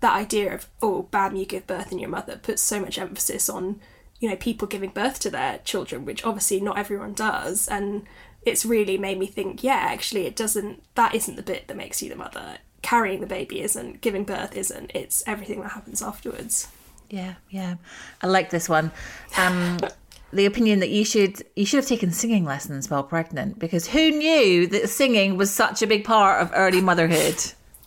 that 0.00 0.14
idea 0.16 0.54
of, 0.54 0.68
oh, 0.80 1.02
bam, 1.10 1.36
you 1.36 1.44
give 1.44 1.66
birth 1.66 1.90
and 1.90 2.00
your 2.00 2.08
mother 2.08 2.36
puts 2.36 2.62
so 2.62 2.80
much 2.80 2.98
emphasis 2.98 3.48
on 3.48 3.80
you 4.20 4.30
know 4.30 4.36
people 4.36 4.68
giving 4.68 4.90
birth 4.90 5.18
to 5.18 5.30
their 5.30 5.58
children 5.64 6.04
which 6.04 6.24
obviously 6.24 6.60
not 6.60 6.78
everyone 6.78 7.12
does 7.12 7.66
and 7.66 8.04
it's 8.46 8.64
really 8.64 8.96
made 8.96 9.18
me 9.18 9.26
think 9.26 9.64
yeah 9.64 9.74
actually 9.74 10.26
it 10.26 10.36
doesn't 10.36 10.80
that 10.94 11.12
isn't 11.12 11.34
the 11.34 11.42
bit 11.42 11.66
that 11.66 11.76
makes 11.76 12.00
you 12.00 12.08
the 12.08 12.14
mother 12.14 12.58
carrying 12.82 13.20
the 13.20 13.26
baby 13.26 13.60
isn't 13.60 14.00
giving 14.00 14.22
birth 14.22 14.56
isn't 14.56 14.92
it's 14.94 15.24
everything 15.26 15.60
that 15.60 15.72
happens 15.72 16.00
afterwards 16.00 16.68
Yeah, 17.12 17.34
yeah. 17.50 17.74
I 18.22 18.26
like 18.26 18.48
this 18.48 18.70
one. 18.70 18.90
Um, 19.36 19.76
the 20.32 20.46
opinion 20.46 20.80
that 20.80 20.90
you 20.90 21.04
should 21.04 21.42
you 21.56 21.66
should 21.66 21.78
have 21.78 21.86
taken 21.86 22.10
singing 22.12 22.44
lessons 22.44 22.88
while 22.90 23.02
pregnant 23.02 23.58
because 23.58 23.86
who 23.88 24.10
knew 24.10 24.66
that 24.68 24.88
singing 24.88 25.36
was 25.36 25.52
such 25.52 25.82
a 25.82 25.86
big 25.86 26.04
part 26.04 26.40
of 26.42 26.50
early 26.54 26.80
motherhood? 26.80 27.36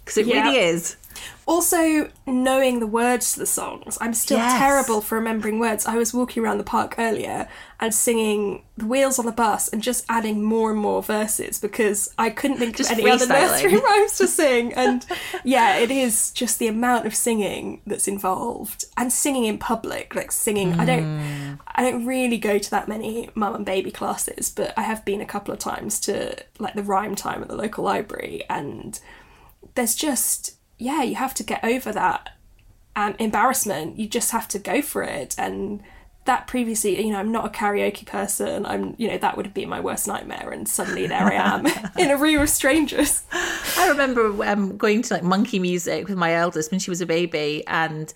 Because 0.03 0.17
it 0.17 0.27
Yeah. 0.27 0.43
really 0.43 0.57
is. 0.59 0.95
Also, 1.47 2.09
knowing 2.25 2.79
the 2.79 2.87
words 2.87 3.33
to 3.33 3.39
the 3.39 3.45
songs. 3.45 3.97
I'm 4.01 4.13
still 4.13 4.37
Yes. 4.39 4.57
terrible 4.57 5.01
for 5.01 5.15
remembering 5.15 5.59
words. 5.59 5.85
I 5.85 5.95
was 5.95 6.13
walking 6.13 6.43
around 6.43 6.57
the 6.57 6.63
park 6.63 6.95
earlier 6.97 7.47
and 7.79 7.93
singing 7.93 8.63
The 8.77 8.85
Wheels 8.85 9.19
on 9.19 9.25
the 9.25 9.31
Bus 9.31 9.67
and 9.67 9.83
just 9.83 10.05
adding 10.09 10.41
more 10.41 10.71
and 10.71 10.79
more 10.79 11.03
verses 11.03 11.59
because 11.59 12.11
I 12.17 12.31
couldn't 12.31 12.57
think 12.57 12.75
Just 12.75 12.91
of 12.91 12.97
any 12.97 13.09
other 13.11 13.27
nursery 13.27 13.77
rhymes 13.89 14.17
to 14.17 14.27
sing. 14.27 14.73
And 14.73 15.05
yeah, 15.43 15.77
it 15.77 15.91
is 15.91 16.31
just 16.31 16.57
the 16.57 16.67
amount 16.67 17.05
of 17.05 17.13
singing 17.15 17.81
that's 17.85 18.07
involved 18.07 18.85
and 18.97 19.13
singing 19.13 19.45
in 19.45 19.57
public. 19.59 20.15
Like 20.15 20.31
singing, 20.31 20.79
I 20.79 20.85
don't, 20.85 21.19
hmm. 21.19 21.53
I 21.75 21.83
don't 21.83 22.05
really 22.05 22.37
go 22.39 22.57
to 22.57 22.71
that 22.71 22.87
many 22.87 23.29
mum 23.35 23.53
and 23.55 23.65
baby 23.65 23.91
classes, 23.91 24.49
but 24.49 24.73
I 24.75 24.81
have 24.81 25.05
been 25.05 25.21
a 25.21 25.25
couple 25.25 25.53
of 25.53 25.59
times 25.59 25.99
to 26.01 26.35
like 26.57 26.73
the 26.73 26.83
rhyme 26.83 27.13
time 27.15 27.43
at 27.43 27.49
the 27.49 27.55
local 27.55 27.83
library 27.83 28.43
and 28.49 28.99
there's 29.75 29.95
just 29.95 30.55
yeah 30.77 31.03
you 31.03 31.15
have 31.15 31.33
to 31.35 31.43
get 31.43 31.63
over 31.63 31.91
that 31.91 32.29
um, 32.95 33.15
embarrassment. 33.19 33.99
You 33.99 34.07
just 34.07 34.31
have 34.31 34.47
to 34.49 34.59
go 34.59 34.81
for 34.81 35.03
it. 35.03 35.35
And 35.37 35.83
that 36.23 36.47
previously 36.47 36.99
you 37.05 37.11
know 37.11 37.19
i'm 37.19 37.31
not 37.31 37.45
a 37.45 37.49
karaoke 37.49 38.05
person. 38.05 38.65
I'm 38.65 38.95
you 38.97 39.07
know 39.07 39.17
that 39.19 39.37
would 39.37 39.53
be 39.53 39.65
my 39.65 39.79
worst 39.79 40.07
nightmare. 40.07 40.49
And 40.51 40.67
suddenly 40.67 41.05
there 41.07 41.27
i 41.27 41.33
am 41.33 41.67
in 41.99 42.09
a 42.09 42.17
room 42.17 42.41
of 42.41 42.49
strangers. 42.49 43.23
I 43.31 43.89
remember 43.89 44.43
um, 44.45 44.75
going 44.77 45.03
to 45.03 45.13
like 45.13 45.23
monkey 45.23 45.59
music 45.59 46.07
with 46.07 46.17
my 46.17 46.33
eldest 46.33 46.71
when 46.71 46.79
she 46.79 46.89
was 46.89 47.01
a 47.01 47.05
baby, 47.05 47.63
and 47.67 48.11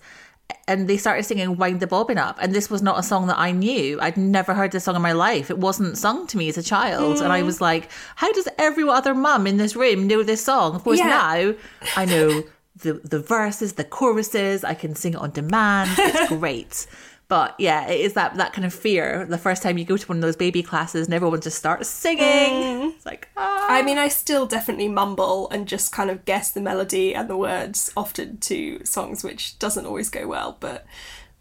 and 0.66 0.88
they 0.88 0.96
started 0.96 1.24
singing 1.24 1.56
"Wind 1.56 1.80
the 1.80 1.86
Bobbin 1.86 2.18
Up," 2.18 2.38
and 2.40 2.54
this 2.54 2.70
was 2.70 2.82
not 2.82 2.98
a 2.98 3.02
song 3.02 3.26
that 3.26 3.38
I 3.38 3.50
knew. 3.52 3.98
I'd 4.00 4.16
never 4.16 4.54
heard 4.54 4.72
this 4.72 4.84
song 4.84 4.96
in 4.96 5.02
my 5.02 5.12
life. 5.12 5.50
It 5.50 5.58
wasn't 5.58 5.98
sung 5.98 6.26
to 6.28 6.36
me 6.36 6.48
as 6.48 6.58
a 6.58 6.62
child, 6.62 7.20
and 7.20 7.32
I 7.32 7.42
mm. 7.42 7.46
was 7.46 7.60
like, 7.60 7.88
"How 8.16 8.32
does 8.32 8.48
every 8.58 8.88
other 8.88 9.14
mum 9.14 9.46
in 9.46 9.56
this 9.56 9.76
room 9.76 10.06
know 10.06 10.22
this 10.22 10.44
song?" 10.44 10.74
Of 10.74 10.84
course, 10.84 10.98
Yeah. 10.98 11.06
now 11.06 11.54
I 11.96 12.04
know 12.04 12.44
the 12.82 12.94
the 12.94 13.20
verses, 13.20 13.74
the 13.74 13.84
choruses. 13.84 14.64
I 14.64 14.74
can 14.74 14.94
sing 14.94 15.14
it 15.14 15.20
on 15.20 15.30
demand. 15.30 15.90
It's 15.98 16.28
great. 16.38 16.86
But 17.30 17.54
yeah, 17.58 17.88
it 17.88 18.00
is 18.00 18.14
that 18.14 18.34
that 18.34 18.52
kind 18.52 18.66
of 18.66 18.74
fear. 18.74 19.24
The 19.24 19.38
first 19.38 19.62
time 19.62 19.78
you 19.78 19.84
go 19.84 19.96
to 19.96 20.06
one 20.08 20.18
of 20.18 20.22
those 20.22 20.34
baby 20.34 20.64
classes 20.64 21.06
and 21.06 21.14
everyone 21.14 21.40
just 21.40 21.56
starts 21.56 21.88
singing, 21.88 22.90
it's 22.90 23.06
like 23.06 23.28
ah. 23.36 23.66
i 23.70 23.82
mean 23.82 23.98
i 23.98 24.08
still 24.08 24.46
definitely 24.46 24.88
mumble 24.88 25.48
and 25.50 25.68
just 25.68 25.92
kind 25.92 26.10
of 26.10 26.24
guess 26.24 26.50
the 26.50 26.60
melody 26.60 27.14
and 27.14 27.30
the 27.30 27.36
words 27.36 27.92
often 27.96 28.36
to 28.38 28.84
songs 28.84 29.22
which 29.22 29.58
doesn't 29.60 29.86
always 29.86 30.10
go 30.10 30.26
well 30.26 30.56
but 30.60 30.84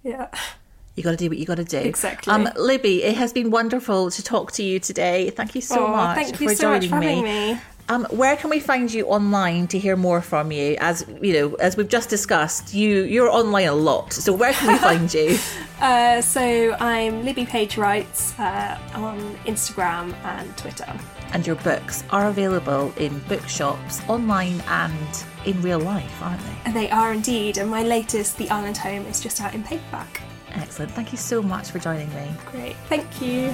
yeah 0.03 0.27
You 0.95 1.03
got 1.03 1.11
to 1.11 1.17
do 1.17 1.29
what 1.29 1.37
you 1.37 1.45
got 1.45 1.55
to 1.55 1.63
do. 1.63 1.77
Exactly. 1.77 2.33
Um, 2.33 2.49
Libby, 2.57 3.03
it 3.03 3.15
has 3.15 3.31
been 3.31 3.51
wonderful 3.51 4.11
to 4.11 4.21
talk 4.21 4.51
to 4.53 4.63
you 4.63 4.79
today. 4.79 5.29
Thank 5.29 5.55
you 5.55 5.61
so 5.61 5.85
Aw, 5.85 5.91
much 5.91 6.15
thank 6.17 6.35
for 6.35 6.43
you 6.43 6.49
so 6.55 6.69
much 6.69 6.81
joining 6.83 6.89
for 6.89 6.95
having 6.95 7.23
me. 7.23 7.61
Um, 7.89 8.05
where 8.11 8.37
can 8.37 8.51
we 8.51 8.59
find 8.59 8.93
you 8.93 9.07
online 9.07 9.65
to 9.69 9.79
hear 9.79 9.95
more 9.95 10.21
from 10.21 10.51
you? 10.51 10.77
As 10.79 11.03
you 11.21 11.33
know, 11.33 11.55
as 11.55 11.75
we've 11.75 11.89
just 11.89 12.07
discussed, 12.07 12.71
you 12.71 13.01
you're 13.01 13.29
online 13.29 13.67
a 13.67 13.73
lot. 13.73 14.13
So 14.13 14.31
where 14.31 14.53
can 14.53 14.73
we 14.73 14.77
find 14.89 15.11
you? 15.11 15.39
Uh, 15.81 16.21
so 16.21 16.75
I'm 16.79 17.25
Libby 17.25 17.45
Page 17.47 17.77
Writes 17.77 18.37
uh, 18.37 18.77
on 18.93 19.17
Instagram 19.45 20.13
and 20.23 20.55
Twitter. 20.55 20.93
And 21.33 21.45
your 21.47 21.55
books 21.57 22.03
are 22.11 22.27
available 22.27 22.93
in 22.97 23.17
bookshops, 23.27 24.01
online, 24.07 24.61
and 24.67 25.25
in 25.45 25.59
real 25.63 25.79
life, 25.79 26.21
aren't 26.21 26.41
they? 26.41 26.55
And 26.65 26.75
they 26.75 26.91
are 26.91 27.11
indeed, 27.11 27.57
and 27.57 27.69
my 27.69 27.83
latest, 27.83 28.37
The 28.37 28.49
Island 28.49 28.77
Home, 28.77 29.05
is 29.05 29.19
just 29.19 29.41
out 29.41 29.53
in 29.53 29.63
paperback. 29.63 30.21
Excellent. 30.51 30.91
Thank 30.91 31.11
you 31.11 31.17
so 31.17 31.41
much 31.41 31.69
for 31.69 31.79
joining 31.79 32.09
me. 32.15 32.31
Great, 32.51 32.75
thank 32.87 33.21
you. 33.21 33.53